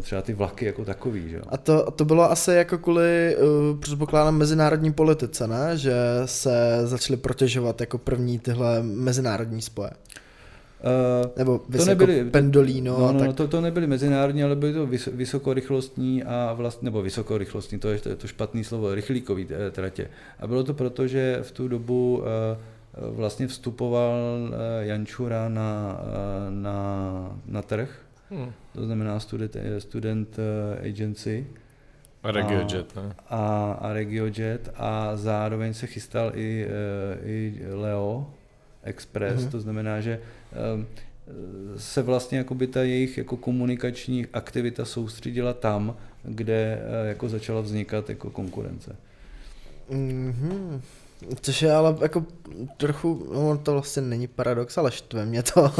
třeba 0.00 0.22
ty 0.22 0.32
vlaky 0.32 0.64
jako 0.64 0.84
takový. 0.84 1.28
Že? 1.28 1.40
A 1.48 1.56
to, 1.56 1.90
to 1.90 2.04
bylo 2.04 2.30
asi 2.30 2.50
jako 2.50 2.78
kvůli, 2.78 3.36
předpokládám, 3.80 4.36
mezinárodní 4.36 4.92
politice, 4.92 5.48
ne? 5.48 5.76
Že 5.76 5.94
se 6.24 6.80
začaly 6.84 7.16
protěžovat 7.16 7.80
jako 7.80 7.98
první 7.98 8.38
tyhle 8.38 8.82
mezinárodní 8.82 9.62
spoje. 9.62 9.90
Uh, 10.82 11.30
Nebo 11.36 11.60
to 11.76 11.84
nebyly, 11.84 12.24
pendolino. 12.24 12.98
No, 12.98 13.12
no, 13.12 13.18
tak... 13.18 13.28
no, 13.28 13.32
to, 13.32 13.48
to 13.48 13.60
nebyly 13.60 13.86
mezinárodní, 13.86 14.44
ale 14.44 14.56
byly 14.56 14.72
to 14.72 14.86
vys, 14.86 15.08
vysokorychlostní 15.12 16.24
a 16.24 16.52
vlast, 16.52 16.82
nebo 16.82 17.02
vysokorychlostní, 17.02 17.78
to 17.78 17.88
je 17.88 17.98
to, 17.98 18.08
je 18.08 18.16
to 18.16 18.26
špatný 18.26 18.64
slovo, 18.64 18.94
rychlíkový 18.94 19.46
eh, 19.50 19.70
tratě. 19.70 20.08
A 20.40 20.46
bylo 20.46 20.64
to 20.64 20.74
proto, 20.74 21.06
že 21.06 21.38
v 21.42 21.50
tu 21.52 21.68
dobu 21.68 22.18
uh, 22.18 22.24
vlastně 23.10 23.46
vstupoval 23.46 24.18
uh, 24.42 24.54
Jančura 24.80 25.48
na, 25.48 26.00
uh, 26.00 26.54
na, 26.54 27.40
na 27.46 27.62
trh, 27.62 28.00
hmm. 28.30 28.52
to 28.74 28.84
znamená 28.84 29.20
student, 29.20 29.56
student 29.78 30.38
uh, 30.38 30.86
agency. 30.86 31.46
A 32.22 32.30
RegioJet, 32.30 32.96
ne? 32.96 33.14
A, 33.28 33.72
a 33.72 33.92
RegioJet 33.92 34.70
a 34.74 35.16
zároveň 35.16 35.74
se 35.74 35.86
chystal 35.86 36.32
i, 36.34 36.66
i 37.24 37.60
Leo, 37.72 38.30
Express, 38.82 39.42
mm-hmm. 39.42 39.50
to 39.50 39.60
znamená, 39.60 40.00
že 40.00 40.20
ehm, 40.52 40.86
se 41.76 42.02
vlastně 42.02 42.38
jakoby 42.38 42.66
ta 42.66 42.82
jejich 42.82 43.18
jako 43.18 43.36
komunikační 43.36 44.26
aktivita 44.26 44.84
soustředila 44.84 45.52
tam, 45.52 45.96
kde 46.22 46.82
eh, 46.82 47.08
jako 47.08 47.28
začala 47.28 47.60
vznikat 47.60 48.08
jako 48.08 48.30
konkurence. 48.30 48.96
Mm-hmm. 49.90 50.80
Což 51.40 51.62
je 51.62 51.72
ale 51.72 51.96
jako 52.00 52.24
trochu, 52.76 53.26
no 53.34 53.58
to 53.62 53.72
vlastně 53.72 54.02
není 54.02 54.26
paradox, 54.26 54.78
ale 54.78 54.90
štve 54.90 55.26
mě 55.26 55.42
to. 55.42 55.72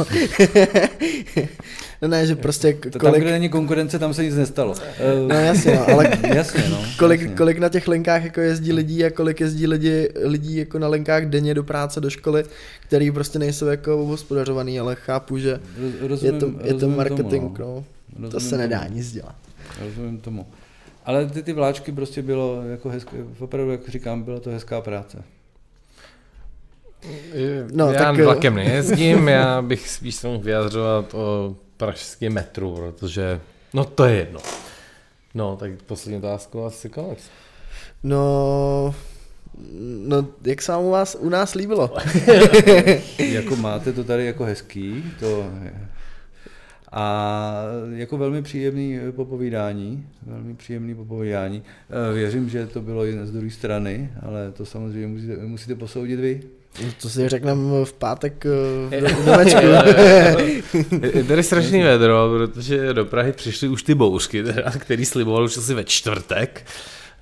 no 2.01 2.07
ne, 2.07 2.27
že 2.27 2.35
prostě 2.35 2.73
kolik... 2.73 3.01
Tam, 3.01 3.13
kde 3.13 3.31
není 3.31 3.49
konkurence, 3.49 3.99
tam 3.99 4.13
se 4.13 4.23
nic 4.23 4.35
nestalo. 4.35 4.75
no 5.27 5.35
jasně, 5.35 5.75
no, 5.75 5.89
ale 5.89 6.11
jasně, 6.35 6.63
no, 6.69 6.83
kolik, 6.99 7.21
jasně. 7.21 7.35
kolik 7.35 7.57
na 7.57 7.69
těch 7.69 7.87
linkách 7.87 8.23
jako 8.23 8.41
jezdí 8.41 8.73
lidí 8.73 9.05
a 9.05 9.09
kolik 9.09 9.39
jezdí 9.39 9.67
lidi, 9.67 10.09
lidí 10.23 10.55
jako 10.55 10.79
na 10.79 10.87
linkách 10.87 11.25
denně 11.25 11.53
do 11.53 11.63
práce, 11.63 12.01
do 12.01 12.09
školy, 12.09 12.43
který 12.79 13.11
prostě 13.11 13.39
nejsou 13.39 13.65
jako 13.65 14.05
hospodařovaný, 14.05 14.79
ale 14.79 14.95
chápu, 14.95 15.37
že 15.37 15.59
rozumím, 16.01 16.35
je, 16.35 16.39
to, 16.39 16.51
je 16.63 16.73
to 16.73 16.89
marketing, 16.89 17.57
tomu, 17.57 17.57
no. 17.59 17.83
no. 18.19 18.29
to 18.29 18.39
se 18.39 18.57
nedá 18.57 18.79
tomu. 18.79 18.95
nic 18.95 19.11
dělat. 19.11 19.35
Rozumím 19.85 20.17
tomu. 20.17 20.45
Ale 21.05 21.25
ty, 21.25 21.43
ty 21.43 21.53
vláčky 21.53 21.91
prostě 21.91 22.21
bylo 22.21 22.61
jako 22.61 22.89
hezké, 22.89 23.17
opravdu, 23.39 23.71
jak 23.71 23.89
říkám, 23.89 24.23
byla 24.23 24.39
to 24.39 24.49
hezká 24.49 24.81
práce. 24.81 25.23
No, 27.73 27.91
já 27.91 27.99
tak... 27.99 28.19
vlakem 28.19 28.55
nejezdím, 28.55 29.27
já 29.27 29.61
bych 29.61 29.89
spíš 29.89 30.15
se 30.15 30.27
mohl 30.27 30.43
vyjadřovat 30.43 31.13
o 31.13 31.55
pražském 31.77 32.33
metru, 32.33 32.75
protože, 32.75 33.41
no 33.73 33.85
to 33.85 34.05
je 34.05 34.15
jedno. 34.15 34.39
No, 35.33 35.57
tak 35.57 35.71
poslední 35.85 36.17
otázku 36.17 36.65
asi 36.65 36.89
konec. 36.89 37.19
No, 38.03 38.95
no, 40.07 40.27
jak 40.45 40.61
se 40.61 40.71
vám 40.71 40.83
u, 40.83 40.89
vás, 40.89 41.17
u 41.19 41.29
nás 41.29 41.53
líbilo? 41.53 41.93
jako 43.17 43.55
máte 43.55 43.93
to 43.93 44.03
tady 44.03 44.25
jako 44.25 44.43
hezký, 44.43 45.03
to 45.19 45.45
a 46.93 47.53
jako 47.95 48.17
velmi 48.17 48.41
příjemný 48.41 48.99
popovídání, 49.11 50.07
velmi 50.25 50.55
příjemný 50.55 50.95
popovídání. 50.95 51.63
Eh, 51.89 52.13
věřím, 52.13 52.49
že 52.49 52.67
to 52.67 52.81
bylo 52.81 53.05
i 53.05 53.17
z 53.23 53.31
druhé 53.31 53.49
strany, 53.49 54.11
ale 54.21 54.51
to 54.51 54.65
samozřejmě 54.65 55.07
musíte, 55.07 55.35
musíte 55.35 55.75
posoudit 55.75 56.19
vy. 56.19 56.41
To 57.01 57.09
si 57.09 57.29
řekneme 57.29 57.85
v 57.85 57.93
pátek 57.93 58.45
eh, 58.45 59.01
v 59.01 59.25
domečku. 59.25 59.65
je 61.17 61.23
tady 61.23 61.43
strašný 61.43 61.81
vedro, 61.81 62.29
protože 62.37 62.93
do 62.93 63.05
Prahy 63.05 63.31
přišly 63.31 63.67
už 63.67 63.83
ty 63.83 63.95
bouřky, 63.95 64.43
teda, 64.43 64.71
který 64.71 65.05
sliboval 65.05 65.43
už 65.43 65.57
asi 65.57 65.73
ve 65.73 65.83
čtvrtek. 65.83 66.65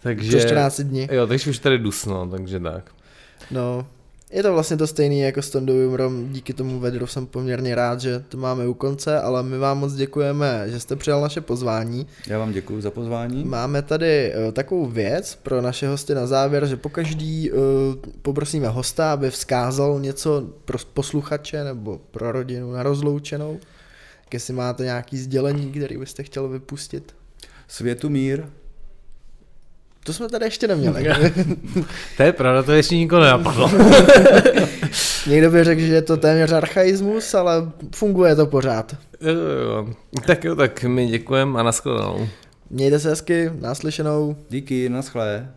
Takže, 0.04 0.32
to 0.32 0.40
14 0.40 0.82
dní. 0.82 1.08
Jo, 1.12 1.28
takže 1.28 1.50
už 1.50 1.58
tady 1.58 1.78
dusno, 1.78 2.28
takže 2.28 2.60
tak. 2.60 2.92
No, 3.52 3.88
je 4.32 4.44
to 4.44 4.54
vlastně 4.54 4.78
to 4.78 4.88
stejný 4.88 5.20
jako 5.20 5.42
s 5.42 5.50
Tondovým 5.50 5.94
Rom, 5.94 6.30
díky 6.34 6.54
tomu 6.54 6.80
vedru 6.80 7.08
jsem 7.08 7.26
poměrně 7.26 7.76
rád, 7.76 8.02
že 8.02 8.24
to 8.30 8.38
máme 8.38 8.68
u 8.68 8.74
konce, 8.74 9.22
ale 9.22 9.44
my 9.44 9.58
vám 9.58 9.80
moc 9.80 9.94
děkujeme, 9.94 10.64
že 10.66 10.80
jste 10.80 10.96
přijal 10.96 11.22
naše 11.22 11.42
pozvání. 11.42 12.08
Já 12.28 12.40
vám 12.40 12.52
děkuji 12.52 12.82
za 12.82 12.92
pozvání. 12.92 13.44
Máme 13.46 13.82
tady 13.82 14.34
uh, 14.36 14.52
takovou 14.52 14.86
věc 14.86 15.40
pro 15.44 15.62
naše 15.62 15.88
hosty 15.88 16.16
na 16.16 16.28
závěr, 16.28 16.66
že 16.66 16.78
pokaždý 16.78 17.52
uh, 17.52 17.58
poprosíme 18.22 18.68
hosta, 18.68 19.14
aby 19.14 19.32
vzkázal 19.32 20.00
něco 20.00 20.50
pro 20.66 20.78
posluchače 20.94 21.64
nebo 21.64 22.02
pro 22.12 22.32
rodinu 22.32 22.72
na 22.72 22.84
rozloučenou. 22.84 23.60
Jestli 24.34 24.54
máte 24.54 24.84
nějaký 24.84 25.18
sdělení, 25.18 25.72
který 25.72 25.98
byste 25.98 26.24
chtěl 26.24 26.48
vypustit. 26.48 27.16
Světu 27.68 28.10
mír, 28.10 28.44
to 30.04 30.14
jsme 30.14 30.30
tady 30.30 30.46
ještě 30.46 30.68
neměli. 30.68 31.06
to 32.18 32.24
je 32.24 32.34
pravda, 32.34 32.64
to 32.64 32.72
ještě 32.72 32.96
nikoho 32.96 33.22
nenapadlo. 33.22 33.72
Někdo 35.28 35.52
by 35.52 35.64
řekl, 35.64 35.82
že 35.82 35.94
je 35.94 36.02
to 36.02 36.18
téměř 36.18 36.52
archaismus, 36.52 37.34
ale 37.34 37.72
funguje 37.96 38.36
to 38.36 38.46
pořád. 38.46 38.96
Jo, 39.22 39.34
jo. 39.34 39.88
Tak 40.26 40.44
jo, 40.44 40.56
tak 40.56 40.84
my 40.84 41.08
děkujeme 41.08 41.60
a 41.60 41.64
nashledanou. 41.64 42.28
Mějte 42.70 43.00
se 43.00 43.10
hezky, 43.10 43.52
naslyšenou. 43.60 44.36
Díky, 44.50 44.90
naschle. 44.90 45.48